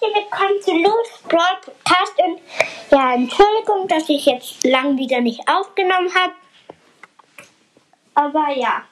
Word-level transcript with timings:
herzlich 0.00 0.24
willkommen 0.24 0.62
zu 0.62 0.72
Lou's 0.72 1.08
Brawl 1.28 1.60
Podcast 1.62 2.18
und 2.18 2.40
ja, 2.90 3.14
Entschuldigung, 3.14 3.88
dass 3.88 4.08
ich 4.08 4.24
jetzt 4.26 4.64
lang 4.64 4.96
wieder 4.96 5.20
nicht 5.20 5.40
aufgenommen 5.48 6.12
habe. 6.14 6.34
Aber 8.14 8.50
ja, 8.54 8.82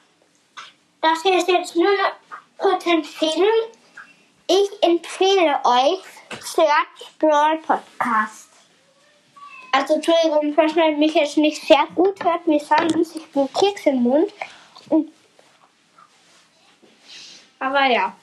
das 1.01 1.21
hier 1.23 1.37
ist 1.37 1.47
jetzt 1.47 1.75
nur 1.75 1.87
eine 1.87 2.11
kurze 2.57 2.91
Empfehlung. 2.91 3.47
Ich 4.47 4.69
empfehle 4.81 5.59
euch 5.63 5.99
Search 6.41 7.17
Brawl 7.17 7.57
Podcast. 7.57 8.49
Also 9.71 9.95
Entschuldigung, 9.95 10.53
falls 10.53 10.75
man 10.75 10.99
mich 10.99 11.13
jetzt 11.13 11.37
nicht 11.37 11.61
sehr 11.65 11.87
gut 11.95 12.23
hört, 12.23 12.41
wie 12.45 12.59
sonst, 12.59 13.15
ich 13.15 13.25
bin 13.27 13.47
Keks 13.53 13.85
im 13.85 14.03
Mund. 14.03 14.31
Aber 17.59 17.85
ja. 17.85 18.15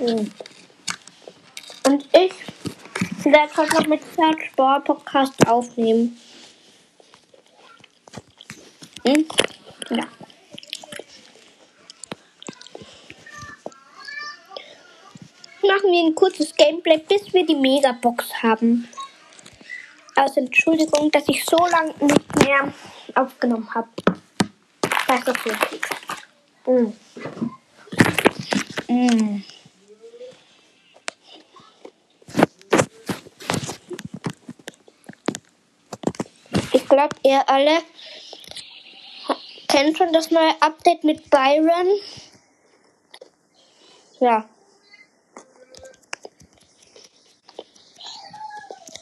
Und 0.00 0.32
ich 2.12 2.32
werde 3.24 3.56
heute 3.58 3.74
noch 3.74 3.86
mit 3.86 4.00
Sport 4.50 4.84
Podcast 4.84 5.46
aufnehmen. 5.46 6.18
Hm? 9.04 9.26
Ja. 9.90 10.04
Machen 15.62 15.92
wir 15.92 16.06
ein 16.06 16.14
kurzes 16.14 16.54
Gameplay, 16.54 16.96
bis 17.06 17.34
wir 17.34 17.44
die 17.44 17.54
Megabox 17.54 18.42
haben. 18.42 18.88
Also 20.16 20.40
Entschuldigung, 20.40 21.10
dass 21.10 21.28
ich 21.28 21.44
so 21.44 21.58
lange 21.58 21.94
nicht 22.00 22.36
mehr 22.36 22.72
aufgenommen 23.14 23.68
habe. 23.74 23.88
Das 25.06 25.20
ist 25.20 25.44
wichtig. 25.44 25.82
Mm. 26.66 26.92
Mm. 28.88 29.44
Glaube, 36.90 37.14
ihr 37.22 37.48
alle 37.48 37.82
kennt 39.68 39.96
schon 39.96 40.12
das 40.12 40.32
neue 40.32 40.60
Update 40.60 41.04
mit 41.04 41.30
Byron. 41.30 41.86
Ja. 44.18 44.44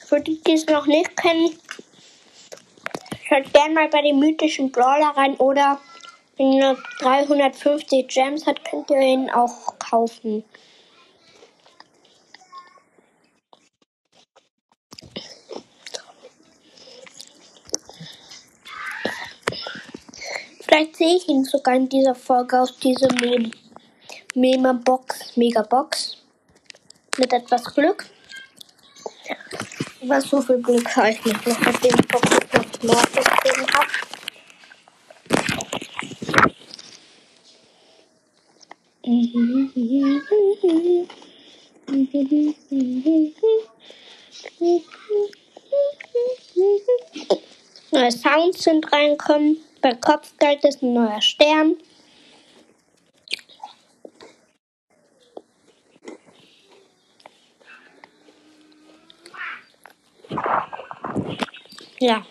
Für 0.06 0.20
die, 0.20 0.38
die 0.42 0.52
es 0.52 0.66
noch 0.66 0.84
nicht 0.86 1.16
kennen, 1.16 1.58
schaut 3.26 3.52
gerne 3.54 3.72
mal 3.72 3.88
bei 3.88 4.02
den 4.02 4.18
mythischen 4.18 4.70
Brawler 4.70 5.16
rein 5.16 5.36
oder 5.36 5.80
wenn 6.36 6.52
ihr 6.52 6.76
350 7.00 8.06
Gems 8.06 8.46
hat, 8.46 8.66
könnt 8.66 8.90
ihr 8.90 9.00
ihn 9.00 9.30
auch 9.30 9.78
kaufen. 9.78 10.44
Vielleicht 20.78 20.96
sehe 20.96 21.16
ich 21.16 21.28
ihn 21.28 21.42
sogar 21.42 21.74
in 21.74 21.88
dieser 21.88 22.14
Folge 22.14 22.60
aus 22.60 22.76
dieser 22.78 23.12
Meme. 23.14 23.50
Meme-Box, 24.36 25.36
Mega-Box. 25.36 26.18
Mit 27.16 27.32
etwas 27.32 27.64
Glück. 27.74 28.06
Was 30.02 30.22
so 30.30 30.40
viel 30.40 30.62
Glück 30.62 30.96
habe 30.96 31.10
ich 31.10 31.24
nicht 31.24 31.44
noch, 31.48 31.58
nachdem 31.58 31.96
ich 31.98 32.06
Box 32.06 32.30
noch 32.30 32.82
Mord 32.84 33.08
gesehen 33.12 33.66
habe. 33.74 33.88
Neue 47.90 48.12
Sounds 48.12 48.62
sind 48.62 48.92
reinkommen. 48.92 49.56
Bei 49.88 49.94
Kopfgeld 49.94 50.62
ist 50.66 50.82
ein 50.82 50.92
neuer 50.92 51.22
Stern. 51.22 51.78
Ja. 62.00 62.26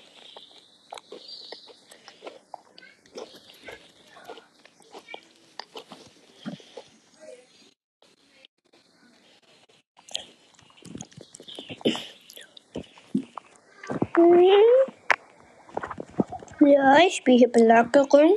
Ja, 16.68 16.98
ich 16.98 17.16
spiele 17.16 17.38
hier 17.38 17.52
Belagerung. 17.52 18.36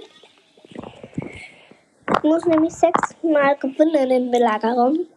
Ich 2.17 2.23
muss 2.23 2.45
nämlich 2.45 2.73
sechsmal 2.73 3.57
gewinnen 3.57 4.09
in 4.09 4.31
Belagerung. 4.31 5.09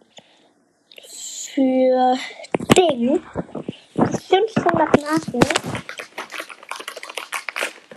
Für 1.54 2.18
Ding. 2.76 3.22
500 3.94 5.02
Marken. 5.02 5.40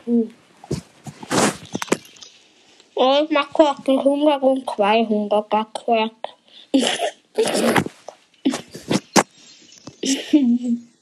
Hm. 0.05 0.35
Und 2.95 3.25
ich 3.25 3.31
mach 3.31 3.49
die 3.85 3.99
100 3.99 4.43
und 4.43 4.69
200 4.69 5.49
Backwerk. 5.49 6.13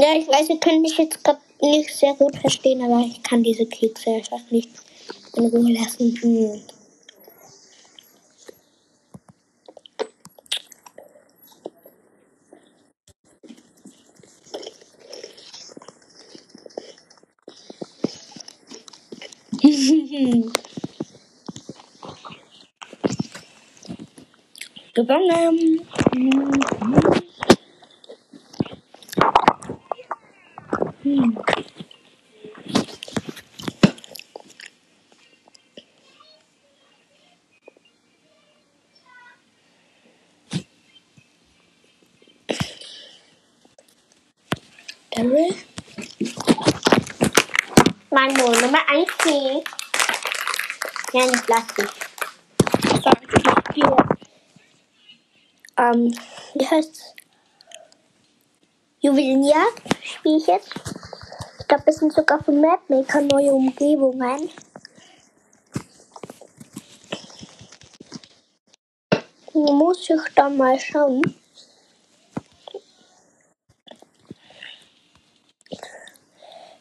Ja, 0.00 0.16
ich 0.16 0.26
weiß, 0.26 0.48
ihr 0.48 0.58
könnt 0.58 0.80
mich 0.80 0.96
jetzt 0.96 1.22
gerade 1.22 1.40
nicht 1.60 1.94
sehr 1.94 2.14
gut 2.14 2.34
verstehen, 2.34 2.80
aber 2.80 3.00
ich 3.00 3.22
kann 3.22 3.42
diese 3.42 3.66
Kekse 3.66 4.14
einfach 4.14 4.40
nicht 4.50 4.70
in 5.34 5.44
Ruhe 5.44 5.74
lassen. 5.74 6.16
Hm. 6.22 6.62
Gewonnen. 24.94 25.86
Hm. 31.02 31.36
Daryl? 45.10 45.54
Mein 48.10 48.34
1 48.92 49.06
Keks. 49.18 49.70
Ja, 51.12 51.24
nicht 51.26 51.46
Plastik. 51.46 51.88
Sorry, 53.00 53.26
ich 53.36 53.70
spiele. 53.70 53.96
Ähm, 55.76 56.18
wie 56.54 56.66
heißt's? 56.66 57.14
Juwelenjagd 58.98 59.82
spiele 60.02 60.38
ich 60.38 60.46
jetzt. 60.48 60.74
Ich 61.60 61.68
glaube, 61.68 61.84
es 61.86 61.98
sind 61.98 62.12
sogar 62.12 62.42
für 62.42 62.50
Mapmaker 62.50 63.20
neue 63.20 63.52
Umgebungen. 63.52 64.50
Muss 69.52 70.10
ich 70.10 70.34
da 70.34 70.50
mal 70.50 70.80
schauen. 70.80 71.22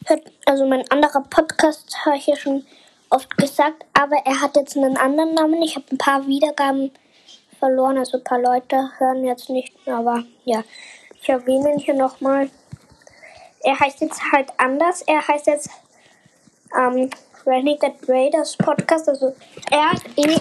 Hört, 0.05 0.38
also 0.49 0.65
mein 0.65 0.89
anderer 0.89 1.21
Podcast 1.21 1.95
habe 2.05 2.17
ich 2.17 2.25
ja 2.25 2.35
schon 2.35 2.65
oft 3.11 3.37
gesagt, 3.37 3.85
aber 3.93 4.15
er 4.25 4.41
hat 4.41 4.55
jetzt 4.55 4.75
einen 4.75 4.97
anderen 4.97 5.35
Namen. 5.35 5.61
Ich 5.61 5.75
habe 5.75 5.85
ein 5.91 5.99
paar 5.99 6.25
Wiedergaben 6.25 6.89
verloren, 7.59 7.99
also 7.99 8.17
ein 8.17 8.23
paar 8.23 8.41
Leute 8.41 8.89
hören 8.97 9.23
jetzt 9.23 9.49
nicht 9.49 9.75
aber 9.85 10.23
ja, 10.45 10.63
ich 11.21 11.29
erwähne 11.29 11.73
ihn 11.73 11.79
hier 11.79 11.93
nochmal. 11.93 12.49
Er 13.61 13.79
heißt 13.79 14.01
jetzt 14.01 14.21
halt 14.31 14.49
anders. 14.57 15.03
Er 15.03 15.27
heißt 15.27 15.45
jetzt 15.47 15.69
ähm, 16.75 17.11
Renegade 17.45 17.97
Raiders 18.07 18.57
Podcast, 18.57 19.07
also 19.07 19.35
R-E-N-E-D-A-D-E 19.69 20.39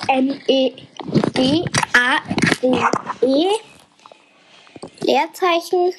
Leerzeichen 5.01 5.93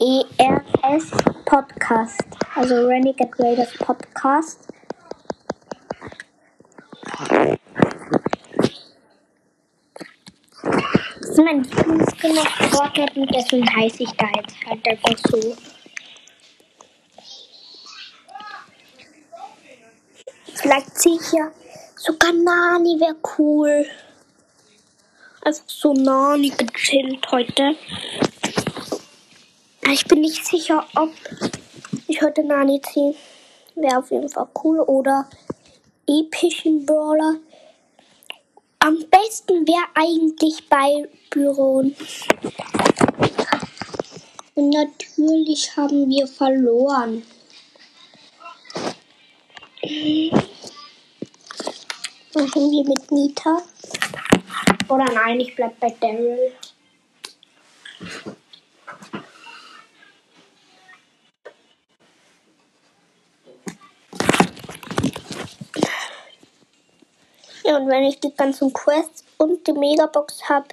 R-A-I-D-E-R-S 0.00 1.10
Podcast. 1.44 2.24
Also 2.54 2.86
Renegade 2.86 3.30
Raiders 3.38 3.74
Podcast. 3.74 4.66
Das 11.18 11.28
ist 11.28 11.38
mein 11.38 11.64
Lieblingsskin 11.64 12.38
auf 12.38 12.48
Fortnite 12.70 13.20
und 13.20 13.34
deswegen 13.34 13.76
heiße 13.76 14.02
ich 14.04 14.12
da 14.12 14.26
jetzt 14.36 14.56
halt 14.66 14.88
einfach 14.88 15.18
so. 15.28 15.56
Vielleicht 20.54 20.98
ziehe 20.98 21.16
ich 21.20 21.32
ja 21.32 21.50
sogar 21.96 22.32
Nani, 22.32 22.98
wäre 22.98 23.16
cool. 23.36 23.84
Einfach 25.42 25.64
so 25.66 25.92
Nani 25.92 26.48
gechillt 26.50 27.30
heute. 27.30 27.76
Ich 29.92 30.06
bin 30.06 30.20
nicht 30.20 30.46
sicher, 30.46 30.86
ob 30.94 31.10
ich 32.06 32.22
heute 32.22 32.44
Nani 32.44 32.80
ziehe. 32.80 33.12
Wäre 33.74 33.98
auf 33.98 34.10
jeden 34.12 34.28
Fall 34.28 34.46
cool. 34.62 34.78
Oder 34.78 35.28
epischen 36.06 36.86
Brawler. 36.86 37.40
Am 38.78 38.98
besten 39.10 39.66
wäre 39.66 39.86
eigentlich 39.94 40.68
bei 40.68 41.08
Büron. 41.30 41.96
Und 44.54 44.70
natürlich 44.70 45.76
haben 45.76 46.08
wir 46.08 46.26
verloren. 46.28 47.24
Machen 52.34 52.70
wir 52.70 52.84
mit 52.84 53.10
Nita. 53.10 53.60
Oder 54.88 55.12
nein, 55.12 55.40
ich 55.40 55.56
bleib 55.56 55.80
bei 55.80 55.92
Daryl. 56.00 56.52
Ja, 67.70 67.76
und 67.76 67.86
wenn 67.86 68.02
ich 68.02 68.18
die 68.18 68.34
ganzen 68.34 68.72
Quests 68.72 69.22
und 69.38 69.64
die 69.64 69.72
Megabox 69.72 70.48
habe, 70.48 70.66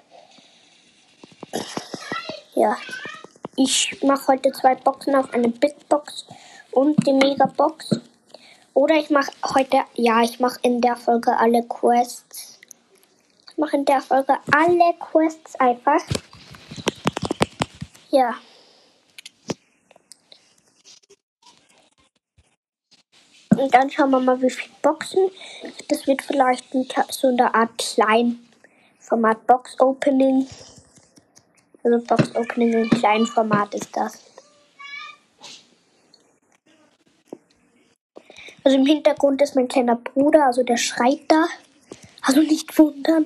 ja, 2.56 2.76
ich 3.56 4.02
mache 4.02 4.30
heute 4.30 4.52
zwei 4.52 4.74
Boxen 4.74 5.14
auf 5.14 5.32
eine 5.32 5.50
Big 5.50 5.88
Box 5.90 6.26
und 6.72 6.96
die 7.06 7.14
Megabox. 7.14 8.00
Oder 8.74 8.96
ich 8.96 9.12
mache 9.12 9.32
heute, 9.54 9.82
ja, 9.94 10.24
ich 10.24 10.40
mache 10.40 10.58
in 10.64 10.82
der 10.82 10.96
Folge 10.96 11.38
alle 11.38 11.62
Quests. 11.68 12.60
Ich 13.52 13.58
mache 13.60 13.78
in 13.78 13.86
der 13.86 14.02
Folge 14.02 14.36
alle 14.52 14.96
Quests 15.00 15.56
einfach. 15.60 16.02
Ja. 18.10 18.34
Und 23.58 23.74
dann 23.74 23.90
schauen 23.90 24.12
wir 24.12 24.20
mal, 24.20 24.40
wie 24.42 24.50
viele 24.50 24.74
Boxen. 24.82 25.32
Das 25.90 26.06
wird 26.06 26.22
vielleicht 26.22 26.66
so 27.10 27.28
eine 27.28 27.54
Art 27.56 27.72
Kleinformat 27.78 29.48
Box 29.48 29.80
Opening. 29.80 30.48
Also 31.84 32.06
Box 32.06 32.36
Opening 32.36 32.74
in 32.74 32.90
kleinem 32.90 33.26
Format 33.26 33.74
ist 33.74 33.96
das. 33.96 34.24
Also 38.64 38.78
im 38.78 38.86
Hintergrund 38.86 39.42
ist 39.42 39.56
mein 39.56 39.68
kleiner 39.68 39.96
Bruder, 39.96 40.46
also 40.46 40.62
der 40.62 40.78
schreit 40.78 41.22
da. 41.30 41.46
Also 42.22 42.42
nicht 42.42 42.78
wundern, 42.78 43.26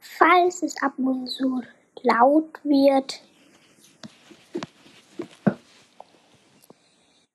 falls 0.00 0.62
es 0.62 0.80
ab 0.80 0.92
und 0.96 1.26
zu 1.28 1.62
laut 2.02 2.60
wird. 2.62 3.20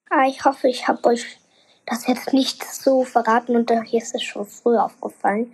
Ah, 0.09 0.25
ich 0.25 0.45
hoffe, 0.45 0.69
ich 0.69 0.87
habe 0.87 1.03
euch 1.09 1.37
das 1.87 2.05
jetzt 2.05 2.33
nicht 2.33 2.63
so 2.63 3.03
verraten 3.03 3.55
und 3.55 3.71
hier 3.85 4.01
ist 4.01 4.13
es 4.13 4.23
schon 4.23 4.45
früh 4.45 4.77
aufgefallen. 4.77 5.53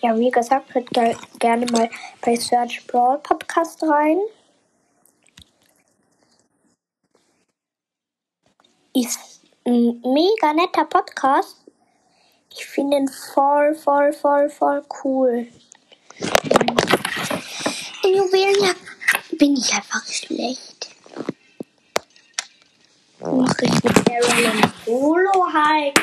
Ja, 0.00 0.18
wie 0.18 0.30
gesagt, 0.30 0.74
hört 0.74 0.90
ge 0.90 1.16
gerne 1.38 1.66
mal 1.66 1.88
bei 2.20 2.36
Search 2.36 2.86
Brawl 2.86 3.18
Podcast 3.18 3.82
rein. 3.82 4.20
Ist 8.94 9.40
ein 9.66 10.00
mega 10.02 10.52
netter 10.52 10.84
Podcast. 10.84 11.56
Ich 12.50 12.66
finde 12.66 12.98
ihn 12.98 13.08
voll, 13.08 13.74
voll, 13.74 14.12
voll, 14.12 14.48
voll 14.48 14.84
cool. 15.02 15.46
In 18.02 18.14
Juwelenjagd 18.14 18.93
bin 19.36 19.56
ich 19.56 19.72
einfach 19.72 20.04
schlecht. 20.06 20.90
Mach 23.20 23.58
ich 23.60 23.84
mit 23.84 24.08
Daryl 24.08 24.46
ein 24.46 24.72
Solo 24.84 25.46
halt. 25.52 26.00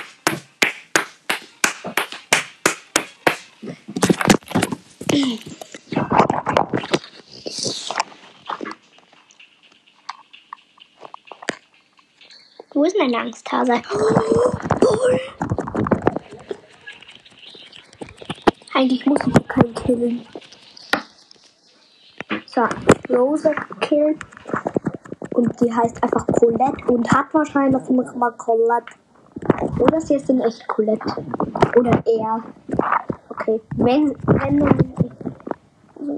Wo 12.73 12.83
ist 12.85 12.95
mein 12.97 13.13
Angsthase? 13.13 13.81
Eigentlich 18.73 19.05
muss 19.05 19.19
ich 19.27 19.47
keinen 19.47 19.75
killen. 19.75 20.27
So, 22.61 23.15
Rose 23.15 23.51
gekillt. 23.69 24.19
Und 25.33 25.59
die 25.61 25.73
heißt 25.73 26.03
einfach 26.03 26.27
Colette 26.27 26.85
und 26.87 27.11
hat 27.11 27.33
wahrscheinlich 27.33 27.89
noch 27.89 28.15
mal 28.15 28.31
Colette. 28.31 28.93
Oder 29.79 29.99
sie 30.01 30.15
ist 30.15 30.29
in 30.29 30.41
echt 30.41 30.67
Colette. 30.67 31.23
Oder 31.75 32.03
er. 32.05 32.43
Okay. 33.29 33.61
Wenn, 33.77 34.15
wenn, 34.25 34.59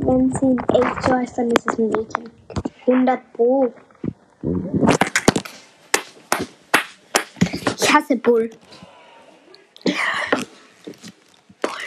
wenn 0.01 0.31
sie 0.35 0.45
in 0.45 0.59
echt 0.69 1.03
so 1.03 1.13
heißt, 1.13 1.37
dann 1.37 1.51
ist 1.51 1.69
es 1.69 1.79
ein 1.79 1.89
Mädchen. 1.89 2.29
100 2.87 3.33
Pro. 3.33 3.71
Ich 7.77 7.93
hasse. 7.93 8.17
Bull, 8.17 8.49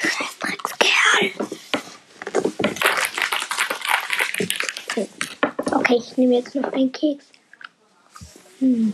scheiß 0.01 0.39
Dreckskerl. 0.39 1.47
Okay, 5.73 5.97
ich 5.99 6.06
nehme 6.17 6.35
jetzt 6.37 6.55
noch 6.55 6.73
einen 6.73 6.93
Keks. 6.93 7.27
Hm. 8.59 8.93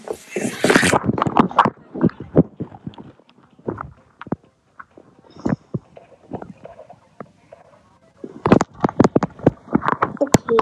Okay. 10.19 10.57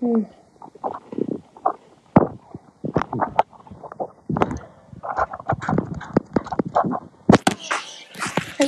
Hm. 0.00 0.26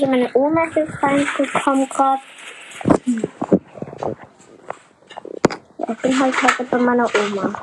Also 0.04 0.12
meine 0.12 0.30
Oma 0.34 0.64
ist 0.64 1.02
reingekommen 1.02 1.88
gerade. 1.88 2.20
Ich 5.78 6.02
bin 6.02 6.20
halt 6.20 6.42
heute 6.42 6.64
bei 6.64 6.78
meiner 6.78 7.06
Oma. 7.06 7.54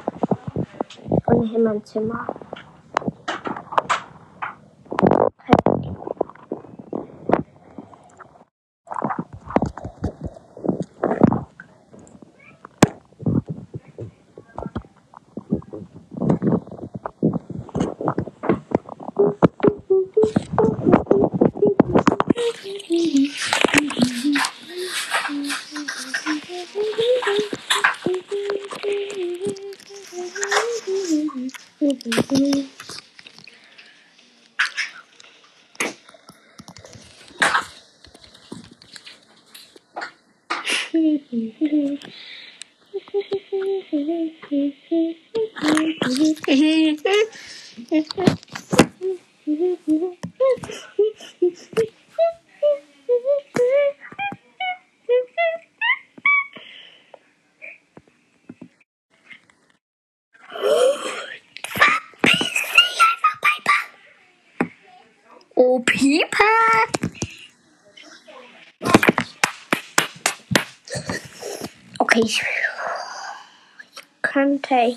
Und 1.27 1.48
hier 1.48 1.60
in 1.60 1.63
meinem 1.63 1.86
Zimmer. 1.86 2.25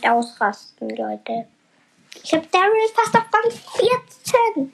Ausrasten, 0.06 0.90
Leute. 0.90 1.46
Ich 2.22 2.32
habe 2.32 2.46
Daryl 2.50 2.88
fast 2.94 3.14
auf 3.16 3.24
Rang 3.32 3.50
14. 4.54 4.72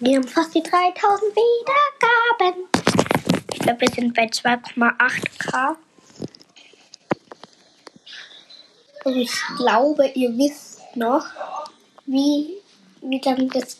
Wir 0.00 0.16
haben 0.16 0.28
fast 0.28 0.54
die 0.54 0.62
3000 0.62 1.34
Wiedergaben. 1.34 2.68
Ich 3.52 3.58
glaube, 3.58 3.80
wir 3.80 3.88
sind 3.88 4.14
bei 4.14 4.24
2,8k. 4.24 5.76
Und 9.04 9.16
ich 9.16 9.32
glaube, 9.56 10.08
ihr 10.08 10.30
wisst 10.36 10.80
noch, 10.96 11.26
wie, 12.06 12.58
wie 13.02 13.20
dann 13.20 13.48
das 13.48 13.78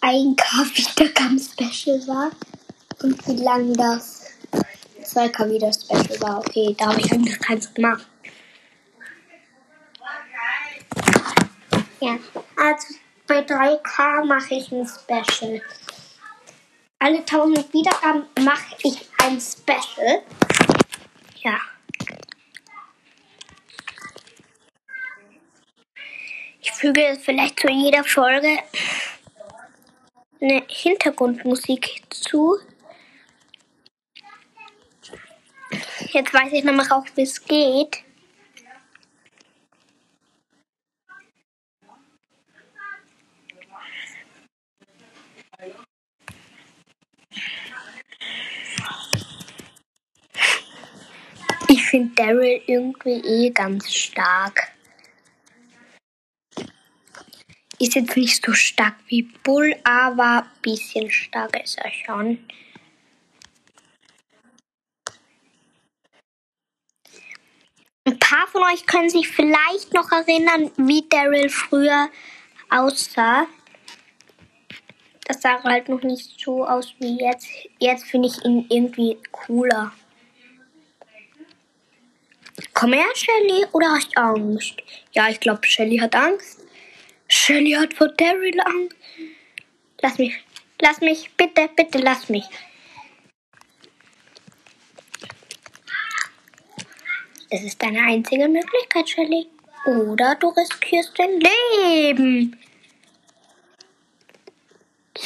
1k 0.00 0.76
Wiedergaben-Special 0.96 2.06
war. 2.06 2.30
Und 3.02 3.26
wie 3.26 3.42
lang 3.42 3.74
das 3.74 4.21
2k 5.14 5.50
Wieder-Special 5.50 6.20
war. 6.20 6.38
Okay, 6.38 6.74
da 6.78 6.86
habe 6.86 7.00
ich 7.00 7.12
eigentlich 7.12 7.38
keins 7.38 7.72
gemacht. 7.72 8.06
Ja, 12.00 12.18
also 12.56 12.94
bei 13.26 13.40
3K 13.40 14.24
mache 14.24 14.54
ich 14.54 14.72
ein 14.72 14.86
Special. 14.86 15.62
Alle 16.98 17.18
1000 17.18 17.72
Wiedergaben 17.72 18.24
mache 18.40 18.76
ich 18.82 19.08
ein 19.18 19.40
Special. 19.40 20.22
Ja. 21.42 21.58
Ich 26.60 26.72
füge 26.72 27.18
vielleicht 27.22 27.60
zu 27.60 27.68
jeder 27.68 28.04
Folge 28.04 28.58
eine 30.40 30.64
Hintergrundmusik 30.66 32.02
zu. 32.10 32.58
Jetzt 36.12 36.34
weiß 36.34 36.52
ich 36.52 36.62
nämlich 36.62 36.90
auch, 36.90 37.06
wie 37.14 37.22
es 37.22 37.42
geht. 37.42 38.04
Ich 51.68 51.82
finde 51.86 52.14
Daryl 52.14 52.60
irgendwie 52.66 53.46
eh 53.46 53.50
ganz 53.50 53.90
stark. 53.90 54.70
Ist 57.78 57.94
jetzt 57.94 58.16
nicht 58.18 58.44
so 58.44 58.52
stark 58.52 58.96
wie 59.06 59.22
Bull, 59.22 59.74
aber 59.84 60.42
ein 60.42 60.60
bisschen 60.60 61.10
stark 61.10 61.58
ist 61.64 61.78
er 61.78 61.90
schon. 61.90 62.38
Ein 68.04 68.18
paar 68.18 68.48
von 68.48 68.64
euch 68.64 68.84
können 68.86 69.08
sich 69.08 69.28
vielleicht 69.28 69.94
noch 69.94 70.10
erinnern, 70.10 70.72
wie 70.76 71.08
Daryl 71.08 71.48
früher 71.48 72.08
aussah. 72.68 73.46
Das 75.24 75.40
sah 75.40 75.62
halt 75.62 75.88
noch 75.88 76.02
nicht 76.02 76.40
so 76.40 76.66
aus 76.66 76.94
wie 76.98 77.20
jetzt. 77.20 77.46
Jetzt 77.78 78.06
finde 78.06 78.28
ich 78.28 78.44
ihn 78.44 78.66
irgendwie 78.68 79.18
cooler. 79.30 79.92
Komm 82.74 82.92
her, 82.92 83.06
Shelly, 83.14 83.66
oder 83.72 83.92
hast 83.92 84.10
du 84.16 84.20
Angst? 84.20 84.82
Ja, 85.12 85.28
ich 85.28 85.38
glaube, 85.38 85.64
Shelly 85.64 85.98
hat 85.98 86.16
Angst. 86.16 86.66
Shelly 87.28 87.72
hat 87.72 87.94
vor 87.94 88.08
Daryl 88.08 88.60
Angst. 88.60 88.96
Lass 90.00 90.18
mich, 90.18 90.34
lass 90.80 91.00
mich, 91.00 91.30
bitte, 91.36 91.70
bitte, 91.76 91.98
lass 91.98 92.28
mich. 92.28 92.44
Es 97.54 97.62
ist 97.64 97.82
deine 97.82 98.00
einzige 98.00 98.48
Möglichkeit, 98.48 99.10
Shelly. 99.10 99.46
Oder 99.84 100.36
du 100.36 100.48
riskierst 100.48 101.12
dein 101.18 101.38
Leben. 101.38 102.58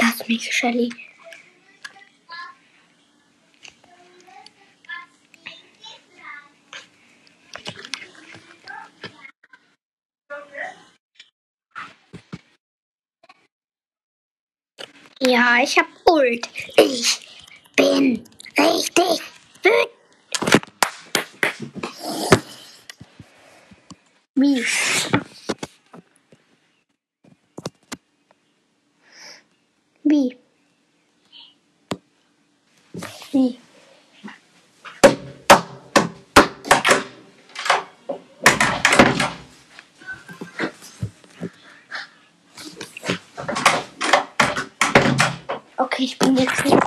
Lass 0.01 0.27
mich, 0.27 0.53
Shelly. 0.53 0.93
Ja, 15.21 15.59
ich 15.63 15.79
hab 15.79 15.87
Ult. 16.11 16.49
Ich 16.77 17.21
bin 17.77 18.25
richtig 18.59 19.23
wütend. 19.63 19.96
Wie? 24.39 24.63
Wie? 30.05 30.37
Wie? 33.33 33.59
Okay, 45.79 46.05
ich 46.05 46.19
bin 46.19 46.37
jetzt 46.37 46.63
hier. 46.63 46.79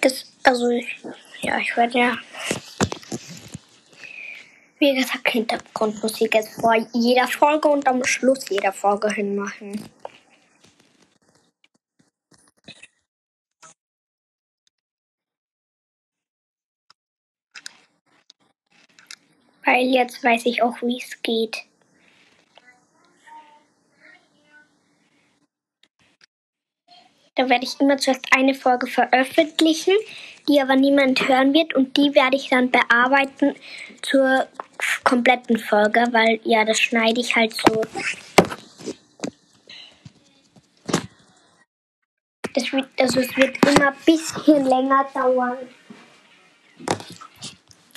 Das, 0.00 0.33
also, 0.54 0.70
ja, 1.40 1.58
ich 1.58 1.76
werde 1.76 1.98
ja, 1.98 2.16
wie 4.78 4.94
gesagt, 4.94 5.28
Hintergrundmusik 5.28 6.32
jetzt 6.32 6.60
vor 6.60 6.76
jeder 6.92 7.26
Folge 7.26 7.66
und 7.66 7.88
am 7.88 8.04
Schluss 8.04 8.48
jeder 8.48 8.72
Folge 8.72 9.12
hinmachen. 9.12 9.90
Weil 19.64 19.86
jetzt 19.86 20.22
weiß 20.22 20.46
ich 20.46 20.62
auch, 20.62 20.80
wie 20.82 20.98
es 20.98 21.20
geht. 21.22 21.64
Da 27.34 27.48
werde 27.48 27.64
ich 27.64 27.80
immer 27.80 27.96
zuerst 27.98 28.26
eine 28.30 28.54
Folge 28.54 28.86
veröffentlichen, 28.86 29.94
die 30.48 30.60
aber 30.60 30.76
niemand 30.76 31.28
hören 31.28 31.54
wird 31.54 31.74
und 31.74 31.96
die 31.96 32.14
werde 32.14 32.36
ich 32.36 32.48
dann 32.48 32.70
bearbeiten 32.70 33.54
zur 34.02 34.46
kompletten 35.04 35.58
Folge, 35.58 36.06
weil 36.10 36.40
ja, 36.44 36.64
das 36.64 36.80
schneide 36.80 37.20
ich 37.20 37.34
halt 37.34 37.54
so. 37.54 37.82
Das 42.54 42.72
wird, 42.72 42.88
also 43.00 43.20
es 43.20 43.36
wird 43.36 43.56
immer 43.66 43.88
ein 43.88 43.96
bisschen 44.04 44.64
länger 44.64 45.06
dauern. 45.12 45.56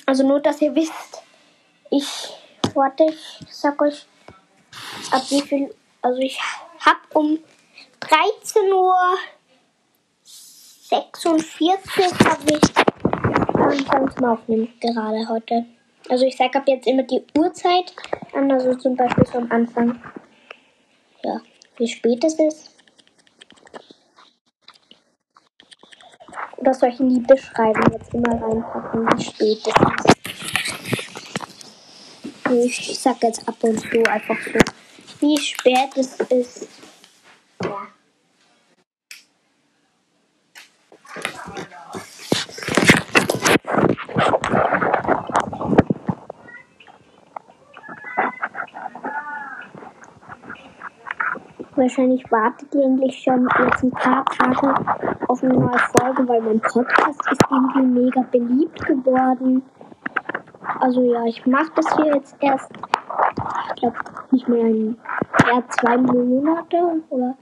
Also 0.06 0.26
nur, 0.26 0.40
dass 0.40 0.60
ihr 0.62 0.74
wisst, 0.74 1.22
ich, 1.90 2.08
warte, 2.74 3.04
ich 3.04 3.46
sag 3.50 3.80
euch, 3.82 4.06
ab 5.10 5.22
wie 5.30 5.42
viel, 5.42 5.74
also 6.02 6.18
ich 6.18 6.40
hab 6.80 7.14
um 7.14 7.38
13 8.00 8.72
Uhr 8.72 9.18
46 10.88 12.02
habe 12.24 12.52
ich 12.54 12.76
angefangen 13.54 14.10
zum 14.10 14.24
Aufnehmen 14.24 14.72
gerade 14.80 15.28
heute. 15.28 15.66
Also 16.08 16.24
ich 16.24 16.34
sage 16.34 16.58
ab 16.58 16.64
jetzt 16.66 16.86
immer 16.86 17.02
die 17.02 17.22
Uhrzeit 17.36 17.94
an, 18.32 18.50
also 18.50 18.74
zum 18.74 18.96
Beispiel 18.96 19.26
vom 19.26 19.52
Anfang. 19.52 20.00
Ja, 21.22 21.42
wie 21.76 21.88
spät 21.88 22.24
es 22.24 22.38
ist. 22.38 22.70
Oder 26.56 26.72
soll 26.72 26.88
ich 26.88 27.00
in 27.00 27.10
die 27.10 27.20
Beschreibung 27.20 27.92
jetzt 27.92 28.14
immer 28.14 28.40
reinpacken, 28.40 29.06
wie 29.14 29.22
spät 29.22 29.58
es 29.66 29.74
ist? 32.50 32.88
Ich 32.90 32.98
sag 32.98 33.22
jetzt 33.22 33.46
ab 33.46 33.56
und 33.60 33.78
zu 33.78 34.02
einfach 34.04 34.38
so, 34.42 34.58
wie 35.20 35.36
spät 35.38 35.96
es 35.96 36.18
ist. 36.30 36.66
Ja. 37.62 37.88
Wahrscheinlich 51.78 52.28
wartet 52.32 52.74
ihr 52.74 52.82
endlich 52.82 53.16
schon 53.22 53.48
jetzt 53.60 53.84
ein 53.84 53.92
paar 53.92 54.24
Tage 54.24 54.74
auf 55.28 55.44
eine 55.44 55.54
neue 55.54 55.78
Folge, 55.78 56.26
weil 56.26 56.40
mein 56.42 56.60
Podcast 56.60 57.20
ist 57.30 57.40
irgendwie 57.48 57.82
mega 57.82 58.20
beliebt 58.32 58.84
geworden. 58.84 59.62
Also 60.80 61.02
ja, 61.02 61.24
ich 61.24 61.46
mache 61.46 61.70
das 61.76 61.86
hier 61.94 62.16
jetzt 62.16 62.34
erst, 62.40 62.72
ich 62.72 63.74
glaube 63.76 63.96
nicht 64.32 64.48
mehr 64.48 64.64
ein, 64.64 64.96
ja, 65.46 65.62
zwei 65.68 65.98
Monate 65.98 67.00
oder 67.10 67.36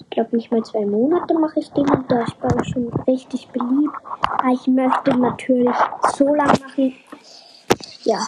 ich 0.00 0.10
glaube 0.10 0.34
nicht 0.34 0.50
mal 0.50 0.64
zwei 0.64 0.84
Monate 0.84 1.38
mache 1.38 1.60
ich 1.60 1.70
den 1.74 1.88
und 1.88 2.10
da 2.10 2.22
ich 2.22 2.42
war 2.42 2.64
schon 2.64 2.88
richtig 3.06 3.48
beliebt. 3.52 3.94
Aber 4.38 4.50
ich 4.50 4.66
möchte 4.66 5.16
natürlich 5.16 5.76
so 6.12 6.34
lange 6.34 6.58
machen, 6.58 6.92
ja, 8.02 8.18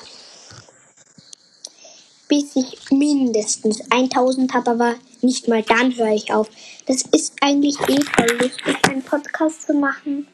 bis 2.29 2.55
ich 2.57 2.91
mindestens 2.91 3.81
1000 3.91 4.53
habe, 4.55 4.71
aber 4.71 4.95
nicht 5.23 5.49
mal 5.49 5.63
dann 5.63 5.97
höre 5.97 6.15
ich 6.15 6.33
auf. 6.33 6.49
Das 6.87 7.03
ist 7.03 7.35
eigentlich 7.41 7.79
eh 7.89 8.01
voll 8.01 8.39
lustig, 8.39 8.77
einen 8.89 9.03
Podcast 9.03 9.67
zu 9.67 9.75
machen. 9.75 10.29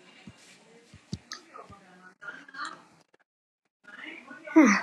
Hm. 4.53 4.79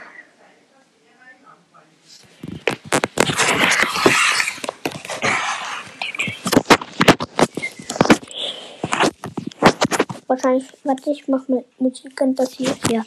Wahrscheinlich, 10.27 10.65
warte, 10.85 11.11
ich 11.11 11.27
mach 11.27 11.45
mal 11.49 11.65
Musik 11.77 12.21
an 12.21 12.33
das 12.35 12.53
hier. 12.53 12.73
Ja. 12.89 13.03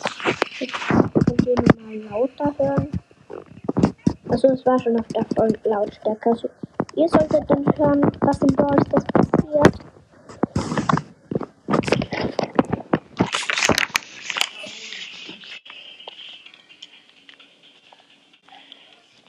Jetzt 0.60 0.74
könnt 0.78 1.46
ihr 1.46 1.54
mal 1.82 1.96
lauter 2.10 2.54
hören. 2.58 3.03
Also 4.28 4.48
es 4.48 4.64
war 4.64 4.78
schon 4.78 4.98
auf 4.98 5.06
der 5.08 5.26
vollen 5.36 5.58
Lautstärke. 5.64 6.30
Also 6.30 6.48
ihr 6.96 7.08
solltet 7.08 7.48
dann 7.48 7.64
hören, 7.76 8.12
was 8.20 8.40
im 8.40 8.48
Brawl 8.48 8.78
Stars 8.86 9.04
passiert. 9.04 9.78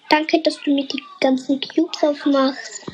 Danke, 0.09 0.41
dass 0.43 0.61
du 0.63 0.73
mir 0.73 0.87
die 0.87 1.03
ganzen 1.19 1.59
Cubes 1.59 2.01
aufmachst. 2.01 2.85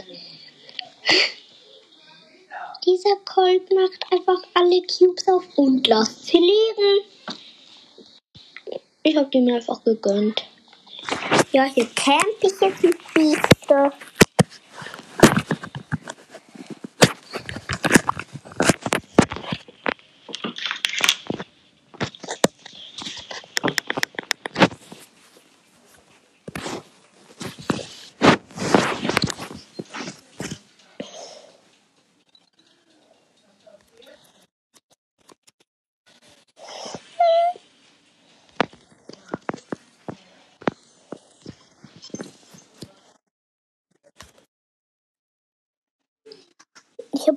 Dieser 2.84 3.16
Colt 3.26 3.72
macht 3.74 4.06
einfach 4.12 4.42
alle 4.56 4.82
Cubes 4.82 5.28
auf 5.28 5.44
und 5.56 5.86
lässt 5.86 6.26
sie 6.26 6.40
liegen. 6.40 7.06
Ich 9.04 9.16
hab 9.16 9.30
die 9.32 9.42
mir 9.42 9.58
einfach 9.58 9.84
gegönnt. 9.84 10.44
Ja, 11.54 11.66
hier 11.66 11.88
camp 11.96 12.24
ich 12.42 12.62
jetzt 12.62 12.86
ein 12.86 12.96
Biester. 13.14 13.92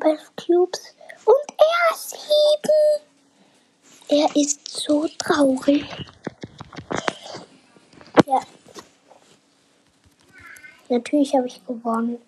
Elf 0.05 0.33
Cubes 0.37 0.95
und 1.25 1.55
er 1.57 1.97
sieben. 1.97 3.01
Er 4.09 4.37
ist 4.37 4.69
so 4.69 5.09
traurig. 5.19 5.87
Ja. 8.27 8.41
Natürlich 10.91 11.35
habe 11.35 11.47
ich 11.47 11.65
gewonnen. 11.67 12.19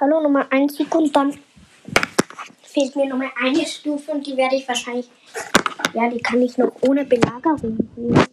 Hallo, 0.00 0.20
Nummer 0.20 0.50
1 0.50 0.76
Sieg 0.76 0.92
und 0.92 1.14
dann 1.14 1.38
fehlt 2.62 2.96
mir 2.96 3.06
Nummer 3.06 3.30
eine 3.40 3.64
Stufe 3.64 4.10
und 4.10 4.26
die 4.26 4.36
werde 4.36 4.56
ich 4.56 4.66
wahrscheinlich. 4.66 5.08
Ja, 5.92 6.10
die 6.10 6.18
kann 6.18 6.42
ich 6.42 6.58
noch 6.58 6.72
ohne 6.80 7.04
Belagerung 7.04 7.88
holen. 7.96 8.26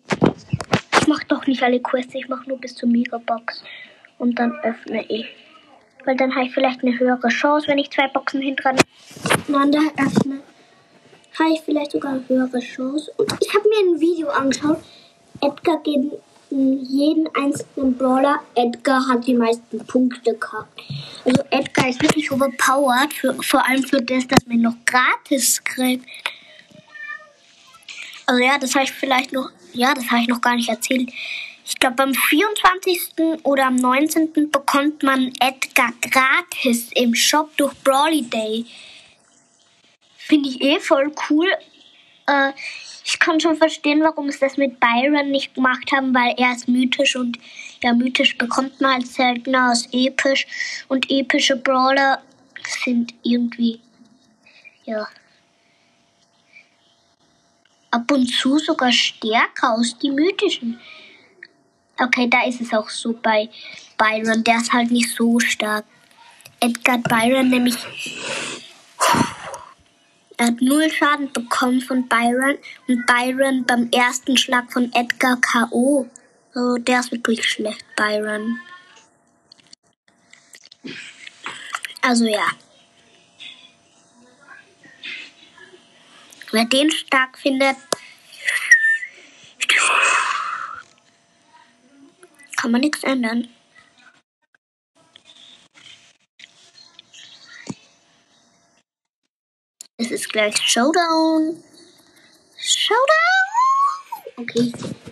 Ich 1.00 1.08
mache 1.08 1.26
doch 1.28 1.46
nicht 1.46 1.62
alle 1.62 1.80
Quests, 1.80 2.16
ich 2.16 2.28
mache 2.28 2.50
nur 2.50 2.58
bis 2.58 2.74
zur 2.74 2.90
Megabox. 2.90 3.64
Und 4.18 4.40
dann 4.40 4.60
öffne 4.64 5.06
ich. 5.08 5.28
Weil 6.06 6.16
dann 6.16 6.34
habe 6.36 6.46
ich 6.46 6.54
vielleicht 6.54 6.84
eine 6.84 6.98
höhere 6.98 7.28
Chance, 7.30 7.68
wenn 7.68 7.78
ich 7.78 7.92
zwei 7.92 8.08
Boxen 8.08 8.42
hintereinander 8.42 9.82
öffne. 9.98 10.42
Habe 11.40 11.54
ich 11.54 11.62
vielleicht 11.62 11.92
sogar 11.92 12.14
eine 12.14 12.28
höhere 12.28 12.60
Chance. 12.60 13.12
Und 13.18 13.34
ich 13.40 13.54
habe 13.54 13.68
mir 13.70 13.94
ein 13.94 14.00
Video 14.00 14.30
angeschaut. 14.30 14.80
Edgar 15.42 15.82
gegen 15.84 16.12
jeden 16.52 17.30
einzelnen 17.36 17.98
Brawler. 17.98 18.40
Edgar 18.56 19.08
hat 19.08 19.26
die 19.26 19.34
meisten 19.34 19.86
Punkte 19.88 20.36
gehabt. 20.36 20.82
Also 21.24 21.42
Edgar 21.50 21.90
ist 21.90 22.02
wirklich 22.02 22.32
overpowered. 22.32 23.14
Für, 23.14 23.34
vor 23.42 23.66
allem 23.66 23.84
für 23.84 24.02
das, 24.02 24.28
dass 24.28 24.46
man 24.46 24.62
noch 24.62 24.76
gratis 24.86 25.64
kriegt. 25.64 26.06
Also 28.26 28.44
ja, 28.44 28.58
das 28.58 28.76
habe 28.76 28.84
ich 28.84 28.92
vielleicht 28.92 29.32
noch. 29.34 29.50
Ja, 29.74 29.94
das 29.94 30.10
habe 30.12 30.22
ich 30.22 30.28
noch 30.28 30.42
gar 30.42 30.56
nicht 30.56 30.70
erzählt. 30.70 31.10
Ich 31.66 31.80
glaube, 31.80 32.04
am 32.04 32.14
24. 32.14 33.44
oder 33.44 33.68
am 33.68 33.76
19. 33.76 34.34
bekommt 34.52 35.04
man 35.04 35.32
Edgar 35.40 35.94
gratis 36.02 36.92
im 36.94 37.16
Shop 37.16 37.56
durch 37.58 37.74
Brawly 37.84 38.24
Day. 38.24 38.66
Finde 40.18 40.50
ich 40.50 40.62
eh 40.62 40.80
voll 40.80 41.12
cool. 41.30 41.48
Äh, 42.28 42.52
ich 43.04 43.20
kann 43.20 43.40
schon 43.40 43.58
verstehen, 43.58 44.02
warum 44.02 44.28
es 44.28 44.40
das 44.40 44.58
mit 44.58 44.80
Byron 44.80 45.32
nicht 45.32 45.56
gemacht 45.56 45.92
haben, 45.92 46.14
weil 46.14 46.36
er 46.38 46.54
ist 46.54 46.68
mythisch 46.68 47.16
und 47.16 47.38
ja, 47.84 47.94
mythisch 47.94 48.38
bekommt 48.38 48.80
man 48.80 48.94
halt 48.94 49.08
seltener 49.08 49.70
als 49.70 49.88
episch. 49.92 50.48
Und 50.88 51.10
epische 51.10 51.58
Brawler 51.58 52.22
sind 52.84 53.14
irgendwie, 53.24 53.80
ja, 54.86 55.08
ab 57.92 58.10
und 58.12 58.28
zu 58.28 58.58
sogar 58.60 58.92
stärker 58.92 59.72
als 59.72 59.98
die 59.98 60.12
mythischen. 60.12 60.80
Okay, 62.02 62.28
da 62.28 62.44
ist 62.46 62.60
es 62.62 62.74
auch 62.74 62.90
so 62.90 63.14
bei 63.14 63.48
Byron. 63.98 64.44
Der 64.44 64.58
ist 64.58 64.74
halt 64.74 64.90
nicht 64.90 65.14
so 65.14 65.40
stark. 65.40 65.86
Edgar 66.60 66.98
Byron 66.98 67.50
nämlich. 67.50 67.76
Er 70.38 70.48
hat 70.48 70.62
null 70.62 70.92
Schaden 70.92 71.32
bekommen 71.32 71.82
von 71.82 72.08
Byron 72.08 72.58
und 72.88 73.06
Byron 73.06 73.64
beim 73.66 73.90
ersten 73.92 74.36
Schlag 74.36 74.72
von 74.74 74.92
Edgar 74.94 75.38
K.O. 75.40 76.08
So, 76.54 76.78
der 76.78 77.02
ist 77.02 77.12
wirklich 77.12 77.48
schlecht, 77.48 77.86
Byron. 77.96 78.60
Also 82.02 82.26
ja. 82.26 82.48
Wer 86.52 86.66
den 86.66 86.90
stark 86.92 87.38
findet, 87.38 87.78
kann 92.62 92.72
man 92.72 92.82
nichts 92.82 93.04
ändern. 93.04 93.48
Es 99.98 100.12
ist 100.12 100.32
gleich 100.32 100.56
Showdown. 100.58 101.64
Showdown! 102.58 103.08
Okay, 104.38 104.72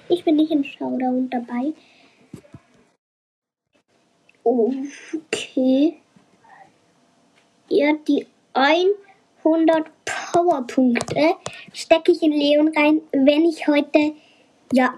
ich 0.10 0.24
bin 0.24 0.36
nicht 0.36 0.52
im 0.52 0.64
Showdown 0.64 1.28
dabei. 1.32 1.74
Okay. 4.44 6.00
Ja, 7.68 7.94
die 8.08 8.28
100 8.54 9.90
Powerpunkte 10.06 11.36
stecke 11.74 12.12
ich 12.12 12.22
in 12.22 12.32
Leon 12.32 12.68
rein, 12.78 13.02
wenn 13.12 13.46
ich 13.46 13.68
heute 13.68 14.14
ja 14.72 14.94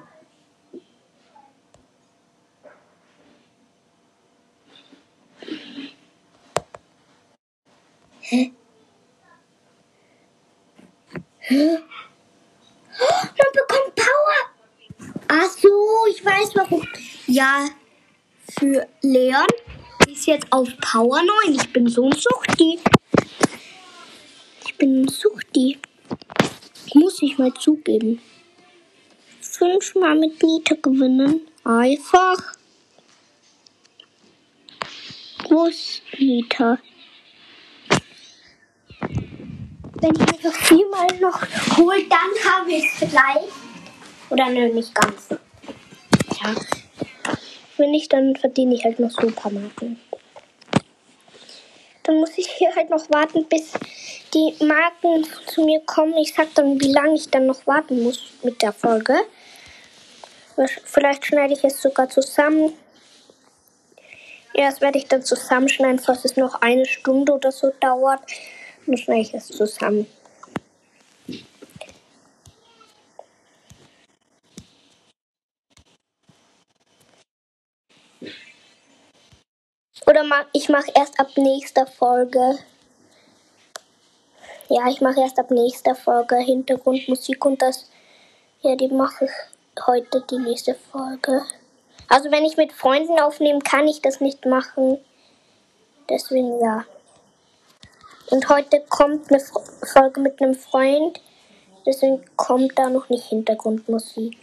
Hä? 8.32 8.50
Hä? 11.40 11.84
Man 13.38 13.52
bekommt 13.60 13.96
Power. 13.96 14.40
Ach 15.28 15.50
so, 15.62 15.68
ich 16.10 16.24
weiß 16.24 16.56
warum. 16.56 16.88
Ja, 17.28 17.68
für 18.58 18.88
Leon 19.02 19.48
ist 20.08 20.28
jetzt 20.28 20.48
auf 20.50 20.70
Power 20.80 21.22
9. 21.46 21.56
Ich 21.56 21.74
bin 21.74 21.90
so 21.90 22.06
ein 22.06 22.14
Suchti. 22.14 22.80
Ich 24.66 24.78
bin 24.78 25.02
ein 25.02 25.08
Suchti. 25.10 25.80
Muss 26.94 27.22
ich 27.22 27.38
mal 27.38 27.54
zugeben. 27.56 28.22
Fünfmal 29.42 30.16
mit 30.16 30.42
Nita 30.42 30.76
gewinnen. 30.76 31.42
Einfach. 31.66 32.54
Ist 35.50 36.02
Nita? 36.18 36.78
Wenn 40.02 40.16
ich 40.16 40.32
mich 40.32 40.44
noch 40.44 40.54
viermal 40.54 41.08
noch 41.20 41.42
hole, 41.78 42.04
dann 42.10 42.54
habe 42.54 42.72
ich 42.72 42.86
es 42.86 42.98
vielleicht. 42.98 43.54
Oder 44.32 44.50
nö, 44.50 44.74
nicht 44.74 44.96
ganz. 44.96 45.30
Ja. 45.30 46.56
Wenn 47.78 47.92
nicht, 47.92 48.12
dann 48.12 48.36
verdiene 48.36 48.74
ich 48.74 48.84
halt 48.84 49.00
noch 49.00 49.12
Supermarken. 49.12 50.00
Dann 52.02 52.16
muss 52.16 52.36
ich 52.36 52.48
hier 52.48 52.76
halt 52.76 52.90
noch 52.90 53.08
warten, 53.12 53.46
bis 53.46 53.74
die 54.34 54.56
Marken 54.66 55.28
zu 55.46 55.64
mir 55.66 55.82
kommen. 55.82 56.18
Ich 56.18 56.34
sag 56.34 56.52
dann, 56.56 56.82
wie 56.82 56.92
lange 56.92 57.16
ich 57.16 57.30
dann 57.30 57.46
noch 57.46 57.68
warten 57.68 58.02
muss 58.02 58.24
mit 58.42 58.60
der 58.64 58.74
Folge. 58.74 59.16
Vielleicht 60.86 61.28
schneide 61.28 61.54
ich 61.54 61.64
es 61.64 61.80
sogar 61.80 62.10
zusammen. 62.10 62.74
Ja, 64.56 64.70
das 64.70 64.82
werde 64.82 64.98
ich 64.98 65.06
dann 65.06 65.22
zusammenschneiden, 65.22 66.00
falls 66.00 66.26
es 66.26 66.38
noch 66.38 66.62
eine 66.62 66.88
Stunde 66.88 67.34
oder 67.34 67.52
so 67.52 67.72
dauert. 67.80 68.22
Dann 68.86 68.98
schneide 68.98 69.22
ich 69.22 69.34
es 69.34 69.48
zusammen. 69.48 70.08
Oder 80.08 80.26
ich 80.52 80.68
mache 80.68 80.92
erst 80.94 81.20
ab 81.20 81.30
nächster 81.38 81.88
Folge. 81.88 82.58
Ja, 84.68 84.90
ich 84.90 85.00
mache 85.02 85.22
erst 85.22 85.40
ab 85.40 85.52
nächster 85.52 85.96
Folge 85.96 86.38
Hintergrundmusik 86.38 87.46
und 87.46 87.62
das. 87.62 87.90
Ja, 88.62 88.76
die 88.76 88.88
mache 88.88 89.26
ich 89.26 89.32
heute 89.86 90.22
die 90.30 90.38
nächste 90.38 90.76
Folge. 90.76 91.44
Also 92.10 92.32
wenn 92.32 92.46
ich 92.46 92.58
mit 92.58 92.74
Freunden 92.74 93.20
aufnehme, 93.20 93.60
kann 93.60 93.88
ich 93.88 94.02
das 94.02 94.20
nicht 94.20 94.46
machen. 94.46 94.98
Deswegen 96.10 96.60
ja. 96.60 96.86
Und 98.32 98.48
heute 98.48 98.80
kommt 98.88 99.30
eine 99.30 99.42
Folge 99.42 100.22
mit 100.22 100.42
einem 100.42 100.56
Freund. 100.56 101.20
Deswegen 101.86 102.24
kommt 102.38 102.80
da 102.80 102.90
noch 102.90 103.10
nicht 103.10 103.26
Hintergrundmusik. 103.26 104.38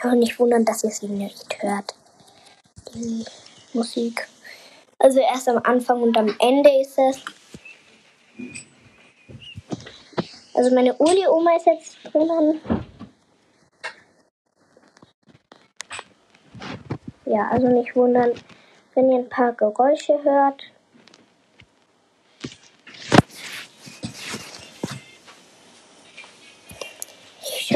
Aber 0.00 0.16
nicht 0.16 0.36
wundern, 0.40 0.64
dass 0.64 0.82
ihr 0.82 0.90
sie 0.90 1.06
nicht 1.06 1.62
hört. 1.62 1.94
Die 2.92 3.24
Musik. 3.74 4.26
Also 4.98 5.20
erst 5.20 5.48
am 5.48 5.60
Anfang 5.62 6.02
und 6.02 6.18
am 6.18 6.34
Ende 6.40 6.70
ist 6.80 6.98
es. 6.98 7.22
Also 10.52 10.74
meine 10.74 10.94
Uli-Oma 10.94 11.56
ist 11.58 11.66
jetzt 11.66 11.96
drinnen. 12.12 12.60
Ja, 17.26 17.48
also 17.50 17.68
nicht 17.68 17.94
wundern, 17.94 18.32
wenn 18.96 19.12
ihr 19.12 19.18
ein 19.18 19.28
paar 19.28 19.52
Geräusche 19.52 20.20
hört. 20.24 20.60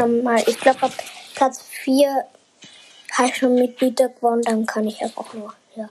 Schau 0.04 0.10
mal, 0.10 0.42
ich 0.46 0.60
glaube 0.60 0.82
ab 0.82 0.92
Platz 1.34 1.62
4 1.62 2.26
habe 3.12 3.28
ich 3.28 3.36
schon 3.36 3.54
Mitglieder 3.54 4.10
gewonnen, 4.10 4.42
dann 4.42 4.66
kann 4.66 4.86
ich 4.86 5.00
einfach 5.00 5.32
nur, 5.32 5.54
ja. 5.76 5.88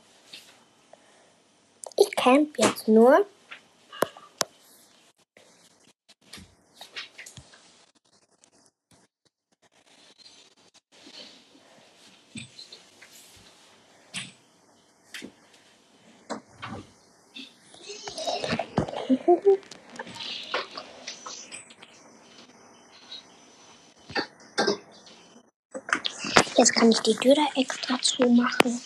Ich 1.97 2.15
camp 2.15 2.56
jetzt 2.60 2.88
nur. 2.88 3.26
Jetzt 26.56 26.76
kann 26.76 26.83
ich 26.93 26.99
die 27.01 27.15
Tür 27.15 27.36
da 27.36 27.60
extra 27.60 27.99
zumachen. 28.01 28.82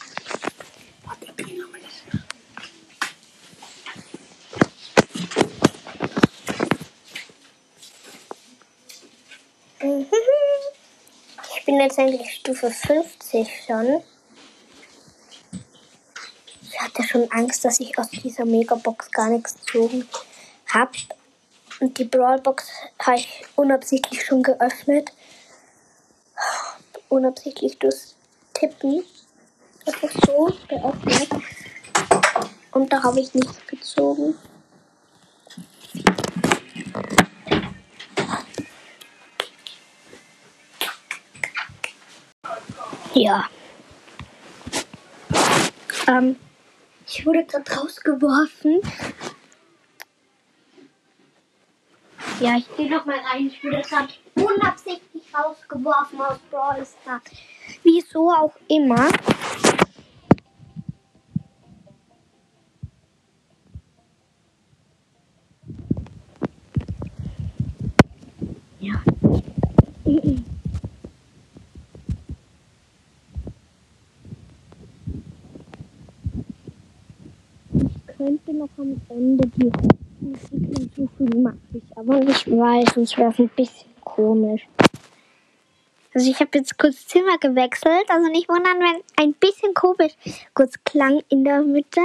Ich 11.56 11.66
bin 11.66 11.80
jetzt 11.82 12.00
eigentlich 12.00 12.34
Stufe 12.34 12.72
50 12.72 13.48
schon. 13.66 14.02
Ich 16.62 16.80
hatte 16.80 17.04
schon 17.04 17.30
Angst, 17.32 17.66
dass 17.66 17.80
ich 17.82 17.98
aus 18.00 18.10
dieser 18.10 18.46
Megabox 18.46 19.12
gar 19.12 19.30
nichts 19.30 19.56
gezogen 19.56 20.08
habe. 20.68 20.92
Und 21.82 21.98
die 21.98 22.06
Brawlbox 22.06 22.70
habe 23.00 23.18
ich 23.18 23.46
unabsichtlich 23.56 24.24
schon 24.24 24.44
geöffnet 24.44 25.12
unabsichtlich 27.10 27.78
durchs 27.80 28.16
Tippen 28.54 29.04
einfach 29.86 30.10
so 30.26 30.54
geöffnet. 30.68 31.30
Und 32.72 32.92
da 32.92 33.04
habe 33.04 33.20
ich 33.20 33.34
nichts 33.34 33.66
gezogen. 33.68 34.36
Ja. 43.14 43.50
Ähm, 46.08 46.36
ich 47.08 47.26
wurde 47.26 47.46
gerade 47.46 47.72
rausgeworfen. 47.72 48.82
Ja, 52.40 52.58
ich 52.58 52.68
gehe 52.78 52.90
noch 52.92 53.06
mal 53.06 53.18
rein. 53.32 53.48
Ich 53.48 53.64
wurde 53.64 53.82
gerade 53.82 54.14
unabsichtlich 54.36 55.17
rausgeworfen 55.34 56.22
aus 56.22 56.40
Brawl 56.50 56.86
Stars. 56.86 57.24
Wieso 57.84 58.30
auch 58.30 58.54
immer. 58.68 59.10
Ja. 68.80 69.02
Ich 77.74 78.18
könnte 78.18 78.54
noch 78.54 78.70
am 78.78 79.02
Ende 79.10 79.48
die 79.56 79.72
Musik 80.20 80.78
hinzufügen, 80.78 81.44
mache 81.44 81.58
ich 81.74 81.98
aber 81.98 82.20
nicht, 82.20 82.50
weil 82.50 82.84
sonst 82.94 83.18
wäre 83.18 83.32
es 83.32 83.40
ein 83.40 83.50
bisschen 83.50 83.90
komisch. 84.04 84.68
Also 86.18 86.32
ich 86.32 86.40
habe 86.40 86.58
jetzt 86.58 86.80
kurz 86.80 87.06
Zimmer 87.06 87.38
gewechselt, 87.38 88.10
also 88.10 88.28
nicht 88.32 88.50
wundern, 88.50 88.80
wenn 88.80 89.04
ein 89.18 89.34
bisschen 89.34 89.76
komisch 89.76 90.14
kurz 90.56 90.74
klang 90.84 91.22
in 91.30 91.44
der 91.44 91.62
Mitte. 91.62 92.02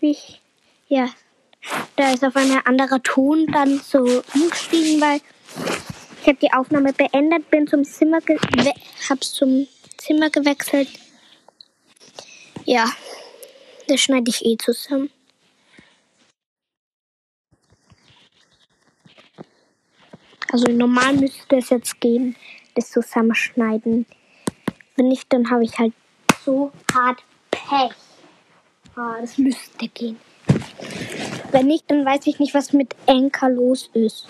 Wie 0.00 0.10
ich, 0.10 0.40
ja, 0.88 1.08
da 1.94 2.12
ist 2.12 2.24
auf 2.24 2.34
einmal 2.34 2.56
ein 2.58 2.66
anderer 2.66 3.00
Ton 3.04 3.46
dann 3.52 3.78
so 3.78 3.98
umgestiegen, 4.34 5.00
weil 5.00 5.20
ich 6.20 6.26
habe 6.26 6.38
die 6.42 6.52
Aufnahme 6.52 6.92
beendet, 6.92 7.48
bin 7.52 7.68
zum 7.68 7.84
Zimmer, 7.84 8.18
hab's 9.08 9.32
zum 9.32 9.68
Zimmer 9.96 10.28
gewechselt. 10.28 10.88
Ja, 12.64 12.90
das 13.86 14.00
schneide 14.00 14.28
ich 14.28 14.44
eh 14.44 14.56
zusammen. 14.56 15.08
Also 20.52 20.72
normal 20.72 21.14
müsste 21.14 21.56
es 21.56 21.70
jetzt 21.70 22.00
gehen, 22.00 22.34
das 22.74 22.90
zusammenschneiden. 22.90 24.04
Wenn 24.96 25.08
nicht, 25.08 25.32
dann 25.32 25.48
habe 25.48 25.62
ich 25.62 25.78
halt 25.78 25.92
so 26.44 26.72
hart 26.92 27.22
Pech. 27.52 27.92
Ah, 28.96 29.20
das 29.20 29.38
müsste 29.38 29.86
gehen. 29.88 30.16
Wenn 31.52 31.66
nicht, 31.66 31.88
dann 31.88 32.04
weiß 32.04 32.26
ich 32.26 32.40
nicht, 32.40 32.52
was 32.54 32.72
mit 32.72 32.96
Enker 33.06 33.48
los 33.48 33.90
ist. 33.94 34.26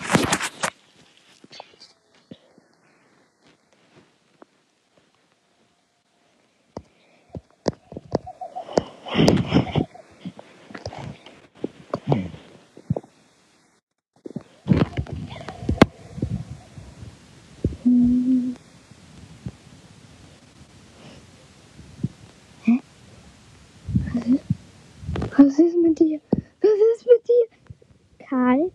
Was 25.37 25.59
ist 25.59 25.75
mit 25.77 25.99
dir? 25.99 26.21
Was 26.61 26.71
ist 26.95 27.07
mit 27.07 27.27
dir? 27.27 28.27
Karl? 28.27 28.71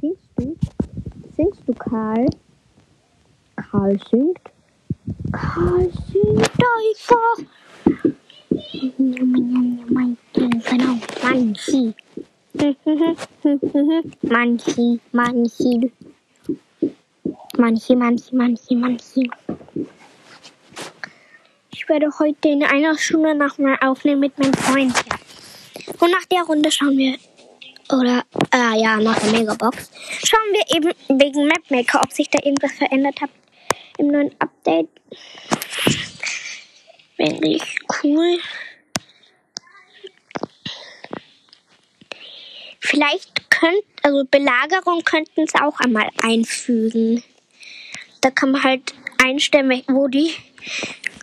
Singst 0.00 0.28
du? 0.36 0.56
Singst 1.34 1.62
du, 1.66 1.72
Karl? 1.92 2.24
Karl 3.56 3.98
singt? 4.10 4.40
Karl 5.30 5.90
singt 6.10 6.50
einfach. 6.78 7.36
Genau, 10.70 10.96
Manchi. 11.20 11.94
Manchi, 14.22 15.00
Manchi. 15.12 15.92
Manchi, 17.58 17.94
Manchi, 17.94 18.34
Manchi, 18.36 18.74
Manchi. 18.74 19.30
Ich 21.74 21.88
werde 21.90 22.08
heute 22.18 22.48
in 22.48 22.64
einer 22.64 22.96
Stunde 22.96 23.34
nochmal 23.34 23.76
aufnehmen 23.82 24.20
mit 24.20 24.38
meinem 24.38 24.54
Freund. 24.54 24.94
Und 26.00 26.10
nach 26.10 26.24
der 26.24 26.42
Runde 26.44 26.70
schauen 26.70 26.96
wir, 26.96 27.18
oder, 27.90 28.24
äh, 28.50 28.80
ja, 28.80 28.96
nach 28.96 29.18
der 29.18 29.32
Megabox, 29.32 29.90
schauen 30.24 30.52
wir 30.52 30.76
eben 30.76 31.20
wegen 31.20 31.46
Mapmaker, 31.46 32.00
ob 32.02 32.12
sich 32.12 32.28
da 32.28 32.38
irgendwas 32.42 32.72
verändert 32.72 33.20
hat 33.20 33.30
im 33.98 34.08
neuen 34.08 34.34
Update. 34.38 34.88
Finde 37.16 37.48
ich 37.48 37.76
cool. 38.02 38.38
Vielleicht 42.80 43.50
könnt, 43.50 43.84
also 44.02 44.24
Belagerung 44.30 45.02
könnten 45.04 45.42
es 45.42 45.54
auch 45.54 45.78
einmal 45.80 46.10
einfügen. 46.22 47.22
Da 48.20 48.30
kann 48.30 48.52
man 48.52 48.62
halt 48.62 48.94
einstellen, 49.22 49.82
wo 49.88 50.08
die 50.08 50.32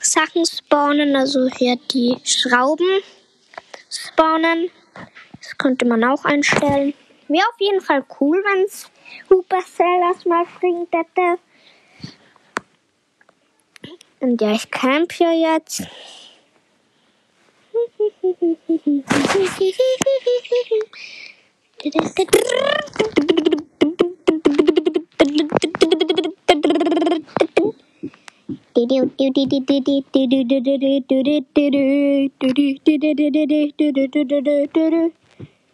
Sachen 0.01 0.45
spawnen, 0.45 1.15
also 1.15 1.47
hier 1.49 1.77
die 1.91 2.17
Schrauben 2.23 3.01
spawnen. 3.89 4.71
Das 5.41 5.57
könnte 5.57 5.85
man 5.85 6.03
auch 6.03 6.25
einstellen. 6.25 6.93
Wäre 7.29 7.47
auf 7.47 7.59
jeden 7.59 7.79
Fall 7.79 8.03
cool, 8.19 8.43
wenn 8.43 8.63
es 8.63 8.91
Supercell 9.29 10.01
das 10.01 10.25
mal 10.25 10.45
bringt 10.59 10.91
hätte. 10.91 11.39
Und 14.19 14.41
ja, 14.41 14.51
ich 14.51 14.69
camp 14.71 15.13
hier 15.13 15.31
jetzt. 15.31 15.83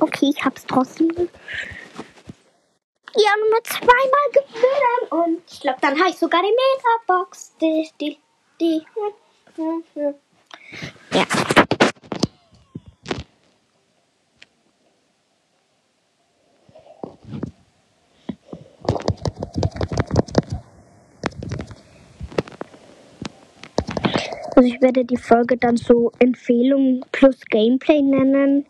Okay, 0.00 0.30
ich 0.34 0.44
hab's 0.44 0.64
trotzdem. 0.66 1.28
Ja, 3.14 3.30
nur 3.50 3.64
zweimal 3.64 4.30
gewinnen 4.32 5.10
und 5.10 5.42
ich 5.50 5.60
glaube, 5.60 5.78
dann 5.80 5.98
habe 5.98 6.10
ich 6.10 6.16
sogar 6.16 6.42
die 6.42 8.18
die. 8.60 8.82
Ja. 11.12 11.24
Also 24.56 24.70
ich 24.70 24.80
werde 24.80 25.04
die 25.04 25.18
Folge 25.18 25.58
dann 25.58 25.76
so 25.76 26.12
Empfehlung 26.18 27.04
plus 27.12 27.38
Gameplay 27.50 28.00
nennen. 28.00 28.64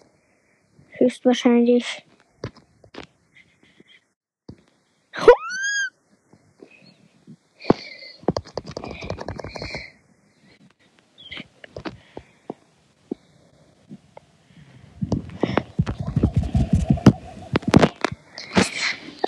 Höchstwahrscheinlich. 0.98 2.04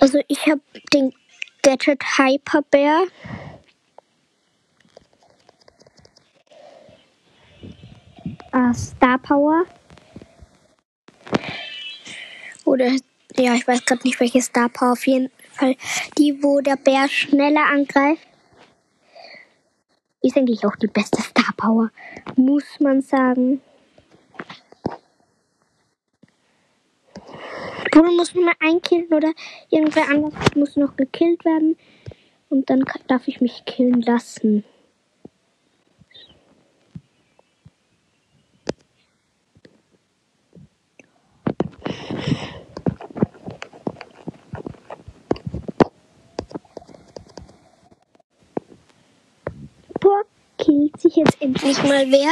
Also 0.01 0.19
ich 0.27 0.45
habe 0.47 0.59
den 0.93 1.13
Gadget 1.63 2.03
Hyper 2.17 2.63
Bear. 2.69 3.03
Äh, 8.51 8.73
Star 8.73 9.17
Power. 9.19 9.65
Oder 12.65 12.91
ja, 13.35 13.53
ich 13.53 13.67
weiß 13.67 13.85
gerade 13.85 14.01
nicht, 14.03 14.19
welche 14.19 14.41
Star 14.41 14.69
Power. 14.69 14.93
Auf 14.93 15.07
jeden 15.07 15.29
Fall 15.51 15.75
die, 16.17 16.41
wo 16.41 16.61
der 16.61 16.75
Bär 16.75 17.07
schneller 17.07 17.65
angreift. 17.71 18.27
Ist 20.21 20.35
eigentlich 20.35 20.65
auch 20.65 20.75
die 20.75 20.87
beste 20.87 21.21
Star 21.21 21.53
Power, 21.55 21.91
muss 22.35 22.79
man 22.79 23.01
sagen. 23.01 23.61
Bull 27.91 28.15
muss 28.15 28.33
nur 28.33 28.45
mal 28.45 28.55
einkillen 28.59 29.07
oder 29.13 29.33
irgendwer 29.69 30.09
anders 30.09 30.55
muss 30.55 30.75
noch 30.75 30.95
gekillt 30.95 31.43
werden. 31.45 31.77
Und 32.49 32.69
dann 32.69 32.83
darf 33.07 33.27
ich 33.27 33.41
mich 33.41 33.65
killen 33.65 34.01
lassen. 34.01 34.63
Boah, 49.99 50.23
killt 50.69 51.01
sich 51.01 51.15
jetzt 51.15 51.41
endlich 51.41 51.81
mal 51.83 52.05
wer? 52.11 52.31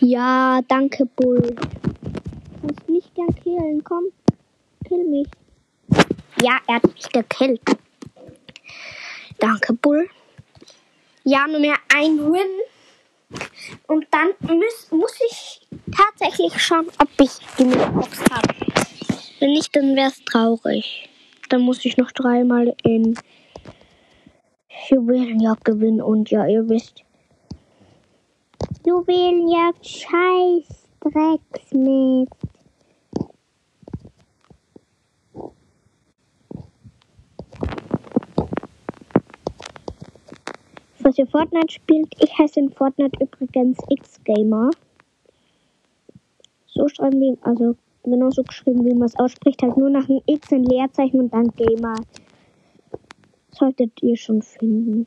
Ja, 0.00 0.60
danke, 0.68 1.06
Bull. 1.06 1.56
Kannst 2.60 2.88
mich 2.88 3.14
gern 3.14 3.34
killen, 3.34 3.82
komm. 3.82 4.04
Kill 4.86 5.04
mich. 5.04 5.26
Ja, 6.42 6.58
er 6.66 6.76
hat 6.76 6.84
mich 6.84 7.08
gekillt. 7.08 7.62
Danke, 9.38 9.72
Bull. 9.72 10.08
Ja, 11.24 11.46
nur 11.46 11.60
mehr 11.60 11.76
ein 11.94 12.18
Win. 12.18 13.40
Und 13.86 14.06
dann 14.10 14.28
muss, 14.42 14.90
muss 14.90 15.18
ich 15.30 15.66
tatsächlich 15.96 16.60
schauen, 16.60 16.88
ob 16.98 17.08
ich 17.18 17.30
die 17.58 17.64
Box 17.64 18.20
habe. 18.30 18.54
Wenn 19.40 19.52
nicht, 19.52 19.74
dann 19.74 19.96
wäre 19.96 20.08
es 20.08 20.22
traurig. 20.24 21.08
Dann 21.48 21.62
muss 21.62 21.84
ich 21.84 21.96
noch 21.96 22.12
dreimal 22.12 22.74
in 22.82 23.18
Juwelenjagd 24.90 25.64
gewinnen. 25.64 26.02
Und 26.02 26.30
ja, 26.30 26.46
ihr 26.46 26.68
wisst. 26.68 27.02
Juwelenjagd, 28.84 29.86
scheiß 29.86 30.88
Drecksmist. 31.00 32.32
was 41.04 41.18
ihr 41.18 41.26
Fortnite 41.26 41.72
spielt. 41.72 42.14
Ich 42.20 42.38
heiße 42.38 42.60
in 42.60 42.70
Fortnite 42.70 43.18
übrigens 43.20 43.78
X-Gamer. 43.88 44.70
So 46.66 46.88
schreiben 46.88 47.20
wir, 47.20 47.36
also 47.42 47.76
genauso 48.02 48.42
geschrieben, 48.42 48.84
wie 48.84 48.94
man 48.94 49.06
es 49.06 49.18
ausspricht, 49.18 49.62
halt 49.62 49.76
nur 49.76 49.90
nach 49.90 50.08
einem 50.08 50.22
X 50.26 50.52
ein 50.52 50.64
Leerzeichen 50.64 51.20
und 51.20 51.34
dann 51.34 51.48
Gamer. 51.48 51.96
Solltet 53.50 54.02
ihr 54.02 54.16
schon 54.16 54.42
finden. 54.42 55.06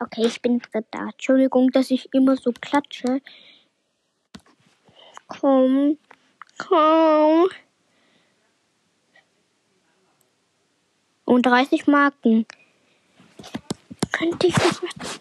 Okay, 0.00 0.26
ich 0.26 0.40
bin 0.40 0.62
da. 0.90 1.08
Entschuldigung, 1.10 1.70
dass 1.70 1.90
ich 1.90 2.12
immer 2.14 2.36
so 2.36 2.52
klatsche. 2.52 3.20
Komm. 5.26 5.98
Komm. 6.56 7.48
Und 11.24 11.44
30 11.44 11.86
Marken. 11.86 12.46
Könnte 14.12 14.46
ich 14.46 14.54
das 14.54 14.82
machen? 14.82 15.20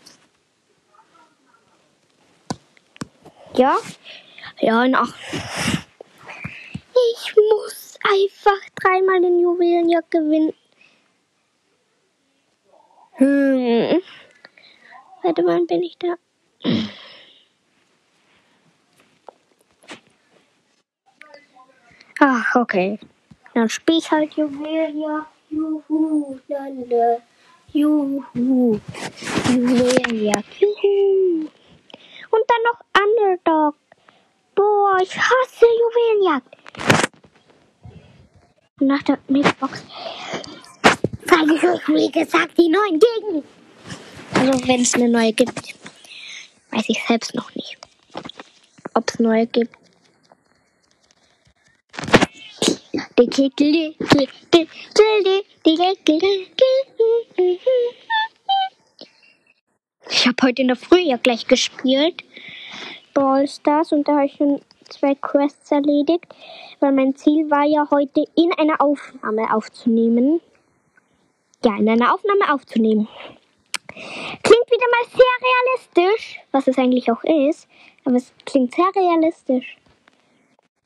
Ja? 3.55 3.75
Ja, 4.59 4.87
nach. 4.87 5.13
Ich 7.13 7.35
muss 7.35 7.97
einfach 8.03 8.69
dreimal 8.75 9.21
den 9.21 9.39
Juwelenjagd 9.39 10.11
gewinnen. 10.11 10.53
Hm. 13.17 14.01
Warte, 15.23 15.43
wann 15.43 15.65
bin 15.65 15.81
ich 15.81 15.97
da? 15.97 16.15
Ach, 22.19 22.55
okay. 22.55 22.99
Dann 23.55 23.69
spiel 23.69 23.97
ich 23.97 24.11
halt 24.11 24.33
Juwelenjagd. 24.33 25.27
Juhu, 25.49 26.39
lala. 26.47 27.17
Juhu. 27.73 28.79
Juwelenjagd. 29.49 30.59
Juhu. 30.59 31.49
Und 32.29 32.43
dann 32.47 32.63
noch 32.69 32.79
Underdog. 33.01 33.75
Boah, 34.53 34.97
ich 35.01 35.17
hasse 35.17 35.65
Juwelenjagd. 35.65 36.55
Nach 38.79 39.01
der 39.01 39.17
Mixbox 39.27 39.83
zeige 41.37 41.55
ich 41.55 41.63
euch, 41.63 41.87
wie 41.89 42.11
gesagt, 42.11 42.57
die 42.57 42.69
neuen 42.69 42.99
Gegner. 42.99 43.43
Also, 44.33 44.67
wenn 44.67 44.81
es 44.81 44.93
eine 44.95 45.09
neue 45.09 45.33
gibt, 45.33 45.75
weiß 46.71 46.85
ich 46.87 47.03
selbst 47.07 47.35
noch 47.35 47.53
nicht. 47.55 47.77
Ob 48.93 49.09
es 49.09 49.19
neue 49.19 49.47
gibt. 49.47 49.73
Ich 60.09 60.27
habe 60.27 60.37
heute 60.43 60.61
in 60.61 60.67
der 60.67 60.77
Früh 60.77 60.99
ja 60.99 61.17
gleich 61.17 61.47
gespielt. 61.47 62.23
Brawl 63.13 63.47
Stars 63.47 63.91
und 63.91 64.07
da 64.07 64.13
habe 64.13 64.25
ich 64.25 64.35
schon 64.35 64.61
zwei 64.89 65.15
Quests 65.15 65.71
erledigt, 65.71 66.25
weil 66.79 66.91
mein 66.91 67.15
Ziel 67.15 67.49
war 67.49 67.65
ja 67.65 67.87
heute 67.89 68.25
in 68.35 68.51
einer 68.53 68.79
Aufnahme 68.79 69.53
aufzunehmen. 69.53 70.39
Ja, 71.67 71.75
in 71.75 71.89
einer 71.89 72.13
Aufnahme 72.13 72.53
aufzunehmen. 72.53 73.09
Klingt 73.89 74.71
wieder 74.71 74.87
mal 74.89 75.09
sehr 75.09 76.05
realistisch, 76.07 76.39
was 76.53 76.65
es 76.65 76.77
eigentlich 76.77 77.11
auch 77.11 77.21
ist, 77.25 77.67
aber 78.05 78.15
es 78.15 78.31
klingt 78.45 78.73
sehr 78.73 78.89
realistisch. 78.95 79.75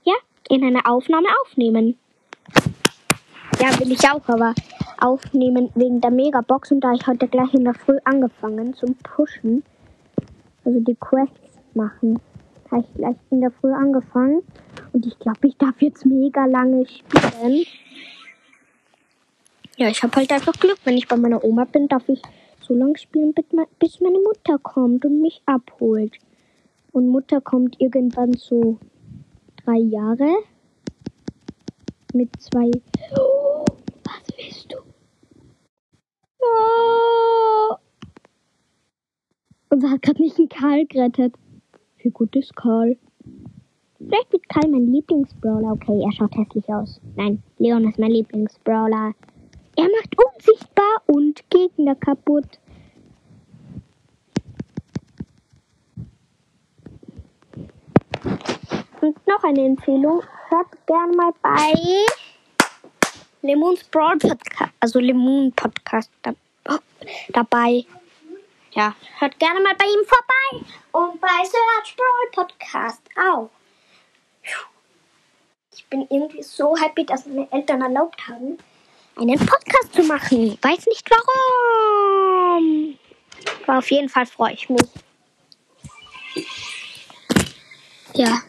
Ja, 0.03 0.15
in 0.49 0.63
einer 0.63 0.89
Aufnahme 0.89 1.27
aufnehmen. 1.43 1.99
Ja, 3.59 3.79
will 3.79 3.91
ich 3.91 4.09
auch, 4.09 4.27
aber 4.27 4.55
aufnehmen 4.99 5.69
wegen 5.75 6.01
der 6.01 6.09
Megabox 6.09 6.71
und 6.71 6.79
da 6.79 6.93
ich 6.93 7.05
heute 7.05 7.27
gleich 7.27 7.53
in 7.53 7.63
der 7.63 7.75
Früh 7.75 7.99
angefangen 8.05 8.73
zum 8.73 8.95
Pushen, 9.03 9.63
also 10.65 10.79
die 10.79 10.95
Quests 10.95 11.59
machen, 11.75 12.19
habe 12.71 12.81
ich 12.81 12.93
gleich 12.95 13.17
in 13.29 13.41
der 13.41 13.51
Früh 13.51 13.71
angefangen 13.71 14.41
und 14.93 15.05
ich 15.05 15.19
glaube, 15.19 15.47
ich 15.47 15.55
darf 15.57 15.79
jetzt 15.79 16.07
mega 16.07 16.45
lange 16.45 16.87
spielen. 16.87 17.65
Ja, 19.77 19.87
ich 19.87 20.03
habe 20.03 20.15
halt 20.15 20.31
einfach 20.31 20.53
Glück, 20.53 20.77
wenn 20.83 20.97
ich 20.97 21.07
bei 21.07 21.15
meiner 21.15 21.43
Oma 21.43 21.65
bin, 21.65 21.87
darf 21.87 22.07
ich 22.09 22.21
so 22.61 22.73
lange 22.73 22.97
spielen, 22.97 23.33
bis 23.79 23.99
meine 24.01 24.19
Mutter 24.19 24.59
kommt 24.59 25.05
und 25.05 25.21
mich 25.21 25.41
abholt. 25.45 26.17
Und 26.91 27.07
Mutter 27.07 27.39
kommt 27.41 27.79
irgendwann 27.79 28.33
so 28.33 28.77
drei 29.63 29.77
Jahre 29.77 30.29
mit 32.13 32.29
zwei. 32.41 32.69
Oh, 33.17 33.65
was 34.03 34.37
willst 34.37 34.71
du? 34.71 34.77
Oh. 36.41 37.75
Und 39.69 39.89
hat 39.89 40.01
gerade 40.01 40.21
nicht 40.21 40.37
einen 40.37 40.49
Karl 40.49 40.85
gerettet. 40.85 41.33
Wie 41.99 42.09
gut 42.09 42.35
ist 42.35 42.55
Karl? 42.55 42.97
Vielleicht 43.97 44.33
wird 44.33 44.49
Karl 44.49 44.69
mein 44.69 44.91
Lieblingsbrawler. 44.91 45.71
Okay, 45.71 46.01
er 46.03 46.11
schaut 46.11 46.35
hässlich 46.35 46.67
aus. 46.67 46.99
Nein, 47.15 47.41
Leon 47.57 47.87
ist 47.87 47.99
mein 47.99 48.11
Lieblingsbrawler. 48.11 49.13
Er 49.81 49.89
macht 49.89 50.15
unsichtbar 50.15 51.01
und 51.07 51.49
Gegner 51.49 51.95
kaputt. 51.95 52.45
Und 59.01 59.27
noch 59.27 59.43
eine 59.43 59.65
Empfehlung. 59.65 60.21
Hört 60.49 60.85
gerne 60.85 61.15
mal 61.15 61.33
bei 61.41 61.73
Lemons 63.41 63.83
Brawl 63.85 64.19
Podcast, 64.19 64.71
also 64.79 64.99
Lemon 64.99 65.51
Podcast 65.53 66.11
da, 66.21 66.35
oh, 66.69 66.77
dabei. 67.29 67.83
Ja, 68.73 68.93
hört 69.17 69.39
gerne 69.39 69.61
mal 69.61 69.73
bei 69.75 69.85
ihm 69.85 70.05
vorbei. 70.05 70.63
Und 70.91 71.19
bei 71.19 71.43
Search 71.43 71.95
Brawl 71.95 72.45
Podcast 72.45 73.01
auch. 73.17 73.49
Ich 75.73 75.87
bin 75.87 76.05
irgendwie 76.11 76.43
so 76.43 76.77
happy, 76.77 77.03
dass 77.03 77.25
meine 77.25 77.51
Eltern 77.51 77.81
erlaubt 77.81 78.27
haben, 78.27 78.59
einen 79.15 79.39
Podcast 79.39 79.93
zu 79.93 80.03
machen. 80.03 80.57
Weiß 80.61 80.85
nicht 80.87 81.09
warum. 81.09 82.97
Aber 83.67 83.77
auf 83.79 83.91
jeden 83.91 84.09
Fall 84.09 84.25
freue 84.25 84.53
ich 84.53 84.69
mich. 84.69 84.81
Ja. 88.13 88.41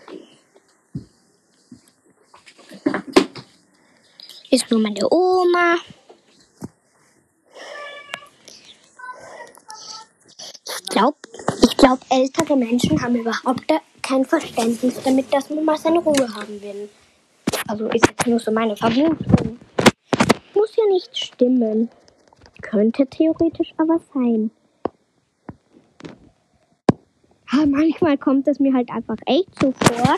Ist 4.50 4.70
nur 4.70 4.80
meine 4.80 5.06
Oma. 5.10 5.76
Ich 10.66 10.88
glaube, 10.88 11.16
ich 11.62 11.76
glaub, 11.76 12.00
ältere 12.10 12.56
Menschen 12.56 13.00
haben 13.00 13.16
überhaupt 13.16 13.64
kein 14.02 14.24
Verständnis 14.26 15.00
damit, 15.02 15.32
dass 15.32 15.48
man 15.48 15.64
mal 15.64 15.78
seine 15.78 16.00
Ruhe 16.00 16.34
haben 16.34 16.60
will. 16.60 16.90
Also 17.66 17.86
ist 17.88 18.06
jetzt 18.06 18.26
nur 18.26 18.38
so 18.38 18.50
meine 18.50 18.76
Vermutung. 18.76 19.58
Nicht 20.92 21.16
stimmen. 21.16 21.88
Könnte 22.60 23.06
theoretisch 23.06 23.72
aber 23.78 23.98
sein. 24.12 24.50
Aber 27.50 27.64
manchmal 27.64 28.18
kommt 28.18 28.46
es 28.46 28.60
mir 28.60 28.74
halt 28.74 28.90
einfach 28.90 29.16
echt 29.24 29.48
so 29.58 29.72
vor, 29.72 30.16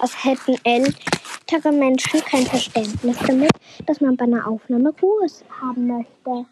als 0.00 0.24
hätten 0.24 0.56
ältere 0.64 1.70
Menschen 1.70 2.20
kein 2.24 2.44
Verständnis 2.44 3.18
damit, 3.24 3.52
dass 3.86 4.00
man 4.00 4.16
bei 4.16 4.24
einer 4.24 4.48
Aufnahme 4.48 4.92
Ruhe 5.00 5.28
haben 5.60 5.86
möchte. 5.86 6.46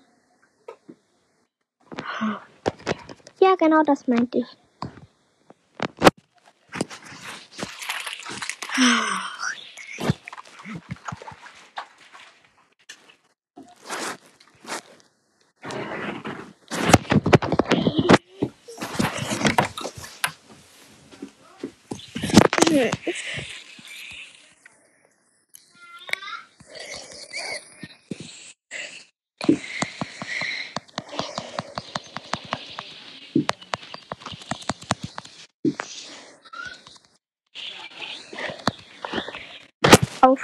Ja, 3.40 3.56
genau 3.56 3.82
das 3.82 4.06
meinte 4.06 4.38
ich. 4.38 4.56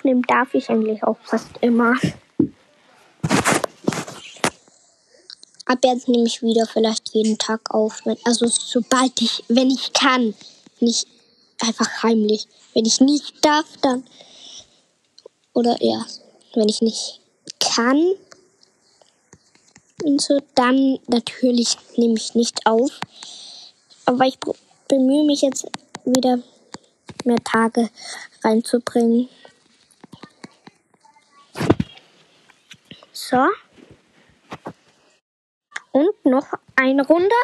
Aufnehmen 0.04 0.22
darf 0.28 0.52
ich 0.52 0.68
eigentlich 0.68 1.02
auch 1.02 1.16
fast 1.24 1.48
immer. 1.62 1.94
Ab 5.64 5.78
jetzt 5.82 6.08
nehme 6.08 6.26
ich 6.26 6.42
wieder 6.42 6.66
vielleicht 6.66 7.14
jeden 7.14 7.38
Tag 7.38 7.74
auf. 7.74 8.02
Also 8.24 8.46
sobald 8.46 9.22
ich, 9.22 9.44
wenn 9.48 9.70
ich 9.70 9.94
kann. 9.94 10.34
Nicht 10.78 11.06
einfach 11.58 12.02
heimlich. 12.02 12.46
Wenn 12.74 12.84
ich 12.84 13.00
nicht 13.00 13.42
darf, 13.42 13.64
dann. 13.80 14.04
Oder 15.54 15.82
ja, 15.82 16.04
wenn 16.52 16.68
ich 16.68 16.82
nicht 16.82 17.22
kann. 17.58 18.12
Und 20.02 20.20
so, 20.20 20.38
dann 20.54 20.98
natürlich 21.06 21.78
nehme 21.96 22.18
ich 22.18 22.34
nicht 22.34 22.66
auf. 22.66 22.90
Aber 24.04 24.26
ich 24.26 24.38
bemühe 24.86 25.24
mich 25.24 25.40
jetzt 25.40 25.66
wieder 26.04 26.40
mehr 27.24 27.42
Tage 27.42 27.88
reinzubringen. 28.42 29.30
So. 33.34 33.48
Und 35.90 36.24
noch 36.24 36.46
eine 36.76 37.04
Runde. 37.04 37.34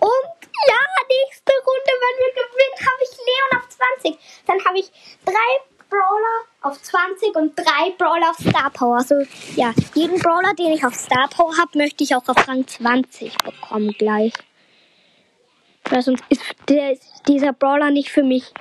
Und 0.00 0.36
ja, 0.66 0.80
nächste 1.08 1.52
Runde, 1.52 1.92
wenn 2.02 2.16
wir 2.18 2.32
gewinnen, 2.34 2.78
habe 2.80 3.02
ich 3.04 3.16
Leon 3.16 3.60
auf 3.60 3.68
20. 3.68 4.18
Dann 4.46 4.64
habe 4.64 4.78
ich 4.80 4.90
drei 5.24 5.50
Brawler 5.88 6.46
auf 6.62 6.82
20 6.82 7.36
und 7.36 7.56
drei 7.56 7.90
Brawler 7.96 8.30
auf 8.30 8.38
Star 8.38 8.70
Power. 8.70 8.96
Also 8.96 9.14
ja, 9.54 9.72
jeden 9.94 10.18
Brawler, 10.18 10.52
den 10.54 10.72
ich 10.72 10.84
auf 10.84 10.94
Star 10.94 11.28
Power 11.28 11.56
habe, 11.58 11.78
möchte 11.78 12.02
ich 12.02 12.16
auch 12.16 12.26
auf 12.26 12.48
Rang 12.48 12.66
20 12.66 13.38
bekommen 13.38 13.92
gleich. 13.92 14.32
Weil 15.90 16.02
sonst 16.02 16.24
ist 16.28 16.42
der, 16.68 16.98
dieser 17.28 17.52
Brawler 17.52 17.92
nicht 17.92 18.10
für 18.10 18.24
mich 18.24 18.52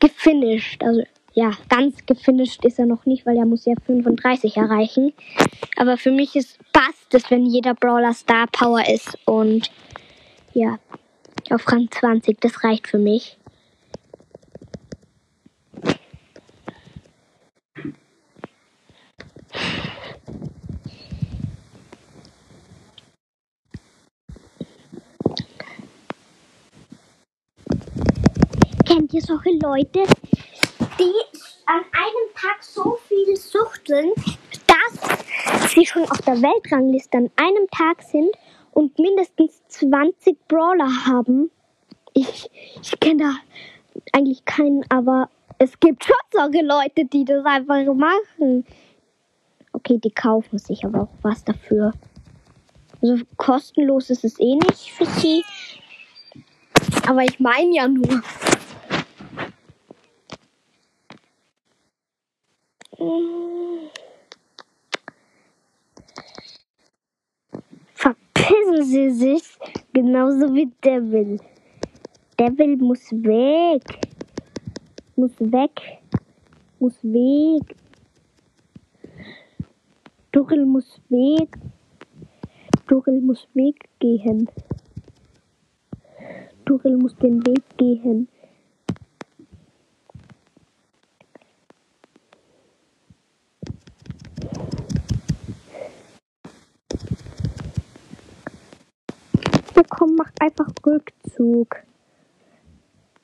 gefinisht. 0.00 0.82
Also 0.82 1.02
ja, 1.34 1.50
ganz 1.68 2.06
gefinisht 2.06 2.64
ist 2.64 2.78
er 2.78 2.86
noch 2.86 3.06
nicht, 3.06 3.26
weil 3.26 3.36
er 3.36 3.44
muss 3.44 3.64
ja 3.64 3.74
35 3.86 4.56
erreichen. 4.56 5.12
Aber 5.76 5.96
für 5.96 6.12
mich 6.12 6.36
ist 6.36 6.58
passt 6.72 7.12
es, 7.12 7.30
wenn 7.30 7.44
jeder 7.44 7.74
Brawler 7.74 8.14
Star 8.14 8.46
Power 8.46 8.82
ist 8.88 9.18
und 9.24 9.70
ja, 10.52 10.78
auf 11.50 11.70
Rang 11.70 11.88
20, 11.90 12.40
das 12.40 12.62
reicht 12.62 12.86
für 12.86 12.98
mich. 12.98 13.36
Kennt 28.86 29.12
ihr 29.12 29.22
solche 29.22 29.50
Leute, 29.60 30.04
die 30.98 31.12
an 31.66 31.78
einem 31.92 32.34
Tag 32.34 32.62
so 32.62 32.98
viel 33.08 33.36
suchteln, 33.36 34.12
dass 34.66 35.72
sie 35.72 35.86
schon 35.86 36.04
auf 36.04 36.20
der 36.22 36.40
Weltrangliste 36.40 37.18
an 37.18 37.30
einem 37.36 37.68
Tag 37.70 38.02
sind 38.02 38.30
und 38.72 38.98
mindestens 38.98 39.62
20 39.68 40.36
Brawler 40.48 41.06
haben? 41.06 41.50
Ich, 42.12 42.50
ich 42.80 43.00
kenne 43.00 43.24
da 43.24 43.34
eigentlich 44.12 44.44
keinen, 44.44 44.84
aber 44.90 45.28
es 45.58 45.78
gibt 45.80 46.04
schon 46.04 46.16
solche 46.30 46.64
Leute, 46.64 47.04
die 47.04 47.24
das 47.24 47.44
einfach 47.44 47.84
machen. 47.94 48.64
Okay, 49.72 49.98
die 49.98 50.10
kaufen 50.10 50.58
sich 50.58 50.84
aber 50.84 51.02
auch 51.02 51.08
was 51.22 51.44
dafür. 51.44 51.92
Also 53.02 53.24
kostenlos 53.36 54.10
ist 54.10 54.24
es 54.24 54.38
eh 54.38 54.54
nicht 54.54 54.90
für 54.92 55.06
sie. 55.06 55.44
Aber 57.06 57.22
ich 57.22 57.40
meine 57.40 57.74
ja 57.74 57.88
nur. 57.88 58.22
Verpissen 67.94 68.82
Sie 68.84 69.10
sich, 69.10 69.58
genauso 69.92 70.54
wie 70.54 70.70
Devil. 70.84 71.40
Devil 72.38 72.76
muss 72.76 73.10
weg. 73.12 73.82
Muss 75.16 75.32
weg. 75.40 76.00
Muss 76.78 76.94
weg. 77.02 77.76
Durrell 80.30 80.64
muss 80.64 81.00
weg. 81.08 81.58
Durrell 82.86 83.20
muss 83.20 83.48
weggehen. 83.54 84.48
Durrell 86.64 86.96
muss 86.96 87.16
den 87.16 87.44
Weg 87.46 87.62
gehen. 87.76 88.28
Komm, 99.96 100.16
mach 100.16 100.30
einfach 100.40 100.68
Rückzug. 100.84 101.76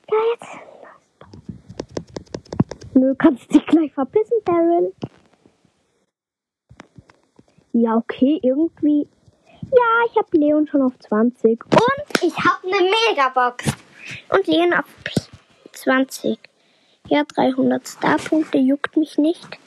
Ja, 0.09 0.17
jetzt. 0.33 0.59
Nö, 2.93 3.15
kannst 3.17 3.53
dich 3.53 3.65
gleich 3.65 3.93
verpissen, 3.93 4.37
Daryl. 4.43 4.93
Ja, 7.73 7.95
okay, 7.95 8.39
irgendwie. 8.43 9.07
Ja, 9.61 10.05
ich 10.09 10.17
habe 10.17 10.37
Leon 10.37 10.67
schon 10.67 10.81
auf 10.81 10.97
20. 10.99 11.63
Und 11.65 12.23
ich 12.23 12.35
habe 12.37 12.67
eine 12.67 12.91
Megabox. 13.09 13.65
Und 14.29 14.47
Leon 14.47 14.73
auf 14.73 14.85
20. 15.71 16.37
Ja, 17.07 17.23
300 17.23 17.87
Starpunkte 17.87 18.57
juckt 18.57 18.97
mich 18.97 19.17
nicht. 19.17 19.57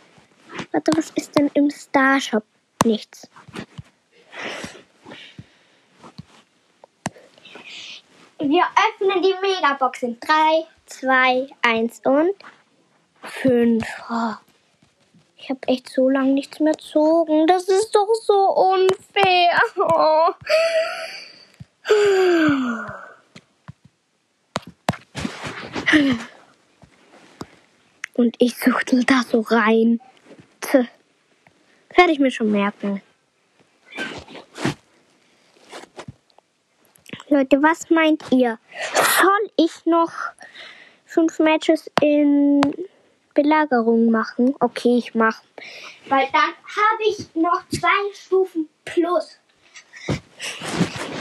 Warte, 0.73 0.93
was 0.97 1.11
ist 1.11 1.37
denn 1.37 1.51
im 1.55 1.71
Starshop? 1.71 2.45
Nichts. 2.85 3.29
Wir 8.39 8.65
öffnen 8.65 9.23
die 9.23 9.35
Megabox 9.41 10.03
in 10.03 10.19
3, 10.21 10.67
2, 10.87 11.47
1 11.63 12.01
und 12.05 12.35
5. 13.23 13.85
Oh. 14.11 14.35
Ich 15.37 15.51
habe 15.51 15.61
echt 15.67 15.89
so 15.91 16.09
lange 16.09 16.33
nichts 16.33 16.59
mehr 16.59 16.73
gezogen. 16.73 17.47
Das 17.47 17.69
ist 17.69 17.95
doch 17.95 18.09
so 18.15 18.51
unfair. 18.51 19.61
Oh. 19.77 20.33
Und 28.15 28.37
ich 28.39 28.57
suchte 28.57 29.05
da 29.05 29.23
so 29.23 29.41
rein. 29.43 30.01
Werde 30.73 32.13
ich 32.13 32.19
mir 32.19 32.31
schon 32.31 32.51
merken. 32.51 33.03
Leute, 37.29 37.63
was 37.63 37.89
meint 37.89 38.23
ihr? 38.33 38.59
Soll 38.93 39.51
ich 39.57 39.87
noch 39.87 40.13
fünf 41.07 41.39
Matches 41.39 41.91
in 42.03 42.61
Belagerung 43.33 44.11
machen? 44.11 44.55
Okay, 44.61 44.99
ich 44.99 45.15
mache. 45.15 45.43
Weil 46.09 46.29
dann 46.33 46.43
habe 46.43 47.03
ich 47.09 47.35
noch 47.35 47.67
zwei 47.71 48.13
Stufen 48.13 48.69
plus. 48.85 49.39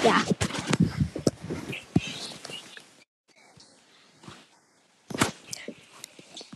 Ja. 0.04 0.22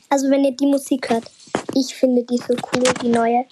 Also 0.09 0.29
wenn 0.29 0.43
ihr 0.43 0.51
die 0.51 0.67
Musik 0.67 1.09
hört, 1.09 1.31
ich 1.73 1.95
finde 1.95 2.23
die 2.23 2.37
so 2.37 2.53
cool, 2.73 2.83
die 3.01 3.09
neue. 3.09 3.45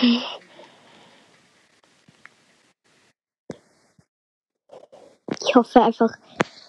Ich 0.00 0.22
hoffe 5.54 5.82
einfach 5.82 6.10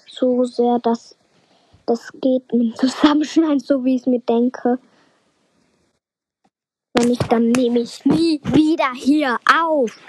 so 0.08 0.46
sehr, 0.46 0.80
dass 0.80 1.18
das 1.86 2.10
geht 2.22 2.54
mit 2.54 2.62
dem 2.62 2.74
Zusammenschneiden, 2.76 3.60
so 3.60 3.84
wie 3.84 3.96
ich 3.96 4.02
es 4.02 4.08
mir 4.08 4.20
denke. 4.20 4.80
Wenn 6.94 7.10
nicht, 7.10 7.30
dann 7.32 7.52
nehme 7.52 7.80
ich 7.80 8.06
nie 8.06 8.40
wieder 8.44 8.94
hier 8.94 9.40
auf. 9.62 10.00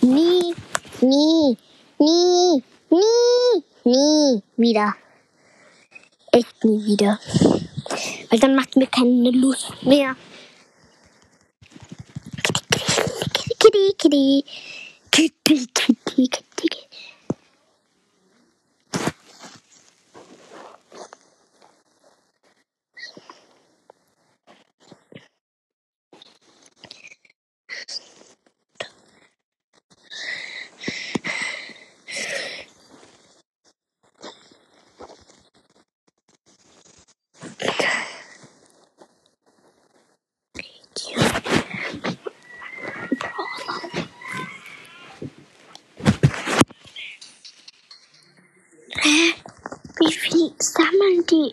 Nie, 0.00 0.54
nie, 1.00 1.56
nie, 1.98 2.62
nie, 2.90 3.62
nie 3.84 4.42
wieder. 4.56 4.94
Echt 6.32 6.64
nie 6.64 6.84
wieder. 6.84 7.18
Weil 8.30 8.38
dann 8.38 8.54
macht 8.54 8.76
mir 8.76 8.86
keine 8.86 9.30
Lust 9.30 9.72
mehr. 9.82 10.14
Kitty, 13.78 14.44
kitty, 15.12 15.32
kitty, 15.44 15.96
kitty, 16.04 16.47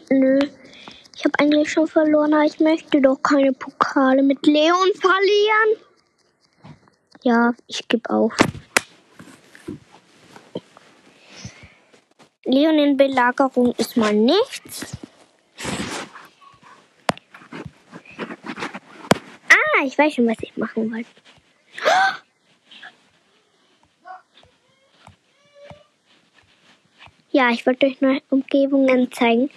Nö. 0.10 0.40
Ich 1.16 1.24
habe 1.24 1.40
eigentlich 1.40 1.72
schon 1.72 1.88
verloren, 1.88 2.34
aber 2.34 2.44
ich 2.44 2.60
möchte 2.60 3.02
doch 3.02 3.22
keine 3.24 3.54
Pokale 3.54 4.22
mit 4.22 4.46
Leon 4.46 4.92
verlieren. 5.00 5.86
Ja, 7.24 7.54
ich 7.68 7.88
gebe 7.88 8.10
auf. 8.10 8.34
Leon 12.44 12.78
in 12.78 12.98
Belagerung 12.98 13.74
ist 13.78 13.98
mal 13.98 14.14
nichts. 14.14 14.98
Ah, 19.50 19.84
ich 19.84 19.98
weiß 19.98 20.14
schon, 20.14 20.28
was 20.28 20.38
ich 20.42 20.56
machen 20.56 20.92
wollte. 20.92 21.10
Ja, 27.32 27.50
ich 27.50 27.66
wollte 27.66 27.88
euch 27.88 28.00
neue 28.00 28.22
Umgebungen 28.30 29.12
zeigen. 29.12 29.50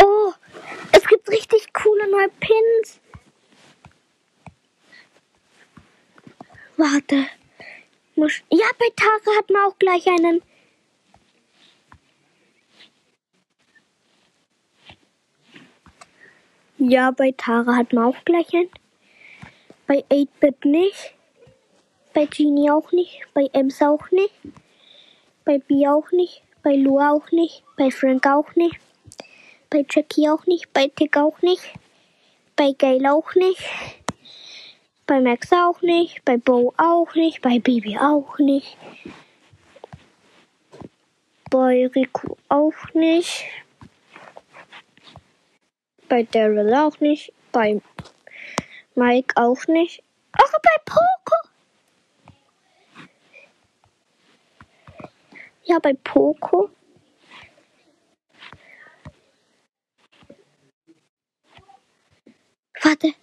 Oh, 0.00 0.32
es 0.92 1.04
gibt 1.08 1.28
richtig 1.28 1.71
coole 1.82 2.08
neue 2.10 2.28
Pins. 2.28 3.00
Warte. 6.76 7.26
Muss, 8.14 8.42
ja, 8.50 8.66
bei 8.78 8.88
Tara 8.94 9.38
hat 9.38 9.50
man 9.50 9.62
auch 9.64 9.78
gleich 9.78 10.06
einen. 10.06 10.42
Ja, 16.78 17.10
bei 17.10 17.32
Tara 17.36 17.76
hat 17.76 17.92
man 17.92 18.04
auch 18.04 18.24
gleich 18.24 18.52
einen. 18.54 18.70
Bei 19.86 20.04
8-Bit 20.10 20.64
nicht. 20.64 21.14
Bei 22.12 22.26
Genie 22.26 22.70
auch 22.70 22.92
nicht. 22.92 23.22
Bei 23.34 23.48
Ems 23.52 23.80
auch 23.82 24.10
nicht. 24.10 24.34
Bei 25.44 25.58
B 25.58 25.86
auch 25.86 26.10
nicht. 26.12 26.42
Bei 26.62 26.74
Lu 26.74 27.00
auch 27.00 27.30
nicht. 27.30 27.64
Bei 27.76 27.90
Frank 27.90 28.26
auch 28.26 28.54
nicht. 28.54 28.81
Bei 29.72 29.86
Jackie 29.88 30.28
auch 30.28 30.44
nicht. 30.44 30.70
Bei 30.74 30.88
Tick 30.88 31.16
auch 31.16 31.40
nicht. 31.40 31.62
Bei 32.56 32.72
Gail 32.72 33.06
auch 33.06 33.34
nicht. 33.34 33.62
Bei 35.06 35.18
Max 35.18 35.50
auch 35.50 35.80
nicht. 35.80 36.22
Bei 36.26 36.36
Bo 36.36 36.74
auch 36.76 37.14
nicht. 37.14 37.40
Bei 37.40 37.58
Baby 37.58 37.96
auch 37.96 38.38
nicht. 38.38 38.76
Bei 41.50 41.90
Riku 41.94 42.36
auch 42.50 42.92
nicht. 42.92 43.46
Bei 46.06 46.24
Daryl 46.24 46.74
auch 46.74 47.00
nicht. 47.00 47.32
Bei 47.50 47.80
Mike 48.94 49.34
auch 49.36 49.66
nicht. 49.68 50.02
Auch 50.34 50.52
bei 50.52 50.82
Poco. 50.84 51.48
Ja, 55.64 55.78
bei 55.78 55.94
Poco. 55.94 56.68
Warte. 62.82 63.14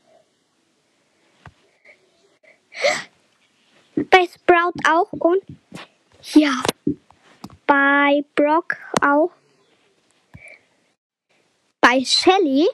Bei 3.95 4.25
Sprout 4.25 4.79
auch 4.87 5.11
und 5.11 5.43
ja, 6.33 6.63
bei 7.67 8.23
Brock 8.35 8.77
auch. 9.01 9.31
Bei 11.81 12.03
Shelly. 12.05 12.67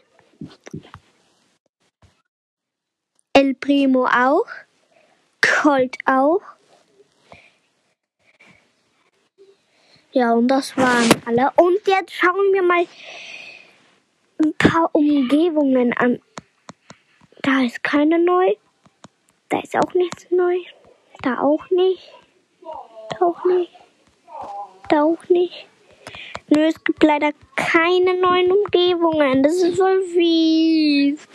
El 3.33 3.55
Primo 3.55 4.05
auch. 4.05 4.47
Colt 5.41 5.97
auch. 6.05 6.41
Ja, 10.11 10.33
und 10.33 10.47
das 10.47 10.77
waren 10.77 11.09
alle. 11.25 11.51
Und 11.55 11.85
jetzt 11.87 12.13
schauen 12.13 12.53
wir 12.53 12.63
mal 12.63 12.85
ein 14.37 14.53
paar 14.53 14.89
Umgebungen 14.93 15.91
an. 15.93 16.21
Da 17.45 17.61
ist 17.61 17.83
keine 17.83 18.17
neu. 18.17 18.55
Da 19.49 19.59
ist 19.59 19.75
auch 19.75 19.93
nichts 19.93 20.25
neu. 20.31 20.57
Da 21.21 21.41
auch 21.41 21.69
nicht. 21.69 22.11
Da 23.11 23.23
auch 23.23 23.45
nicht. 23.45 23.71
Da 24.89 25.03
auch 25.03 25.29
nicht. 25.29 25.67
Nö, 26.47 26.65
es 26.65 26.83
gibt 26.83 27.03
leider 27.03 27.33
keine 27.55 28.19
neuen 28.19 28.51
Umgebungen. 28.51 29.43
Das 29.43 29.53
ist 29.61 29.77
voll 29.77 30.01
fies. 30.05 31.27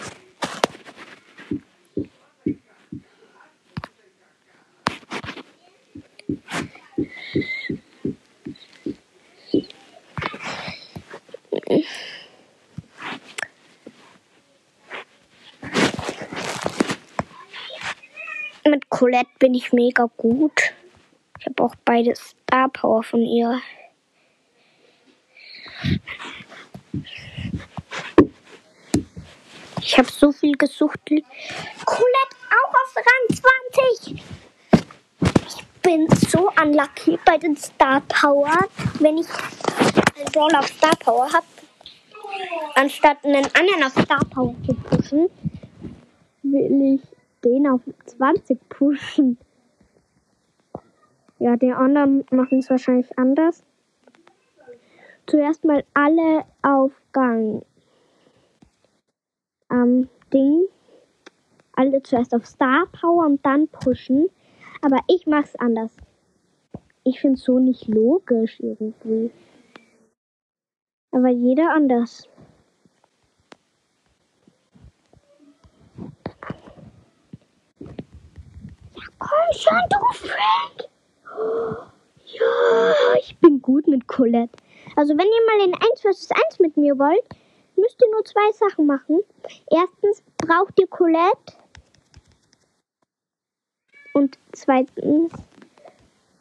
Mit 18.64 18.89
Colette 19.00 19.30
bin 19.38 19.54
ich 19.54 19.72
mega 19.72 20.10
gut. 20.18 20.60
Ich 21.38 21.46
habe 21.46 21.62
auch 21.62 21.74
beide 21.86 22.14
Star 22.14 22.68
Power 22.68 23.02
von 23.02 23.22
ihr. 23.22 23.58
Ich 29.80 29.96
habe 29.96 30.10
so 30.10 30.32
viel 30.32 30.54
gesucht. 30.54 31.00
Colette 31.06 32.36
auch 32.50 32.74
auf 32.74 32.94
Rang 32.94 33.38
20. 34.02 34.22
Ich 35.46 35.64
bin 35.80 36.06
so 36.28 36.52
unlucky 36.62 37.18
bei 37.24 37.38
den 37.38 37.56
Star 37.56 38.02
Power, 38.02 38.52
wenn 38.98 39.16
ich 39.16 39.28
einen 39.30 40.30
Brawler 40.30 40.58
auf 40.58 40.66
Star 40.66 40.94
Power 40.96 41.32
habe. 41.32 41.46
Anstatt 42.74 43.24
einen 43.24 43.46
anderen 43.54 43.82
auf 43.82 43.92
Star 43.92 44.22
Power 44.26 44.54
zu 44.66 44.74
pushen, 44.74 45.30
will 46.42 47.00
ich 47.00 47.09
den 47.44 47.68
auf 47.68 47.80
20 48.06 48.68
pushen. 48.68 49.38
Ja, 51.38 51.56
die 51.56 51.72
anderen 51.72 52.24
machen 52.30 52.58
es 52.58 52.68
wahrscheinlich 52.68 53.18
anders. 53.18 53.64
Zuerst 55.26 55.64
mal 55.64 55.84
alle 55.94 56.44
auf 56.62 56.92
Gang. 57.12 57.64
Ähm, 59.70 60.08
Ding. 60.32 60.64
Alle 61.72 62.02
zuerst 62.02 62.34
auf 62.34 62.44
Star 62.46 62.86
Power 62.92 63.26
und 63.26 63.44
dann 63.46 63.68
pushen. 63.68 64.28
Aber 64.82 64.98
ich 65.06 65.26
mach's 65.26 65.56
anders. 65.56 65.96
Ich 67.04 67.20
find's 67.20 67.44
so 67.44 67.58
nicht 67.58 67.88
logisch 67.88 68.60
irgendwie. 68.60 69.30
Aber 71.12 71.28
jeder 71.28 71.72
anders. 71.74 72.28
Komm 79.20 79.52
schon, 79.52 79.78
du 79.90 80.28
Frank! 80.28 80.88
Ja, 82.24 83.14
ich 83.20 83.38
bin 83.38 83.60
gut 83.60 83.86
mit 83.86 84.06
Colette. 84.06 84.56
Also 84.96 85.12
wenn 85.12 85.26
ihr 85.26 85.46
mal 85.46 85.66
in 85.66 85.74
1 85.74 86.00
vs 86.00 86.30
1 86.30 86.58
mit 86.60 86.76
mir 86.78 86.98
wollt, 86.98 87.22
müsst 87.76 88.00
ihr 88.00 88.10
nur 88.10 88.24
zwei 88.24 88.50
Sachen 88.52 88.86
machen. 88.86 89.20
Erstens 89.70 90.22
braucht 90.38 90.80
ihr 90.80 90.86
Colette. 90.86 91.54
Und 94.14 94.38
zweitens 94.52 95.32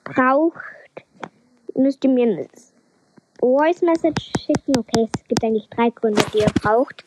braucht, 0.06 0.56
müsst 1.76 2.04
ihr 2.06 2.10
mir 2.10 2.28
eine 2.28 2.48
Voice 3.40 3.82
Message 3.82 4.32
schicken. 4.40 4.78
Okay, 4.78 5.10
es 5.14 5.28
gibt 5.28 5.44
eigentlich 5.44 5.70
drei 5.70 5.90
Gründe, 5.90 6.24
die 6.34 6.40
ihr 6.40 6.52
braucht. 6.62 7.04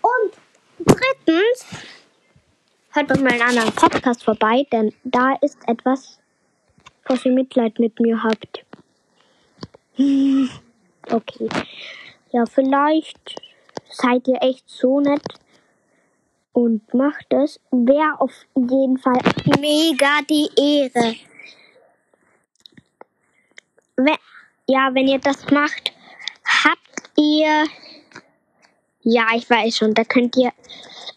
Und 0.00 0.32
drittens 0.78 1.66
hört 2.96 3.08
bei 3.08 3.18
meinem 3.18 3.42
anderen 3.42 3.72
Podcast 3.72 4.24
vorbei, 4.24 4.66
denn 4.72 4.92
da 5.04 5.34
ist 5.42 5.58
etwas, 5.68 6.18
was 7.04 7.24
ihr 7.26 7.32
Mitleid 7.32 7.78
mit 7.78 8.00
mir 8.00 8.22
habt. 8.22 8.64
Okay. 11.08 11.48
Ja, 12.32 12.44
vielleicht 12.46 13.40
seid 13.88 14.26
ihr 14.26 14.42
echt 14.42 14.68
so 14.68 14.98
nett 14.98 15.22
und 16.52 16.92
macht 16.92 17.32
es. 17.32 17.60
Wäre 17.70 18.20
auf 18.20 18.32
jeden 18.56 18.98
Fall 18.98 19.20
mega 19.60 20.20
die 20.28 20.48
Ehre. 20.58 21.14
Wenn, 23.94 24.16
ja, 24.66 24.90
wenn 24.94 25.06
ihr 25.06 25.20
das 25.20 25.48
macht, 25.50 25.92
habt 26.64 27.10
ihr. 27.16 27.66
Ja, 29.02 29.28
ich 29.36 29.48
weiß 29.48 29.76
schon, 29.76 29.94
da 29.94 30.02
könnt 30.02 30.36
ihr 30.36 30.52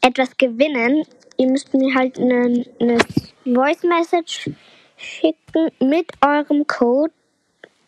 etwas 0.01 0.37
gewinnen. 0.37 1.03
Ihr 1.39 1.47
müsst 1.47 1.73
mir 1.73 1.95
halt 1.95 2.19
eine, 2.19 2.65
eine 2.81 2.97
Voice 3.45 3.83
Message 3.83 4.49
schicken 4.97 5.71
mit 5.79 6.11
eurem 6.19 6.67
Code. 6.67 7.13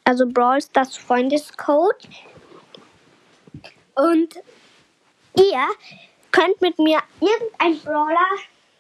Also 0.06 0.26
Brawl 0.26 0.62
Stars 0.62 0.96
Freundescode. 0.96 2.08
Und 3.94 4.36
ihr 5.36 5.68
könnt 6.32 6.62
mit 6.62 6.80
mir 6.80 7.00
irgendein 7.20 7.78
Brawler 7.84 8.30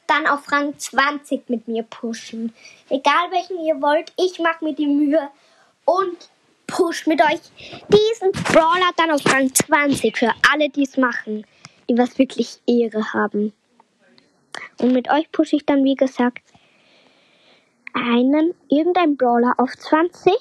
dann 0.08 0.26
auf 0.26 0.50
Rang 0.50 0.80
20 0.80 1.50
mit 1.50 1.68
mir 1.68 1.84
pushen. 1.84 2.54
Egal 2.88 3.30
welchen 3.32 3.60
ihr 3.66 3.82
wollt, 3.82 4.14
ich 4.18 4.40
mache 4.40 4.64
mir 4.64 4.74
die 4.74 4.88
Mühe 4.88 5.30
und 5.84 6.30
pushe 6.66 7.10
mit 7.10 7.22
euch 7.22 7.42
diesen 7.90 8.32
Brawler 8.32 8.92
dann 8.96 9.12
auf 9.12 9.26
Rang 9.26 9.54
20 9.54 10.18
für 10.18 10.32
alle, 10.50 10.70
die 10.70 10.84
es 10.84 10.96
machen, 10.96 11.46
die 11.90 11.98
was 11.98 12.18
wirklich 12.18 12.62
Ehre 12.66 13.12
haben. 13.12 13.52
Und 14.80 14.94
mit 14.94 15.10
euch 15.10 15.32
pushe 15.32 15.56
ich 15.56 15.66
dann, 15.66 15.84
wie 15.84 15.96
gesagt, 15.96 16.44
einen, 17.94 18.54
irgendein 18.70 19.18
Brawler 19.18 19.54
auf 19.58 19.76
20. 19.76 20.34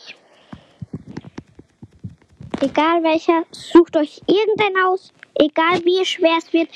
Egal 2.61 3.03
welcher, 3.03 3.45
sucht 3.53 3.97
euch 3.97 4.21
irgendeinen 4.27 4.85
aus. 4.87 5.13
Egal 5.35 5.85
wie 5.85 6.05
schwer 6.05 6.37
es 6.39 6.53
wird. 6.53 6.69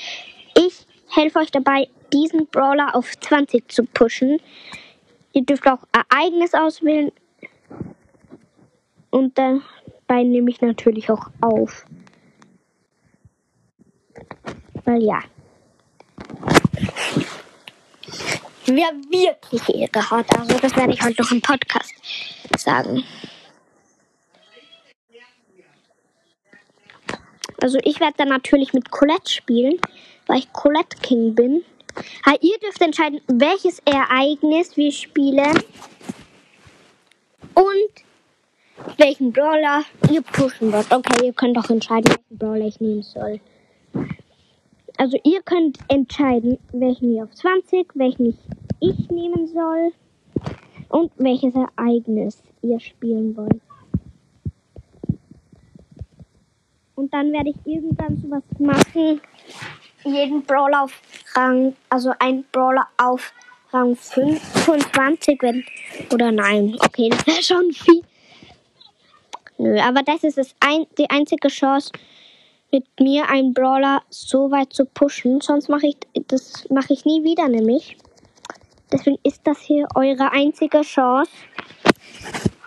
Ich 0.57 0.85
helfe 1.09 1.39
euch 1.39 1.51
dabei, 1.51 1.89
diesen 2.11 2.47
Brawler 2.47 2.95
auf 2.95 3.17
20 3.19 3.69
zu 3.69 3.85
pushen. 3.85 4.39
Ihr 5.33 5.43
dürft 5.43 5.67
auch 5.67 5.85
Ereignis 5.91 6.53
auswählen. 6.53 7.11
Und 9.09 9.37
dabei 9.37 10.23
nehme 10.23 10.49
ich 10.49 10.61
natürlich 10.61 11.09
auch 11.09 11.29
auf. 11.41 11.85
Weil 14.85 15.03
ja. 15.03 15.21
Wer 18.67 18.91
wirklich 19.09 19.69
Ehre 19.69 20.09
hat, 20.09 20.25
also 20.37 20.57
das 20.57 20.75
werde 20.75 20.93
ich 20.93 21.01
heute 21.01 21.21
noch 21.21 21.31
im 21.31 21.41
Podcast 21.41 21.93
sagen. 22.57 23.03
Also 27.61 27.77
ich 27.83 27.99
werde 27.99 28.15
dann 28.17 28.29
natürlich 28.29 28.73
mit 28.73 28.91
Colette 28.91 29.31
spielen, 29.31 29.79
weil 30.27 30.39
ich 30.39 30.51
Colette 30.51 30.97
King 31.01 31.35
bin. 31.35 31.63
Aber 32.25 32.37
ihr 32.41 32.57
dürft 32.59 32.81
entscheiden, 32.81 33.21
welches 33.27 33.79
Ereignis 33.85 34.75
wir 34.75 34.91
spielen 34.91 35.57
und 37.53 38.97
welchen 38.97 39.31
Brawler 39.31 39.83
ihr 40.11 40.21
pushen 40.21 40.71
wollt. 40.73 40.91
Okay, 40.91 41.25
ihr 41.25 41.33
könnt 41.33 41.57
auch 41.57 41.69
entscheiden, 41.69 42.09
welchen 42.09 42.37
Brawler 42.37 42.65
ich 42.65 42.79
nehmen 42.79 43.03
soll. 43.03 43.39
Also 44.97 45.17
ihr 45.23 45.41
könnt 45.41 45.79
entscheiden, 45.89 46.57
welchen 46.71 47.13
ihr 47.13 47.23
auf 47.23 47.31
20, 47.35 47.87
welchen 47.95 48.37
ich, 48.79 49.09
nehmen 49.09 49.47
soll 49.47 49.91
und 50.89 51.11
welches 51.17 51.53
Ereignis 51.55 52.41
ihr 52.61 52.79
spielen 52.79 53.35
wollt. 53.35 53.61
Und 56.95 57.13
dann 57.13 57.31
werde 57.33 57.49
ich 57.49 57.57
irgendwann 57.65 58.17
sowas 58.17 58.43
machen. 58.57 59.21
Jeden 60.03 60.43
Brawler 60.43 60.83
auf 60.83 61.01
Rang, 61.35 61.75
also 61.89 62.13
ein 62.19 62.45
Brawler 62.51 62.87
auf 62.97 63.33
Rang 63.71 63.95
25, 63.95 65.41
wenn, 65.41 65.65
oder 66.13 66.31
nein, 66.31 66.77
okay, 66.79 67.09
das 67.11 67.27
wäre 67.27 67.43
schon 67.43 67.71
viel. 67.73 68.01
Nö, 69.57 69.79
aber 69.79 70.03
das 70.03 70.23
ist 70.23 70.37
das 70.37 70.55
ein, 70.59 70.85
die 70.97 71.09
einzige 71.09 71.47
Chance, 71.47 71.91
mit 72.71 72.85
mir 72.99 73.29
einen 73.29 73.53
Brawler 73.53 74.03
so 74.09 74.51
weit 74.51 74.73
zu 74.73 74.85
pushen. 74.85 75.41
Sonst 75.41 75.69
mache 75.69 75.87
ich 75.87 75.97
das 76.27 76.69
mache 76.69 76.93
ich 76.93 77.05
nie 77.05 77.23
wieder, 77.23 77.47
nämlich. 77.47 77.97
Deswegen 78.91 79.17
ist 79.23 79.41
das 79.45 79.59
hier 79.61 79.87
eure 79.95 80.31
einzige 80.31 80.81
Chance, 80.81 81.31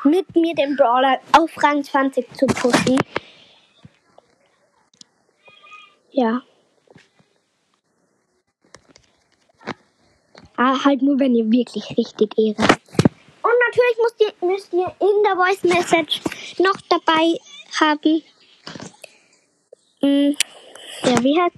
mit 0.05 0.35
mir 0.35 0.55
den 0.55 0.77
Brawler 0.77 1.21
auf 1.33 1.51
Rang 1.63 1.83
20 1.83 2.27
zu 2.35 2.47
pushen. 2.47 2.99
Ja. 6.11 6.43
Aber 10.57 10.85
halt 10.85 11.03
nur, 11.03 11.21
wenn 11.21 11.37
ihr 11.37 11.49
wirklich 11.51 11.97
richtig 11.97 12.37
Ehre. 12.37 12.63
Und 13.43 13.55
natürlich 13.67 13.99
müsst 14.03 14.21
ihr, 14.21 14.49
müsst 14.49 14.73
ihr 14.73 14.93
in 14.99 15.23
der 15.25 15.37
Voice 15.37 15.63
Message 15.63 16.21
noch 16.59 16.77
dabei 16.89 17.39
haben. 17.81 18.23
Hm, 20.01 20.37
ja, 21.03 21.23
wie 21.25 21.41
hat, 21.41 21.53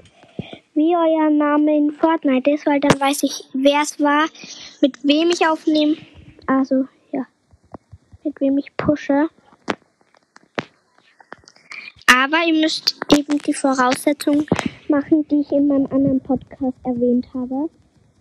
wie 0.74 0.96
euer 0.96 1.28
Name 1.30 1.76
in 1.76 1.90
Fortnite 1.92 2.50
ist, 2.50 2.64
weil 2.66 2.80
dann 2.80 2.98
weiß 2.98 3.22
ich, 3.24 3.44
wer 3.52 3.82
es 3.82 4.00
war, 4.00 4.26
mit 4.80 4.96
wem 5.04 5.28
ich 5.30 5.46
aufnehme. 5.46 5.96
Also, 6.46 6.86
ja, 7.12 7.26
mit 8.24 8.40
wem 8.40 8.56
ich 8.56 8.74
pushe. 8.78 9.28
Aber 12.06 12.38
ihr 12.46 12.60
müsst 12.60 12.98
eben 13.12 13.38
die 13.38 13.54
Voraussetzungen 13.54 14.46
machen, 14.88 15.28
die 15.28 15.40
ich 15.40 15.52
in 15.52 15.68
meinem 15.68 15.86
anderen 15.86 16.20
Podcast 16.20 16.76
erwähnt 16.84 17.28
habe. 17.34 17.68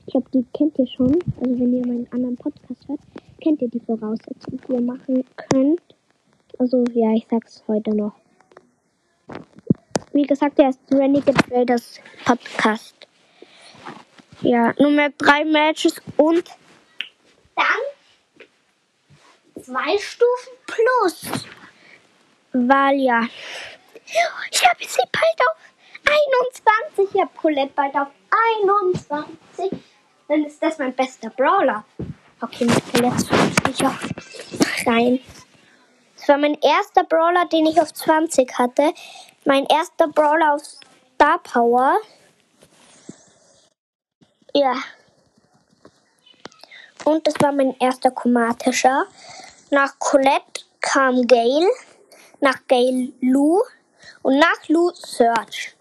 Ich 0.06 0.12
glaube, 0.12 0.30
die 0.34 0.46
kennt 0.54 0.78
ihr 0.80 0.88
schon. 0.88 1.18
Also 1.40 1.60
wenn 1.60 1.74
ihr 1.74 1.88
meinen 1.88 2.12
anderen 2.12 2.36
Podcast 2.36 2.88
hört, 2.88 3.00
kennt 3.42 3.62
ihr 3.62 3.70
die 3.70 3.80
Voraussetzungen, 3.80 4.60
die 4.68 4.74
ihr 4.74 4.82
machen 4.82 5.24
könnt. 5.36 5.82
Also 6.58 6.84
ja, 6.94 7.14
ich 7.14 7.26
sag's 7.30 7.64
heute 7.68 7.96
noch. 7.96 8.14
Wie 10.20 10.28
gesagt, 10.28 10.58
der 10.58 10.68
ist 10.72 10.82
Renegade 10.92 11.40
Raiders 11.50 12.02
Podcast. 12.26 12.94
Ja, 14.42 14.74
nur 14.78 14.90
mehr 14.92 15.12
drei 15.18 15.46
Matches 15.46 15.96
und 16.18 16.44
dann 17.56 17.66
zwei 19.64 19.98
Stufen 19.98 20.54
plus. 20.68 21.26
Weil 22.52 23.00
ja, 23.00 23.22
ich 24.52 24.68
habe 24.68 24.84
sie 24.86 25.04
bald 25.10 25.40
auf 25.48 25.58
21. 26.98 27.16
Ich 27.16 27.22
habe 27.22 27.32
Colette 27.38 27.72
bald 27.74 27.96
auf 27.96 28.10
21. 28.58 29.80
Dann 30.28 30.44
ist 30.44 30.62
das 30.62 30.80
mein 30.80 30.94
bester 30.94 31.30
Brawler. 31.30 31.86
Okay, 32.42 32.66
mit 32.66 32.92
Colette 32.92 33.24
ich 33.70 33.86
auch 33.86 34.86
rein. 34.86 35.22
Das 36.18 36.28
war 36.28 36.38
mein 36.38 36.56
erster 36.56 37.06
Brawler, 37.06 37.46
den 37.46 37.68
ich 37.68 37.80
auf 37.80 37.94
20 37.94 38.60
hatte. 38.60 38.94
Mein 39.46 39.66
erster 39.66 40.08
Brawler 40.08 40.56
auf 40.56 40.62
Star 41.16 41.40
Power. 41.40 41.98
Ja. 44.54 44.76
Und 47.06 47.26
das 47.26 47.36
war 47.40 47.52
mein 47.52 47.76
erster 47.80 48.12
chromatischer. 48.12 49.06
Nach 49.70 49.98
Colette 50.00 50.64
kam 50.82 51.26
Gale. 51.26 51.70
Nach 52.42 52.60
Gale 52.68 53.14
Lou. 53.22 53.62
Und 54.22 54.38
nach 54.38 54.68
Lou 54.68 54.92
Search. 54.94 55.76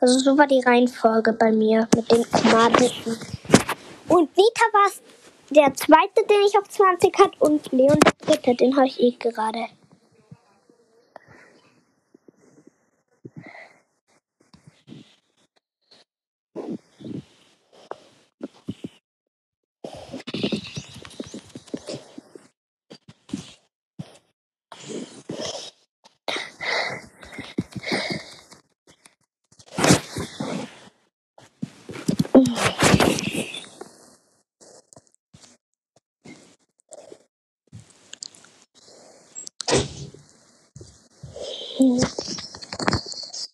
Also 0.00 0.18
so 0.18 0.38
war 0.38 0.46
die 0.46 0.60
Reihenfolge 0.60 1.32
bei 1.32 1.50
mir 1.50 1.88
mit 1.94 2.10
den 2.10 2.22
chromatischen. 2.30 3.18
Und 4.08 4.30
Vita 4.36 4.64
war 4.72 4.90
der 5.50 5.74
zweite, 5.74 6.26
den 6.28 6.46
ich 6.46 6.56
auf 6.58 6.68
20 6.68 7.18
hatte. 7.18 7.38
Und 7.40 7.70
Leon 7.72 7.98
der 8.00 8.12
dritte, 8.26 8.54
den 8.54 8.76
habe 8.76 8.86
ich 8.86 9.00
eh 9.00 9.12
gerade. 9.12 9.66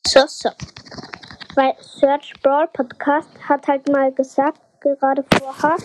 So, 0.06 0.26
so. 0.26 0.50
Weil 1.54 1.74
Search 1.80 2.32
Brawl 2.42 2.66
Podcast 2.68 3.28
hat 3.48 3.68
halt 3.68 3.88
mal 3.88 4.12
gesagt, 4.12 4.60
gerade 4.80 5.24
vorher, 5.38 5.76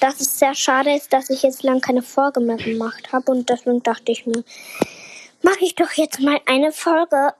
dass 0.00 0.20
es 0.20 0.38
sehr 0.38 0.54
schade 0.54 0.94
ist, 0.94 1.12
dass 1.12 1.30
ich 1.30 1.42
jetzt 1.42 1.62
lang 1.62 1.80
keine 1.80 2.02
Folge 2.02 2.40
mehr 2.40 2.56
gemacht 2.56 3.12
habe. 3.12 3.30
Und 3.32 3.48
deswegen 3.48 3.82
dachte 3.82 4.12
ich 4.12 4.26
mir, 4.26 4.42
mache 5.42 5.60
ich 5.60 5.74
doch 5.74 5.92
jetzt 5.92 6.20
mal 6.20 6.40
eine 6.46 6.72
Folge. 6.72 7.34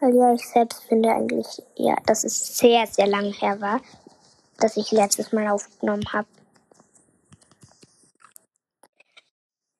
Weil 0.00 0.14
ja, 0.14 0.34
ich 0.34 0.46
selbst 0.46 0.84
finde 0.84 1.10
eigentlich, 1.10 1.62
ja, 1.76 1.96
dass 2.04 2.24
es 2.24 2.58
sehr, 2.58 2.86
sehr 2.86 3.06
lang 3.06 3.32
her 3.32 3.60
war, 3.60 3.80
dass 4.58 4.76
ich 4.76 4.92
letztes 4.92 5.32
Mal 5.32 5.48
aufgenommen 5.48 6.12
habe. 6.12 6.28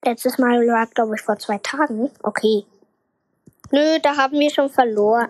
Letztes 0.03 0.39
Mal 0.39 0.67
war, 0.67 0.87
glaube 0.87 1.17
ich, 1.17 1.23
vor 1.23 1.39
zwei 1.39 1.59
Tagen. 1.59 2.11
Okay. 2.23 2.65
Nö, 3.71 3.99
da 4.01 4.17
haben 4.17 4.39
wir 4.39 4.51
schon 4.51 4.71
verloren. 4.71 5.29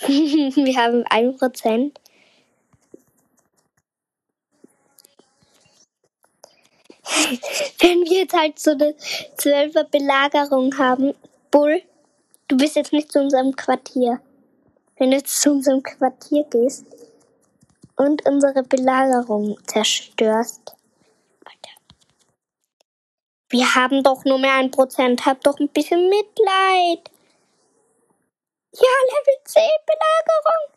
wir 0.06 0.76
haben 0.76 1.04
ein 1.08 1.36
Prozent. 1.36 1.98
Wenn 7.80 8.02
wir 8.04 8.20
jetzt 8.20 8.36
halt 8.36 8.58
so 8.58 8.72
eine 8.72 8.94
zwölfer 9.36 9.84
Belagerung 9.84 10.76
haben, 10.78 11.14
Bull, 11.50 11.82
du 12.48 12.56
bist 12.56 12.76
jetzt 12.76 12.92
nicht 12.92 13.12
zu 13.12 13.20
unserem 13.20 13.54
Quartier. 13.54 14.20
Wenn 14.98 15.10
du 15.10 15.16
jetzt 15.16 15.40
zu 15.40 15.50
unserem 15.50 15.82
Quartier 15.82 16.44
gehst 16.44 16.86
und 17.96 18.26
unsere 18.26 18.62
Belagerung 18.62 19.56
zerstörst, 19.66 20.75
Wir 23.48 23.76
haben 23.76 24.02
doch 24.02 24.24
nur 24.24 24.38
mehr 24.38 24.54
ein 24.54 24.72
Prozent. 24.72 25.24
Hab 25.24 25.40
doch 25.42 25.58
ein 25.60 25.68
bisschen 25.68 26.08
Mitleid. 26.08 27.10
Ja, 28.72 28.88
Level 29.08 29.38
10 29.44 29.62
Belagerung. 29.86 30.76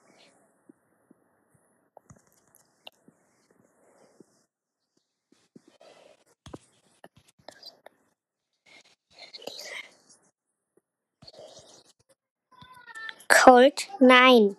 Colt, 13.28 13.88
nein. 14.00 14.56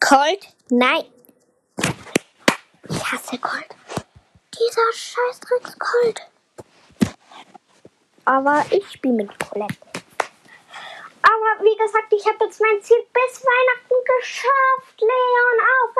Colt, 0.00 0.48
nein. 0.68 1.04
Ich 2.88 3.12
hasse 3.12 3.38
Colt. 3.38 3.66
Dieser 4.54 4.92
Scheißdrecks 4.92 5.76
Colt. 5.78 6.20
Aber 8.26 8.64
ich 8.70 8.90
spiele 8.90 9.14
mit 9.14 9.30
Colette. 9.38 9.76
Aber 11.22 11.64
wie 11.64 11.76
gesagt, 11.76 12.12
ich 12.12 12.26
habe 12.26 12.44
jetzt 12.44 12.60
mein 12.60 12.82
Ziel 12.82 13.04
bis 13.12 13.44
Weihnachten 13.44 13.94
geschafft. 14.18 15.00
Leon 15.00 15.58
auf 15.72 15.94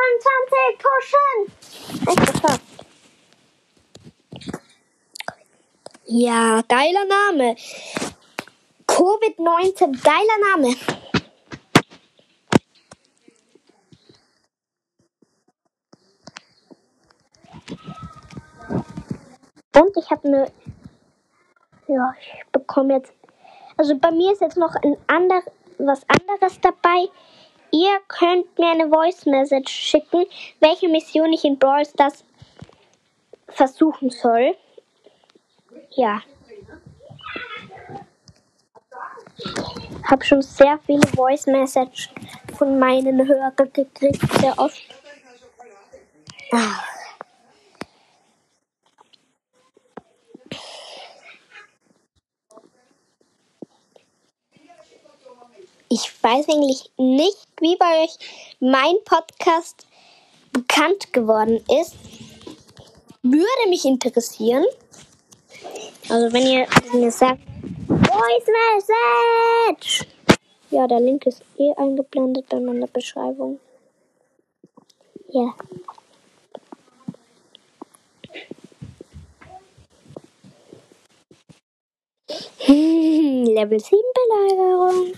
20 0.45 0.79
pushen. 0.83 1.39
Echt 2.09 2.33
geschafft. 2.33 2.61
Ja, 6.05 6.63
geiler 6.69 7.05
Name. 7.05 7.57
Covid-19, 8.87 10.03
geiler 10.03 10.39
Name. 10.51 10.77
Und 19.75 19.97
ich 19.97 20.11
habe 20.11 20.29
eine. 20.29 20.53
Ja, 21.89 22.15
ich 22.21 22.45
bekomme 22.53 22.95
jetzt. 22.95 23.13
Also 23.77 23.97
bei 23.97 24.11
mir 24.11 24.33
ist 24.33 24.41
jetzt 24.41 24.57
noch 24.57 24.75
ein 24.75 24.97
ander, 25.07 25.43
was 25.79 26.03
anderes 26.09 26.61
dabei. 26.61 27.09
Ihr 27.71 27.99
könnt 28.09 28.59
mir 28.59 28.71
eine 28.71 28.89
Voice 28.89 29.27
Message 29.27 29.73
schicken, 29.73 30.25
welche 30.61 30.89
Mission 30.89 31.33
ich 31.33 31.45
in 31.45 31.59
Brawl 31.59 31.85
Stars 31.85 32.25
versuchen 33.49 34.11
soll. 34.11 34.57
Ja. 35.91 36.23
Hab 40.05 40.25
schon 40.25 40.43
sehr 40.43 40.79
viele 40.87 41.07
Voice 41.09 41.47
Message 41.47 42.11
von 42.57 42.79
meinen 42.79 43.27
Hörern 43.27 43.53
gekriegt, 43.73 44.23
sehr 44.41 44.59
oft. 44.59 44.81
Ah. 46.53 46.96
Ich 55.97 56.13
weiß 56.23 56.47
eigentlich 56.51 56.91
nicht, 56.99 57.49
wie 57.59 57.75
bei 57.77 58.05
euch 58.05 58.19
mein 58.61 58.97
Podcast 59.07 59.87
bekannt 60.53 61.11
geworden 61.15 61.65
ist. 61.81 61.95
Würde 63.23 63.69
mich 63.71 63.87
interessieren. 63.87 64.67
Also 66.11 66.31
wenn 66.35 66.47
ihr 66.47 66.67
mir 66.93 67.11
sagt, 67.11 67.41
Voice 67.89 68.47
Message! 68.75 70.07
Ja, 70.71 70.87
der 70.87 71.01
Link 71.01 71.25
ist 71.25 71.41
eh 71.57 71.73
eingeblendet 71.79 72.47
bei 72.51 72.61
meiner 72.61 72.89
Beschreibung. 72.89 73.59
Ja. 75.31 75.55
Level 82.69 83.81
7 83.81 83.99
Belagerung. 84.15 85.15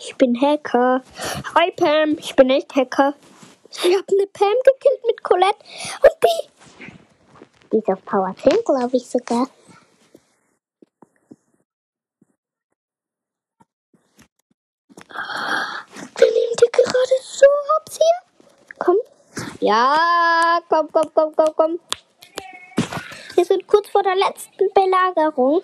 Ich 0.00 0.14
bin 0.16 0.40
Hacker. 0.40 1.02
Hi 1.56 1.72
Pam, 1.72 2.16
ich 2.18 2.36
bin 2.36 2.50
echt 2.50 2.72
Hacker. 2.76 3.14
Ich 3.70 3.84
habe 3.84 4.04
eine 4.08 4.26
Pam 4.28 4.54
gekillt 4.64 5.04
mit 5.04 5.24
Colette 5.24 5.58
und 6.02 6.12
die. 6.22 6.48
Die 7.72 7.78
ist 7.78 7.88
auf 7.88 8.04
Power 8.04 8.32
10, 8.40 8.64
glaube 8.64 8.96
ich 8.96 9.10
sogar. 9.10 9.48
Wir 15.08 16.26
nehmen 16.26 16.56
die 16.62 16.70
gerade 16.70 17.16
so 17.20 17.46
hops 17.74 17.98
hier. 17.98 18.76
Komm. 18.78 18.96
Ja, 19.58 20.60
komm, 20.68 20.88
komm, 20.92 21.10
komm, 21.12 21.34
komm, 21.34 21.54
komm. 21.56 21.80
Wir 23.34 23.44
sind 23.44 23.66
kurz 23.66 23.88
vor 23.88 24.04
der 24.04 24.14
letzten 24.14 24.72
Belagerung. 24.72 25.62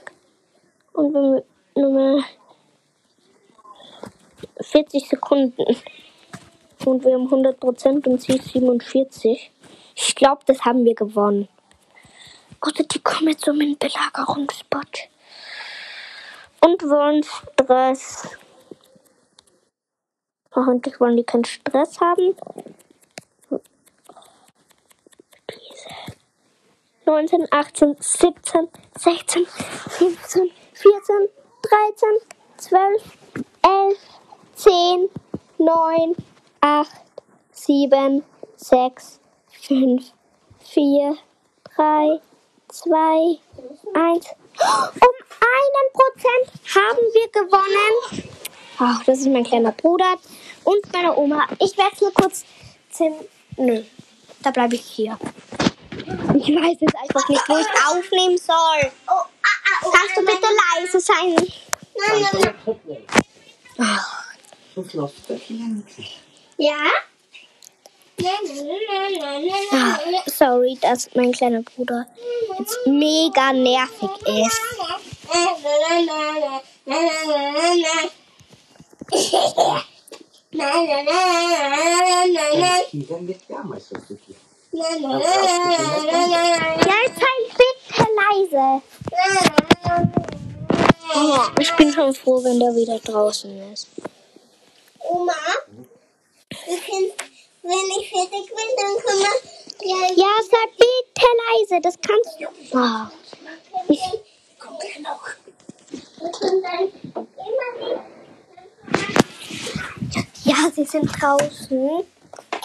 Und 0.92 1.14
wir 1.14 1.44
nur 1.76 1.90
mehr 1.92 2.24
40 4.64 5.08
Sekunden. 5.08 5.76
Und 6.84 7.04
wir 7.04 7.14
haben 7.14 7.28
100% 7.28 8.06
und 8.08 8.22
sie 8.22 8.36
ist 8.36 8.52
47. 8.52 9.50
Ich 9.94 10.14
glaube, 10.14 10.42
das 10.46 10.64
haben 10.64 10.84
wir 10.84 10.94
gewonnen. 10.94 11.48
Gott, 12.60 12.78
die 12.78 12.98
kommen 13.00 13.28
jetzt 13.28 13.46
um 13.48 13.58
den 13.58 13.76
Belagerungsspot. 13.78 15.08
Und 16.60 16.82
wollen 16.82 17.22
Stress. 17.22 18.28
Hoffentlich 20.54 20.98
wollen 21.00 21.16
die 21.16 21.24
keinen 21.24 21.44
Stress 21.44 22.00
haben. 22.00 22.36
Diese 25.50 26.14
19, 27.06 27.46
18, 27.50 27.96
17, 28.00 28.68
16, 28.96 29.46
15, 29.46 30.50
14, 30.72 31.28
13, 31.62 32.08
12, 32.56 33.18
11, 33.62 34.13
10, 34.56 35.08
9, 35.58 36.14
8, 36.60 36.90
7, 37.52 38.22
6, 38.56 39.20
5, 39.68 40.12
4, 40.60 41.16
3, 41.76 42.20
2, 42.68 43.38
1. 43.94 44.26
Um 45.00 45.14
einen 45.40 45.86
Prozent 45.92 46.74
haben 46.74 47.04
wir 47.12 47.28
gewonnen. 47.28 48.24
Ach, 48.78 49.04
das 49.04 49.18
ist 49.20 49.28
mein 49.28 49.44
kleiner 49.44 49.72
Bruder 49.72 50.14
und 50.64 50.92
meine 50.92 51.16
Oma. 51.16 51.46
Ich 51.60 51.76
wechsle 51.76 52.10
kurz 52.12 52.44
zum. 52.90 53.14
Nö, 53.56 53.82
da 54.42 54.50
bleibe 54.50 54.74
ich 54.74 54.84
hier. 54.84 55.18
Ich 55.96 56.48
weiß 56.48 56.76
jetzt 56.80 56.96
einfach 56.96 57.28
nicht, 57.28 57.48
wo 57.48 57.56
ich 57.56 57.66
aufnehmen 57.88 58.38
soll. 58.38 58.92
Kannst 59.80 60.16
du 60.16 60.20
bitte 60.24 60.48
leise 60.74 61.00
sein? 61.00 61.36
Ach, 63.78 64.13
Ja? 66.56 66.76
ah, 69.72 69.98
sorry, 70.26 70.78
dass 70.80 71.08
mein 71.14 71.32
kleiner 71.32 71.62
Bruder 71.62 72.06
jetzt 72.58 72.78
mega 72.86 73.52
nervig 73.52 74.10
ist. 74.26 74.60
Ja, 80.50 80.70
jetzt 86.86 87.20
sei 87.20 87.34
bitte 87.56 88.06
leise. 88.16 88.82
Oh, 91.16 91.60
ich 91.60 91.72
bin 91.76 91.92
schon 91.92 92.14
froh, 92.14 92.42
wenn 92.42 92.58
der 92.58 92.74
wieder 92.74 92.98
draußen 92.98 93.72
ist. 93.72 93.88
Oma, 95.08 95.32
können, 96.50 97.12
wenn 97.62 98.00
ich 98.00 98.10
fertig 98.10 98.46
bin, 98.48 98.68
dann 98.76 98.94
können 99.04 99.20
wir 99.20 99.36
gleich 99.78 100.16
Ja, 100.16 100.32
sei 100.50 100.64
bitte 100.78 101.26
leise, 101.46 101.80
das 101.80 101.96
kannst 102.00 102.40
du. 102.40 102.46
Oh, 102.76 103.06
ich, 103.88 104.00
immer 104.96 105.18
ja, 110.44 110.70
sie 110.74 110.84
sind 110.84 111.06
draußen. 111.06 112.04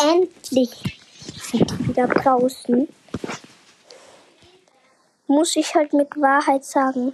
Endlich 0.02 1.00
sind 1.42 1.72
die 1.72 1.88
wieder 1.88 2.08
draußen. 2.08 2.88
Muss 5.28 5.56
ich 5.56 5.74
halt 5.76 5.94
mit 5.94 6.10
Wahrheit 6.18 6.66
sagen. 6.66 7.14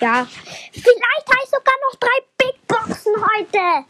Ja, 0.00 0.26
vielleicht 0.72 1.26
ich 1.44 1.50
sogar 1.50 1.74
noch 1.84 1.96
drei 1.98 2.20
Big 2.38 2.66
Boxen 2.66 3.14
heute. 3.16 3.84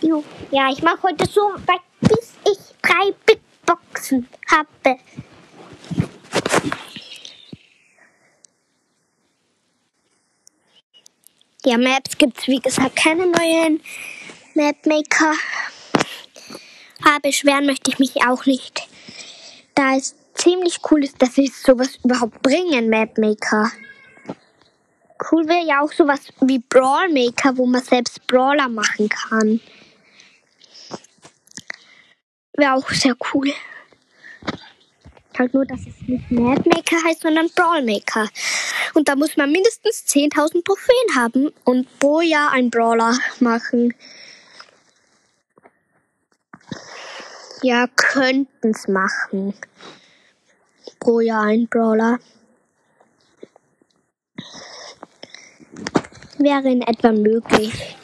Juhu. 0.00 0.24
Ja, 0.52 0.70
ich 0.70 0.82
mache 0.82 1.02
heute 1.02 1.26
so 1.26 1.40
weit, 1.66 1.80
bis 2.00 2.34
ich 2.44 2.58
drei 2.82 3.12
Big 3.26 3.40
Boxen 3.66 4.28
habe. 4.48 4.98
Ja, 11.64 11.76
Maps 11.76 12.16
gibt's 12.16 12.46
wie 12.46 12.60
gesagt 12.60 12.94
keine 12.96 13.26
neuen 13.26 13.82
Mapmaker. 14.54 15.34
Aber 17.04 17.20
beschweren 17.22 17.66
möchte 17.66 17.90
ich 17.90 17.98
mich 17.98 18.22
auch 18.26 18.46
nicht. 18.46 18.82
Da 19.74 19.96
es 19.96 20.14
ziemlich 20.40 20.80
cool 20.90 21.04
ist, 21.04 21.20
dass 21.20 21.34
sie 21.34 21.48
sowas 21.48 21.98
überhaupt 22.02 22.40
bringen, 22.42 22.88
Mapmaker. 22.88 23.70
Cool 25.30 25.46
wäre 25.46 25.66
ja 25.66 25.80
auch 25.82 25.92
sowas 25.92 26.20
wie 26.40 26.58
Brawlmaker, 26.58 27.56
wo 27.58 27.66
man 27.66 27.82
selbst 27.82 28.26
Brawler 28.26 28.68
machen 28.68 29.08
kann. 29.08 29.60
Wäre 32.54 32.74
auch 32.74 32.88
sehr 32.90 33.14
cool. 33.32 33.52
Halt 35.38 35.54
nur, 35.54 35.66
dass 35.66 35.80
es 35.80 36.08
nicht 36.08 36.30
Mapmaker 36.30 36.96
heißt, 37.04 37.20
sondern 37.20 37.50
Brawlmaker. 37.54 38.28
Und 38.94 39.08
da 39.08 39.16
muss 39.16 39.36
man 39.36 39.52
mindestens 39.52 40.04
10.000 40.06 40.64
Trophäen 40.64 41.16
haben 41.16 41.50
und 41.64 41.86
pro 41.98 42.20
Jahr 42.22 42.52
einen 42.52 42.70
Brawler 42.70 43.18
machen. 43.40 43.94
Ja, 47.62 47.86
könnten's 47.94 48.88
machen. 48.88 49.54
Pro 51.00 51.20
Jahr 51.20 51.44
ein 51.44 51.66
Brawler. 51.66 52.18
Wäre 56.38 56.70
in 56.70 56.82
etwa 56.82 57.12
möglich. 57.12 57.96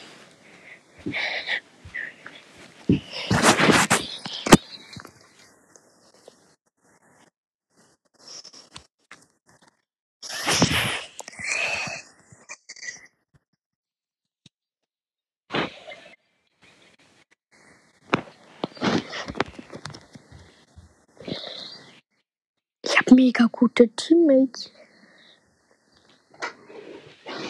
Ich 22.83 22.97
habe 22.97 23.15
mega 23.37 23.49
gute 23.51 23.87
Teammates. 23.89 24.71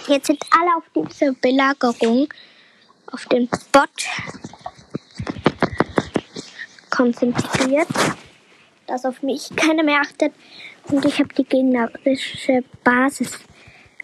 Jetzt 0.08 0.28
sind 0.28 0.44
alle 0.52 0.76
auf 0.78 0.84
diese 1.10 1.34
Belagerung, 1.34 2.28
auf 3.12 3.26
den 3.28 3.48
Bot 3.72 3.90
konzentriert, 6.90 7.88
dass 8.88 9.06
auf 9.06 9.22
mich 9.22 9.50
keiner 9.56 9.84
mehr 9.84 10.02
achtet. 10.02 10.34
Und 10.90 11.06
ich 11.06 11.20
habe 11.20 11.34
die 11.34 11.44
gegnerische 11.44 12.64
Basis 12.84 13.40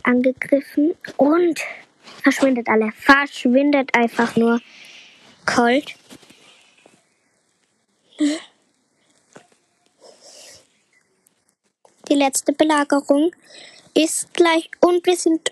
angegriffen 0.04 0.94
und 1.18 1.60
verschwindet 2.22 2.68
alle. 2.68 2.92
Verschwindet 2.92 3.94
einfach 3.96 4.36
nur. 4.36 4.60
Cold. 5.46 5.96
Die 12.10 12.16
letzte 12.16 12.54
Belagerung 12.54 13.32
ist 13.94 14.34
gleich 14.34 14.70
und 14.82 15.06
wir 15.06 15.16
sind 15.16 15.52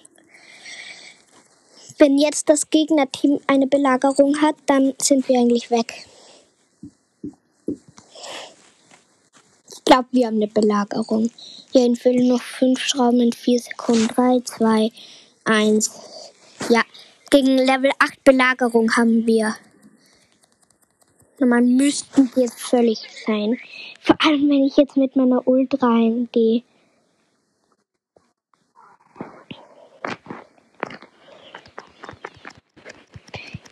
wenn 2.02 2.18
jetzt 2.18 2.50
das 2.50 2.68
Gegnerteam 2.72 3.40
eine 3.46 3.68
Belagerung 3.68 4.42
hat, 4.42 4.56
dann 4.66 4.94
sind 5.00 5.30
wir 5.30 5.40
eigentlich 5.40 5.70
weg. 5.70 6.08
Ich 9.72 9.86
glaube, 9.86 10.08
wir 10.12 10.26
haben 10.26 10.38
eine 10.38 10.48
Belagerung. 10.48 11.30
Hier 11.72 11.96
fehlen 11.96 12.28
noch 12.28 12.42
fünf 12.42 12.80
Schrauben 12.80 13.22
in 13.22 13.34
vier 13.34 13.60
Sekunden. 13.60 14.08
Drei, 14.08 14.40
zwei, 14.44 14.92
eins. 15.44 15.92
Ja, 16.70 16.82
gegen 17.30 17.58
Level 17.58 17.92
8 18.00 18.24
Belagerung 18.24 18.96
haben 18.96 19.28
wir. 19.28 19.56
Normal 21.42 21.64
müssten 21.64 22.30
jetzt 22.36 22.62
völlig 22.62 23.00
sein. 23.26 23.58
Vor 24.00 24.16
allem, 24.24 24.48
wenn 24.48 24.64
ich 24.66 24.78
jetzt 24.78 24.96
mit 24.96 25.16
meiner 25.16 25.48
Ult 25.48 25.74
reingehe. 25.82 26.62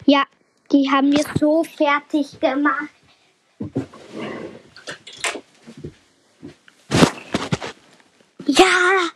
Ja, 0.08 0.24
die 0.72 0.90
haben 0.90 1.12
wir 1.12 1.24
so 1.40 1.64
fertig 1.64 2.40
gemacht. 2.40 2.90
Ja! 8.48 9.12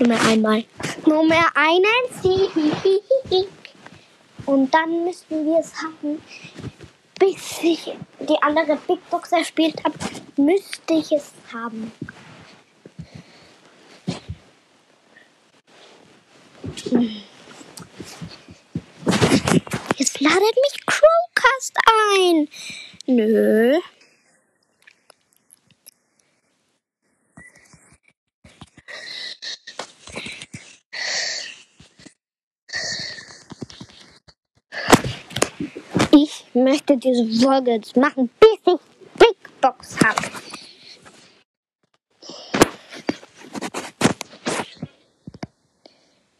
Nur 0.00 0.08
mehr 0.08 0.22
einmal. 0.26 0.64
Nur 1.06 1.24
mehr 1.24 1.46
einen. 1.54 1.84
Und 4.46 4.74
dann 4.74 5.04
müssen 5.04 5.46
wir 5.46 5.60
es 5.60 5.72
haben. 5.76 6.20
Bis 7.22 7.62
ich 7.62 7.84
die 8.18 8.42
andere 8.42 8.76
Big 8.88 9.08
Box 9.08 9.30
erspielt 9.30 9.76
habe, 9.84 9.96
müsste 10.36 10.94
ich 10.94 11.12
es 11.12 11.30
haben. 11.52 11.92
Jetzt 19.96 20.20
ladet 20.20 20.56
mich 20.64 20.84
Chromecast 20.84 21.78
ein. 22.16 22.48
Nö. 23.06 23.78
Ich 36.10 36.41
möchte 36.54 36.96
diese 36.96 37.26
Folge 37.44 37.72
jetzt 37.72 37.96
machen, 37.96 38.30
bis 38.40 38.74
ich 38.74 38.80
Big 39.18 39.60
Box 39.60 39.98
habe. 40.00 40.20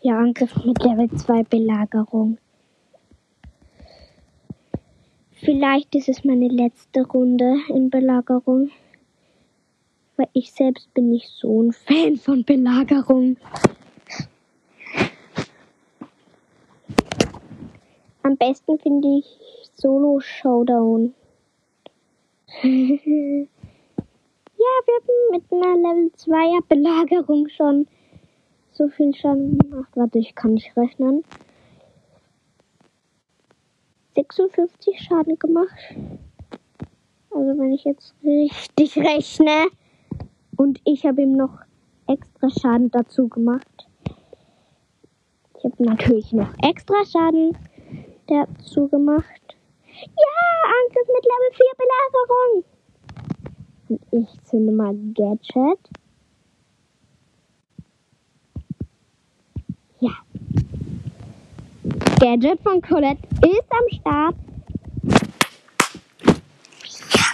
Ja, 0.01 0.19
Angriff 0.19 0.55
mit 0.65 0.83
Level 0.83 1.09
2 1.11 1.45
Belagerung. 1.45 2.39
Vielleicht 5.45 5.95
ist 5.95 6.09
es 6.09 6.25
meine 6.25 6.49
letzte 6.49 7.03
Runde 7.07 7.57
in 7.69 7.91
Belagerung. 7.91 8.71
Weil 10.17 10.29
ich 10.33 10.53
selbst 10.53 10.93
bin 10.95 11.11
nicht 11.11 11.31
so 11.31 11.63
ein 11.63 11.73
Fan 11.73 12.17
von 12.17 12.45
Belagerung. 12.45 13.37
Am 18.23 18.37
besten 18.37 18.79
finde 18.79 19.19
ich 19.19 19.27
Solo 19.83 20.21
Showdown. 20.21 21.13
ja, 22.63 22.69
wir 22.69 23.49
haben 24.95 25.33
mit 25.33 25.43
einer 25.51 25.77
Level 25.77 26.13
2er 26.17 26.63
Belagerung 26.69 27.49
schon 27.49 27.89
so 28.71 28.87
viel 28.87 29.13
Schaden 29.13 29.59
gemacht. 29.59 29.91
Warte, 29.97 30.21
ich 30.21 30.37
kann 30.37 30.55
nicht 30.55 30.77
rechnen. 30.77 31.25
56 34.15 35.01
Schaden 35.01 35.37
gemacht. 35.41 35.97
Also 37.33 37.59
wenn 37.59 37.73
ich 37.73 37.83
jetzt 37.83 38.15
richtig 38.23 38.97
rechne. 38.99 39.67
Und 40.57 40.81
ich 40.85 41.05
habe 41.05 41.23
ihm 41.23 41.33
noch 41.33 41.59
extra 42.07 42.51
Schaden 42.51 42.89
dazu 42.93 43.27
gemacht. 43.27 43.89
Ich 45.59 45.65
habe 45.65 45.83
natürlich 45.83 46.33
noch 46.33 46.55
extra 46.63 47.05
Schaden 47.05 47.59
dazu 48.29 48.87
gemacht. 48.87 49.42
Ja, 50.03 50.37
Angriff 50.65 51.09
mit 51.15 51.25
Level 51.25 51.53
4 51.55 51.67
Belagerung. 51.79 52.65
Und 53.89 54.01
ich 54.11 54.45
zünde 54.45 54.73
mal 54.73 54.95
Gadget. 55.15 55.79
Ja. 60.01 60.11
Gadget 62.19 62.61
von 62.63 62.83
Colette 62.83 63.23
ist 63.43 63.71
am 63.71 63.89
Start. 64.01 64.35
Ja. 67.15 67.27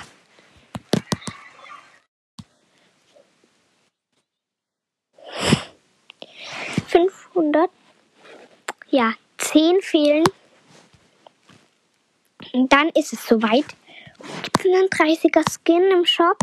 Fünfhundert. 6.86 7.70
Ja, 8.90 9.14
10 9.38 9.80
fehlen. 9.80 10.24
Und 12.58 12.72
dann 12.72 12.88
ist 12.88 13.12
es 13.12 13.24
soweit. 13.24 13.66
Gibt 14.42 14.58
es 14.58 14.64
einen 14.64 14.88
30er 14.88 15.44
Skin 15.48 15.92
im 15.92 16.04
Shop? 16.04 16.36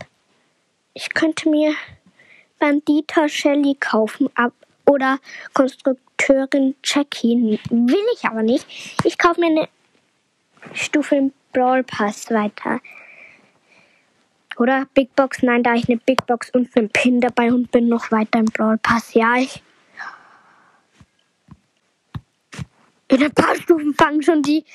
Ich 0.93 1.13
könnte 1.13 1.49
mir 1.49 1.73
Bandita 2.57 3.27
Shelly 3.27 3.75
kaufen 3.77 4.29
ab 4.35 4.53
oder 4.85 5.19
Konstrukteurin 5.53 6.75
Jackie. 6.85 7.59
Will 7.69 8.05
ich 8.13 8.23
aber 8.23 8.43
nicht. 8.43 8.65
Ich 9.03 9.17
kaufe 9.17 9.41
mir 9.41 9.47
eine 9.47 9.67
Stufe 10.73 11.17
im 11.17 11.33
Brawl 11.51 11.83
Pass 11.83 12.31
weiter. 12.31 12.79
Oder 14.57 14.87
Big 14.93 15.13
Box? 15.17 15.43
Nein, 15.43 15.63
da 15.63 15.73
ich 15.73 15.89
eine 15.89 15.97
Big 15.97 16.25
Box 16.27 16.49
und 16.51 16.69
einen 16.77 16.89
Pin 16.91 17.19
dabei 17.19 17.51
und 17.51 17.71
bin 17.71 17.89
noch 17.89 18.09
weiter 18.11 18.39
im 18.39 18.45
Brawl 18.45 18.77
Pass. 18.77 19.13
Ja, 19.15 19.35
ich. 19.35 19.61
In 23.07 23.23
ein 23.23 23.33
paar 23.33 23.55
Stufen 23.55 23.93
fangen 23.93 24.23
schon 24.23 24.41
die 24.41 24.65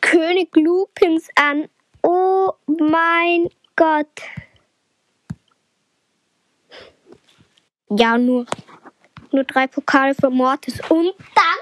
König 0.00 0.54
Lupins 0.56 1.28
an. 1.36 1.68
Oh 2.02 2.52
mein 2.66 3.48
Gott. 3.76 4.06
Ja, 7.90 8.18
nur, 8.18 8.46
nur 9.30 9.44
drei 9.44 9.66
Pokale 9.68 10.14
für 10.14 10.28
Mortis. 10.28 10.80
Und 10.90 11.14
dann 11.34 11.60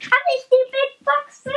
habe 0.00 0.30
ich 0.36 0.44
die 0.44 0.70
Big 0.70 1.04
Boxen. 1.04 1.52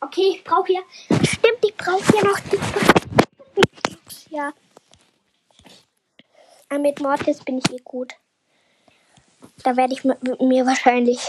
Okay, 0.00 0.32
ich 0.36 0.44
brauche 0.44 0.72
ja. 0.72 0.80
Stimmt, 1.24 1.58
ich 1.62 1.76
brauche 1.76 2.16
ja 2.16 2.24
noch 2.24 2.40
die 2.40 2.56
Big 2.56 3.54
Box. 3.54 4.26
Ja. 4.30 4.52
Aber 6.70 6.80
mit 6.80 7.00
Mortis 7.00 7.44
bin 7.44 7.58
ich 7.58 7.70
eh 7.70 7.82
gut. 7.84 8.14
Da 9.62 9.76
werde 9.76 9.92
ich 9.92 10.04
mir 10.04 10.66
wahrscheinlich 10.66 11.20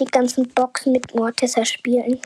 die 0.00 0.04
ganzen 0.06 0.48
Boxen 0.48 0.92
mit 0.92 1.14
Mortis 1.14 1.56
erspielen. 1.56 2.20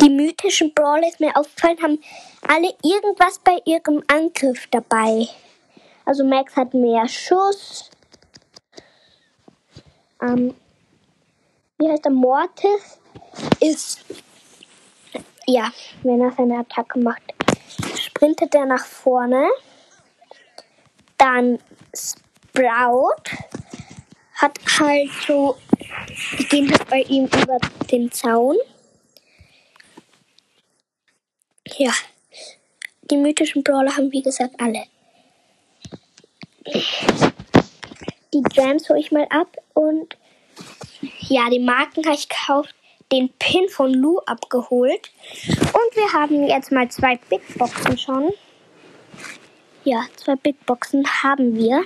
Die 0.00 0.08
mythischen 0.08 0.72
Brawler 0.72 1.08
ist 1.08 1.20
mir 1.20 1.36
aufgefallen, 1.36 1.82
haben 1.82 1.98
alle 2.48 2.72
irgendwas 2.82 3.38
bei 3.44 3.58
ihrem 3.66 4.02
Angriff 4.06 4.66
dabei. 4.70 5.28
Also 6.10 6.24
Max 6.24 6.56
hat 6.56 6.74
mehr 6.74 7.06
Schuss. 7.06 7.88
Ähm, 10.20 10.56
wie 11.78 11.88
heißt 11.88 12.04
der 12.04 12.10
Mortis? 12.10 12.98
Ist 13.60 14.00
ja, 15.46 15.70
wenn 16.02 16.20
er 16.20 16.32
seine 16.32 16.58
Attacke 16.58 16.98
macht, 16.98 17.22
sprintet 17.94 18.56
er 18.56 18.66
nach 18.66 18.84
vorne. 18.84 19.50
Dann 21.16 21.60
Sprout 21.94 23.30
hat 24.34 24.58
halt 24.80 25.10
so, 25.28 25.58
die 26.40 26.44
gehen 26.48 26.72
halt 26.72 26.90
bei 26.90 27.02
ihm 27.02 27.26
über 27.26 27.58
den 27.88 28.10
Zaun. 28.10 28.56
Ja, 31.76 31.92
die 33.02 33.16
mythischen 33.16 33.62
Brawler 33.62 33.96
haben 33.96 34.10
wie 34.10 34.22
gesagt 34.22 34.56
alle. 34.58 34.89
Die 38.32 38.42
Gems 38.42 38.88
hole 38.88 39.00
ich 39.00 39.10
mal 39.12 39.26
ab 39.30 39.56
und 39.74 40.16
ja, 41.28 41.48
die 41.50 41.58
Marken 41.58 42.04
habe 42.04 42.14
ich 42.14 42.28
gekauft, 42.28 42.74
den 43.12 43.30
Pin 43.38 43.68
von 43.68 43.92
Lou 43.92 44.18
abgeholt. 44.20 45.10
Und 45.46 45.96
wir 45.96 46.12
haben 46.12 46.46
jetzt 46.46 46.70
mal 46.70 46.88
zwei 46.90 47.16
Big 47.28 47.42
Boxen 47.58 47.98
schon. 47.98 48.30
Ja, 49.84 50.04
zwei 50.16 50.36
Big 50.36 50.64
Boxen 50.66 51.04
haben 51.22 51.56
wir. 51.56 51.84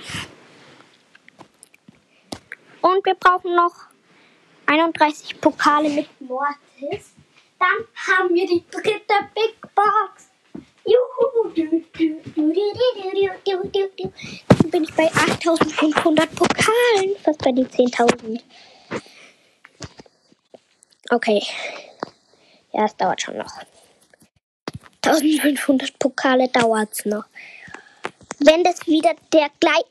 Und 2.81 3.05
wir 3.05 3.15
brauchen 3.15 3.55
noch 3.55 3.73
31 4.67 5.39
Pokale 5.41 5.89
mit 5.89 6.07
Mortis. 6.21 7.13
Dann 7.57 7.85
haben 8.07 8.35
wir 8.35 8.45
die 8.45 8.63
dritte 8.69 9.13
Big 9.33 9.59
Box. 9.73 10.29
Juhu. 10.85 11.53
Dann 14.47 14.71
bin 14.71 14.83
ich 14.83 14.93
bei 14.93 15.05
8500 15.05 16.35
Pokalen. 16.35 17.15
Fast 17.23 17.39
bei 17.39 17.51
den 17.51 17.67
10.000. 17.67 18.41
Okay. 21.09 21.41
Ja, 22.73 22.85
es 22.85 22.95
dauert 22.97 23.21
schon 23.21 23.37
noch. 23.37 23.51
1500 25.03 25.97
Pokale 25.99 26.49
dauert 26.49 26.89
es 26.91 27.05
noch. 27.05 27.25
Wenn 28.39 28.63
das 28.63 28.85
wieder 28.85 29.15
der 29.31 29.49
gleich. 29.59 29.85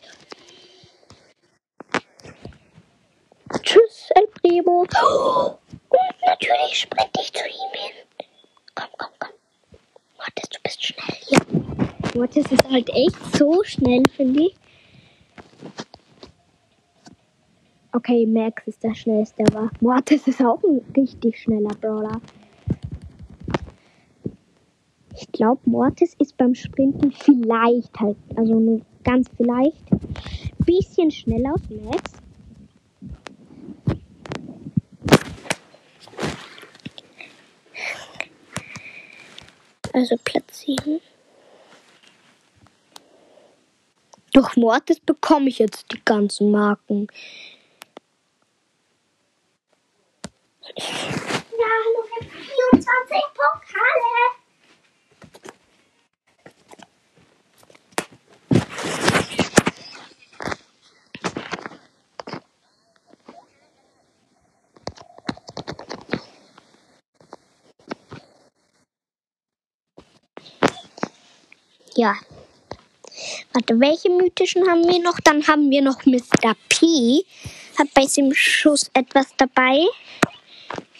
Tschüss, 3.63 4.11
El 4.15 4.27
Primo. 4.27 4.81
Und 4.81 6.23
natürlich 6.27 6.79
sprinte 6.81 7.21
ich 7.21 7.33
zu 7.33 7.45
ihm 7.47 7.73
hin. 7.73 7.93
Komm, 8.75 8.89
komm, 8.99 9.14
Mortis, 10.25 10.49
du 10.49 10.59
bist 10.63 10.83
schnell. 10.83 11.17
Ja. 11.29 11.39
Mortis 12.15 12.51
ist 12.51 12.71
halt 12.71 12.89
echt 12.91 13.37
so 13.37 13.63
schnell, 13.63 14.03
finde 14.17 14.45
ich. 14.45 14.55
Okay, 17.93 18.25
Max 18.25 18.67
ist 18.67 18.83
der 18.83 18.95
schnellste, 18.95 19.45
aber 19.47 19.71
Mortis 19.81 20.27
ist 20.27 20.41
auch 20.41 20.63
ein 20.65 20.81
richtig 20.97 21.39
schneller 21.39 21.75
Brawler. 21.79 22.21
Ich 25.15 25.31
glaube, 25.31 25.61
Mortis 25.67 26.15
ist 26.19 26.37
beim 26.39 26.55
Sprinten 26.55 27.13
vielleicht 27.13 27.95
halt, 28.01 28.17
also 28.35 28.59
nur 28.59 28.81
ganz 29.05 29.29
vielleicht, 29.37 29.85
bisschen 30.65 31.11
schneller 31.11 31.53
als 31.53 31.69
Max. 31.85 32.24
Also 39.95 40.17
Platz 40.25 40.63
7. 40.63 41.01
Durch 44.33 44.57
Mortis 44.57 44.99
bekomme 44.99 45.49
ich 45.49 45.61
jetzt 45.61 45.87
die 45.93 46.05
ganzen 46.05 46.51
Marken. 46.51 47.07
Ja, 50.77 51.75
noch 51.95 52.09
24 52.19 53.17
Pokale. 53.35 54.44
Ja. 71.97 72.17
Warte, 73.53 73.79
welche 73.79 74.11
mythischen 74.11 74.69
haben 74.69 74.85
wir 74.89 75.01
noch? 75.01 75.21
Dann 75.21 75.47
haben 75.47 75.71
wir 75.71 75.83
noch 75.83 76.05
Mr. 76.05 76.55
P. 76.69 77.25
Hat 77.79 77.89
bei 77.95 78.07
seinem 78.07 78.35
Schuss 78.35 78.91
etwas 78.95 79.29
dabei. 79.37 79.85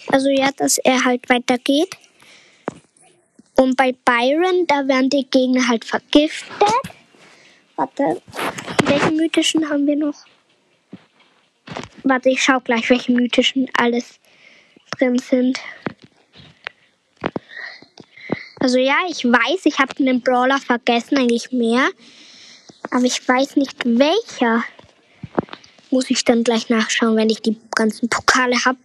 Also 0.09 0.29
ja, 0.29 0.51
dass 0.57 0.79
er 0.79 1.05
halt 1.05 1.29
weitergeht. 1.29 1.97
Und 3.57 3.77
bei 3.77 3.93
Byron, 4.05 4.67
da 4.67 4.87
werden 4.87 5.11
die 5.11 5.27
Gegner 5.29 5.67
halt 5.67 5.85
vergiftet. 5.85 6.69
Warte, 7.77 8.23
welche 8.85 9.11
mythischen 9.11 9.69
haben 9.69 9.87
wir 9.87 9.97
noch? 9.97 10.15
Warte, 12.03 12.31
ich 12.31 12.43
schau 12.43 12.61
gleich, 12.61 12.91
welche 12.91 13.13
mythischen 13.13 13.69
alles 13.77 14.21
drin 14.99 15.19
sind. 15.19 15.59
Also 18.65 18.79
ja, 18.79 18.97
ich 19.07 19.27
weiß, 19.27 19.67
ich 19.67 19.79
habe 19.79 19.93
einen 19.99 20.23
Brawler 20.23 20.59
vergessen, 20.59 21.19
eigentlich 21.19 21.53
mehr. 21.53 21.87
Aber 22.91 23.05
ich 23.05 23.29
weiß 23.29 23.57
nicht 23.57 23.85
welcher. 23.85 24.65
Muss 25.91 26.09
ich 26.09 26.25
dann 26.25 26.45
gleich 26.45 26.71
nachschauen, 26.71 27.15
wenn 27.15 27.29
ich 27.29 27.43
die 27.43 27.61
ganzen 27.75 28.09
Pokale 28.09 28.57
habe. 28.65 28.79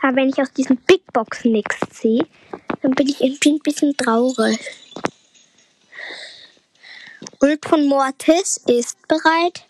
Aber 0.00 0.14
wenn 0.14 0.28
ich 0.28 0.40
aus 0.40 0.52
diesen 0.52 0.76
Big 0.76 1.02
Boxen 1.12 1.50
nichts 1.50 1.76
sehe, 1.90 2.24
dann 2.82 2.92
bin 2.92 3.08
ich 3.08 3.20
irgendwie 3.20 3.54
ein 3.54 3.58
bisschen 3.58 3.96
traurig. 3.96 4.60
Ult 7.40 7.66
von 7.66 7.88
Mortis 7.88 8.58
ist 8.68 8.96
bereit. 9.08 9.64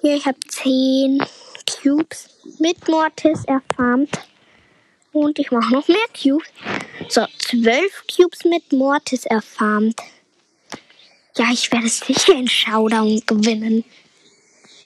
Hier, 0.00 0.14
ich 0.14 0.26
habe 0.26 0.38
10 0.46 1.26
Cubes 1.66 2.28
mit 2.58 2.88
Mortis. 2.88 3.44
Er 3.46 3.62
farmt. 3.76 4.18
Und 5.12 5.38
ich 5.38 5.50
mache 5.50 5.72
noch 5.72 5.88
mehr 5.88 5.98
Cubes. 6.12 6.48
So, 7.08 7.26
zwölf 7.38 8.04
Cubes 8.14 8.44
mit 8.44 8.72
Mortis 8.72 9.24
erfarmt. 9.24 10.00
Ja, 11.36 11.46
ich 11.52 11.70
werde 11.70 11.88
sicher 11.88 12.34
in 12.34 12.48
Showdown 12.48 13.22
gewinnen. 13.26 13.84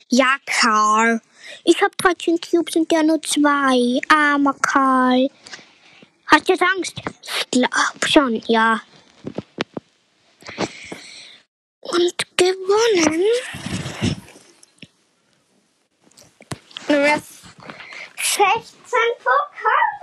Ja, 0.09 0.37
Karl. 0.47 1.21
Ich 1.65 1.81
habe 1.81 1.93
13 1.99 2.41
Cubes 2.41 2.77
und 2.77 2.91
der 2.91 3.03
nur 3.03 3.23
zwei. 3.23 4.01
Armer 4.09 4.55
Karl. 4.55 5.31
Hast 6.27 6.49
du 6.49 6.53
jetzt 6.53 6.63
Angst? 6.63 6.95
Ich 7.23 7.51
glaube 7.51 8.09
schon, 8.09 8.43
ja. 8.47 8.81
Und 11.81 12.37
gewonnen. 12.37 13.25
Das 16.91 17.23
16 18.17 18.43
Pokale. 19.23 20.03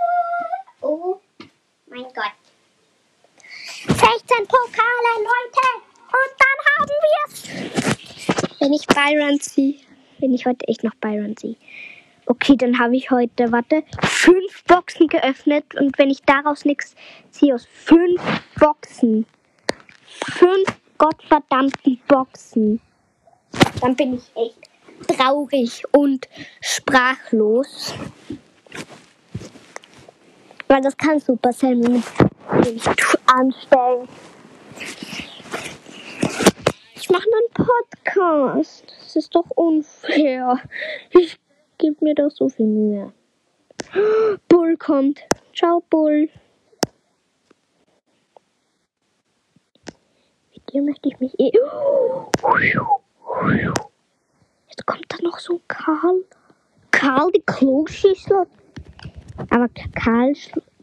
Oh 0.80 1.20
mein 1.90 2.04
Gott. 2.14 2.32
16 3.84 3.98
Pokale, 4.46 5.12
Leute. 5.18 5.66
Und 6.08 6.32
dann 6.38 6.58
haben 6.72 6.96
wir's. 7.04 8.58
Wenn 8.58 8.72
ich 8.72 8.86
Byron 8.86 9.38
ziehe. 9.38 9.74
Wenn 10.18 10.32
ich 10.32 10.46
heute 10.46 10.66
echt 10.66 10.82
noch 10.82 10.94
Byron 10.94 11.36
ziehe. 11.36 11.56
Okay, 12.24 12.56
dann 12.56 12.78
habe 12.78 12.96
ich 12.96 13.10
heute, 13.10 13.52
warte, 13.52 13.84
fünf 14.04 14.64
Boxen 14.64 15.08
geöffnet. 15.08 15.66
Und 15.74 15.98
wenn 15.98 16.08
ich 16.08 16.22
daraus 16.22 16.64
nichts 16.64 16.94
ziehe, 17.30 17.54
aus 17.54 17.66
fünf 17.70 18.22
Boxen. 18.58 19.26
Fünf 20.06 20.68
gottverdammten 20.96 22.00
Boxen. 22.08 22.80
Dann 23.82 23.94
bin 23.94 24.14
ich 24.14 24.22
echt 24.34 24.67
traurig 25.06 25.84
und 25.92 26.28
sprachlos. 26.60 27.94
Weil 30.66 30.82
das 30.82 30.96
kann 30.96 31.18
Supercell 31.18 31.76
mir 31.76 31.88
nicht 31.88 32.08
anstellen. 33.26 34.08
Ich 36.94 37.10
mache 37.10 37.24
einen 37.24 37.66
Podcast. 37.66 38.84
Das 39.04 39.16
ist 39.16 39.34
doch 39.34 39.48
unfair. 39.54 40.58
Ich 41.10 41.38
gebe 41.78 41.96
mir 42.04 42.14
doch 42.14 42.30
so 42.30 42.48
viel 42.48 42.66
Mühe. 42.66 43.12
Bull 44.48 44.76
kommt. 44.76 45.20
Ciao, 45.54 45.82
Bull. 45.88 46.28
Mit 50.54 50.72
dir 50.72 50.82
möchte 50.82 51.08
ich 51.08 51.18
mich 51.18 51.38
eh. 51.40 51.50
Kommt 54.86 55.06
da 55.08 55.16
noch 55.22 55.38
so 55.38 55.60
Karl. 55.68 56.24
Karl, 56.90 57.30
die 57.32 57.42
Kloschüssel. 57.44 58.46
Aber 59.50 59.68
Karl, 59.94 60.34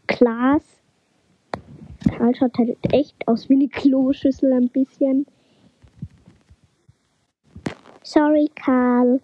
Klaas. 0.06 0.62
Karl 2.16 2.34
schaut 2.34 2.56
halt 2.58 2.76
echt 2.92 3.16
aus 3.26 3.48
wie 3.48 3.54
eine 3.54 3.68
Kloschüssel 3.68 4.52
ein 4.52 4.68
bisschen. 4.68 5.26
Sorry, 8.02 8.48
Karl. 8.54 9.20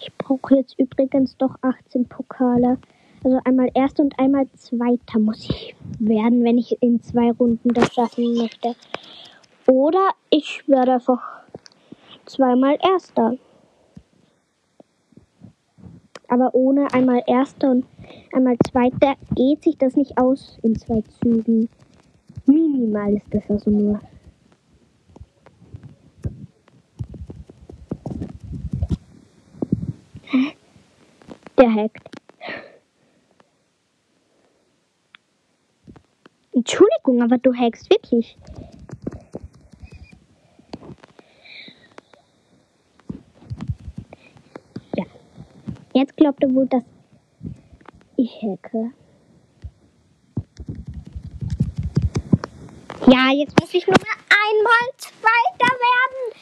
Ich 0.00 0.12
brauche 0.28 0.56
jetzt 0.56 0.78
übrigens 0.78 1.36
doch 1.38 1.54
18 1.62 2.06
Pokale. 2.06 2.78
Also 3.24 3.40
einmal 3.44 3.70
erster 3.74 4.02
und 4.02 4.18
einmal 4.18 4.46
zweiter 4.52 5.18
muss 5.18 5.48
ich 5.48 5.74
werden, 5.98 6.44
wenn 6.44 6.58
ich 6.58 6.80
in 6.82 7.02
zwei 7.02 7.32
Runden 7.32 7.70
das 7.70 7.94
schaffen 7.94 8.36
möchte. 8.36 8.74
Oder 9.66 10.10
ich 10.30 10.62
werde 10.68 10.94
einfach 10.94 11.22
zweimal 12.26 12.76
erster. 12.82 13.36
Aber 16.28 16.54
ohne 16.54 16.92
einmal 16.92 17.22
erster 17.26 17.70
und 17.70 17.86
einmal 18.34 18.56
zweiter 18.70 19.14
geht 19.34 19.64
sich 19.64 19.78
das 19.78 19.96
nicht 19.96 20.18
aus 20.18 20.58
in 20.62 20.78
zwei 20.78 21.02
Zügen. 21.22 21.70
Minimal 22.44 23.14
ist 23.14 23.26
das 23.32 23.48
also 23.48 23.70
nur. 23.70 24.00
Der 31.58 31.74
hackt. 31.74 32.08
Entschuldigung, 36.52 37.22
aber 37.22 37.38
du 37.38 37.52
hackst 37.52 37.90
wirklich. 37.90 38.36
Ja. 44.96 45.04
Jetzt 45.94 46.16
glaubt 46.16 46.42
er 46.42 46.54
wohl, 46.54 46.66
dass 46.66 46.84
ich 48.16 48.40
hacke. 48.42 48.92
Ja, 53.06 53.32
jetzt 53.32 53.58
muss 53.60 53.74
ich 53.74 53.86
nur 53.86 53.96
mal 53.96 54.16
einmal 54.28 54.88
Zweiter 54.98 55.74
werden. 55.74 56.32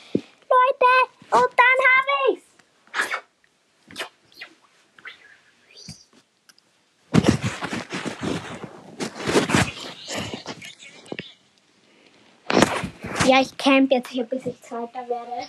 Leute, 0.50 0.92
und 1.30 1.52
dann 1.56 1.78
habe 1.94 2.32
ich's. 2.32 2.45
Ja, 13.26 13.40
ich 13.40 13.56
camp 13.56 13.90
jetzt 13.90 14.10
hier, 14.10 14.22
bis 14.22 14.46
ich 14.46 14.60
Zweiter 14.62 15.04
werde. 15.08 15.48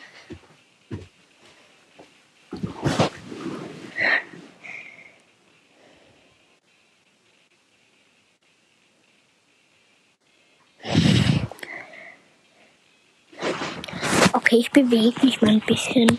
Okay, 14.34 14.56
ich 14.58 14.72
bewege 14.72 15.24
mich 15.24 15.40
mal 15.42 15.52
ein 15.52 15.62
bisschen. 15.62 16.18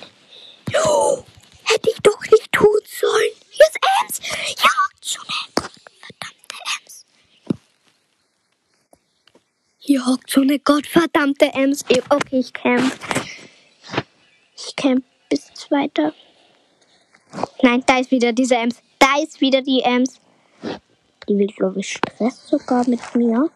Oh, 0.84 1.24
hätte 1.64 1.90
ich 1.90 1.98
doch 2.02 2.20
nicht 2.30 2.52
tun 2.52 2.68
sollen. 2.84 3.32
Hier 3.50 3.66
ist 3.66 3.78
Ems. 4.00 4.20
Ja, 4.62 4.70
schon 5.02 5.24
verdammte 5.56 6.56
Ems. 6.84 7.06
Hier 9.88 10.04
hockt 10.04 10.28
so 10.28 10.42
eine 10.42 10.58
gottverdammte 10.58 11.46
Ems. 11.54 11.82
Okay, 12.10 12.40
ich 12.40 12.52
camp. 12.52 12.92
Ich 14.54 14.76
camp 14.76 15.02
bis 15.30 15.46
zweiter. 15.54 16.12
Nein, 17.62 17.82
da 17.86 17.98
ist 17.98 18.10
wieder 18.10 18.34
diese 18.34 18.56
Ems. 18.56 18.82
Da 18.98 19.14
ist 19.22 19.40
wieder 19.40 19.62
die 19.62 19.80
Ems. 19.80 20.20
Die 21.26 21.38
will, 21.38 21.46
glaube 21.46 21.80
ich, 21.80 21.90
Stress 21.90 22.48
sogar 22.48 22.86
mit 22.86 23.00
mir. 23.14 23.48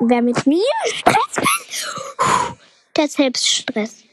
Wer 0.00 0.20
mit 0.20 0.46
mir 0.46 0.60
Stress 0.84 1.36
will, 1.38 2.58
der 2.94 3.08
selbst 3.08 3.48
Stress. 3.48 4.04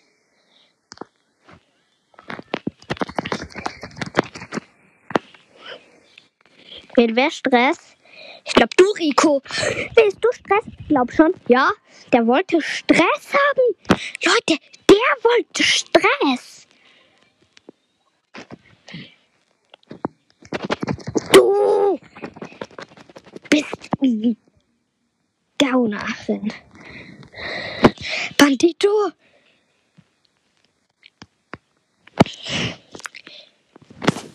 Will 6.95 7.13
wer 7.13 7.29
Stress? 7.29 7.93
Ich 8.45 8.53
glaube, 8.53 8.75
du, 8.75 8.85
Rico. 8.91 9.41
Willst 9.95 10.17
du 10.21 10.31
Stress? 10.31 10.65
Ich 10.79 10.87
glaube 10.87 11.13
schon. 11.13 11.33
Ja, 11.47 11.71
der 12.11 12.27
wollte 12.27 12.61
Stress 12.61 13.33
haben. 13.33 13.75
Leute, 14.23 14.61
der 14.89 15.23
wollte 15.23 15.63
Stress. 15.63 16.67
Du 21.31 21.99
bist 23.49 23.89
ein 24.01 24.37
Gaunerin. 25.57 26.53
Bandito. 28.37 29.11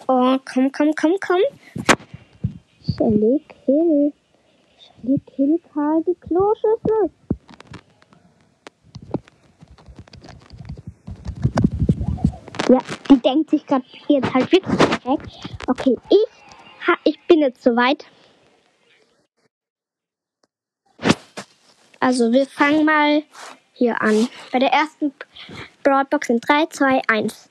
Oh, 0.07 0.39
komm, 0.45 0.73
komm, 0.73 0.95
komm, 0.95 1.17
komm. 1.21 1.43
Shelly 2.99 3.41
Kill. 3.49 4.13
Shelly 4.77 5.21
Kill 5.27 5.61
Karl 5.73 6.03
die 6.05 6.15
Kloschüssel. 6.17 7.11
Ja, 12.69 12.79
die 13.09 13.19
denkt 13.21 13.51
sich 13.51 13.65
gerade 13.67 13.85
jetzt 14.09 14.35
halt 14.35 14.51
wirklich 14.51 14.79
weg. 14.79 15.21
Okay, 15.69 15.97
ich, 16.11 16.87
ha, 16.87 16.95
ich 17.05 17.19
bin 17.27 17.39
jetzt 17.39 17.63
soweit. 17.63 18.05
Also 22.01 22.33
wir 22.33 22.47
fangen 22.47 22.85
mal 22.85 23.23
hier 23.75 24.03
an. 24.03 24.29
Bei 24.53 24.59
der 24.59 24.73
ersten 24.73 25.15
Broadbox 25.85 26.27
sind 26.27 26.49
3, 26.49 26.67
2, 26.67 27.03
1. 27.09 27.49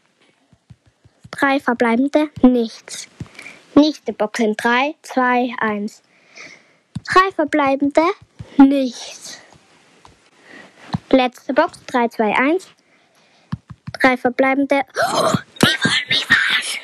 Drei 1.31 1.59
verbleibende, 1.59 2.29
nichts. 2.41 3.07
Nächste 3.77 4.11
Box 4.11 4.39
sind 4.39 4.63
3, 4.63 4.95
2, 5.03 5.53
1. 5.59 6.01
Drei 7.13 7.31
verbleibende, 7.35 8.01
nichts. 8.57 9.39
Letzte 11.11 11.53
Box. 11.53 11.79
3, 11.85 12.07
2, 12.07 12.35
1. 12.35 12.67
Drei 14.01 14.17
verbleibende. 14.17 14.81
Oh, 14.95 15.31
die 15.61 15.67
wollen 15.83 16.07
mich 16.09 16.25
verarschen. 16.25 16.81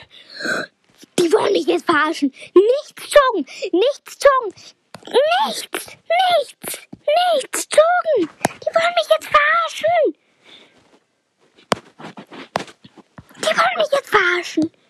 Die 1.18 1.34
wollen 1.34 1.54
mich 1.54 1.66
jetzt 1.66 1.86
verarschen. 1.86 2.32
Nichts 2.54 3.10
zogen. 3.10 3.46
Nichts 3.72 4.20
zogen. 4.20 4.54
Nichts. 5.48 5.98
Nichts. 5.98 6.88
Nichts 7.34 7.70
zogen. 7.70 8.30
Die 8.62 8.76
wollen 8.76 8.94
mich 8.94 9.10
jetzt 9.10 9.30
verarschen. 9.30 10.16
Die 13.38 13.58
wollen 13.58 13.78
mich 13.78 13.92
jetzt 13.92 14.10
verarschen. 14.10 14.83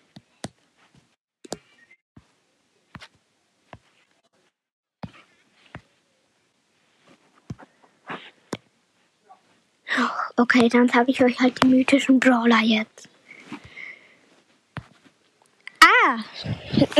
Okay, 10.36 10.68
dann 10.68 10.88
sage 10.88 11.10
ich 11.10 11.22
euch 11.22 11.38
halt 11.40 11.62
die 11.62 11.68
mythischen 11.68 12.18
Brawler 12.18 12.60
jetzt. 12.60 13.08
Ah, 15.80 16.18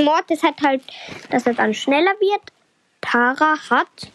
Mortis 0.00 0.42
hat 0.42 0.60
halt, 0.62 0.82
dass 1.30 1.46
er 1.46 1.54
dann 1.54 1.74
schneller 1.74 2.12
wird. 2.20 2.42
Tara 3.00 3.56
hat 3.70 4.10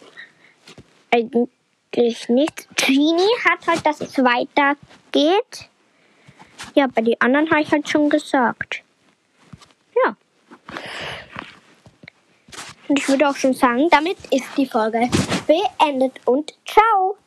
eigentlich 1.11 2.29
nichts. 2.29 2.67
Genie 2.75 3.35
hat 3.45 3.67
halt, 3.67 3.85
dass 3.85 4.01
es 4.01 4.17
weitergeht. 4.17 5.69
Ja, 6.75 6.87
bei 6.87 7.01
den 7.01 7.19
anderen 7.19 7.49
habe 7.49 7.61
ich 7.61 7.71
halt 7.71 7.89
schon 7.89 8.09
gesagt. 8.09 8.83
Ja. 10.03 10.15
Und 12.87 12.99
ich 12.99 13.07
würde 13.07 13.29
auch 13.29 13.35
schon 13.35 13.53
sagen, 13.53 13.89
damit 13.89 14.17
ist 14.31 14.57
die 14.57 14.65
Folge 14.65 15.09
beendet 15.47 16.13
und 16.25 16.53
ciao. 16.65 17.19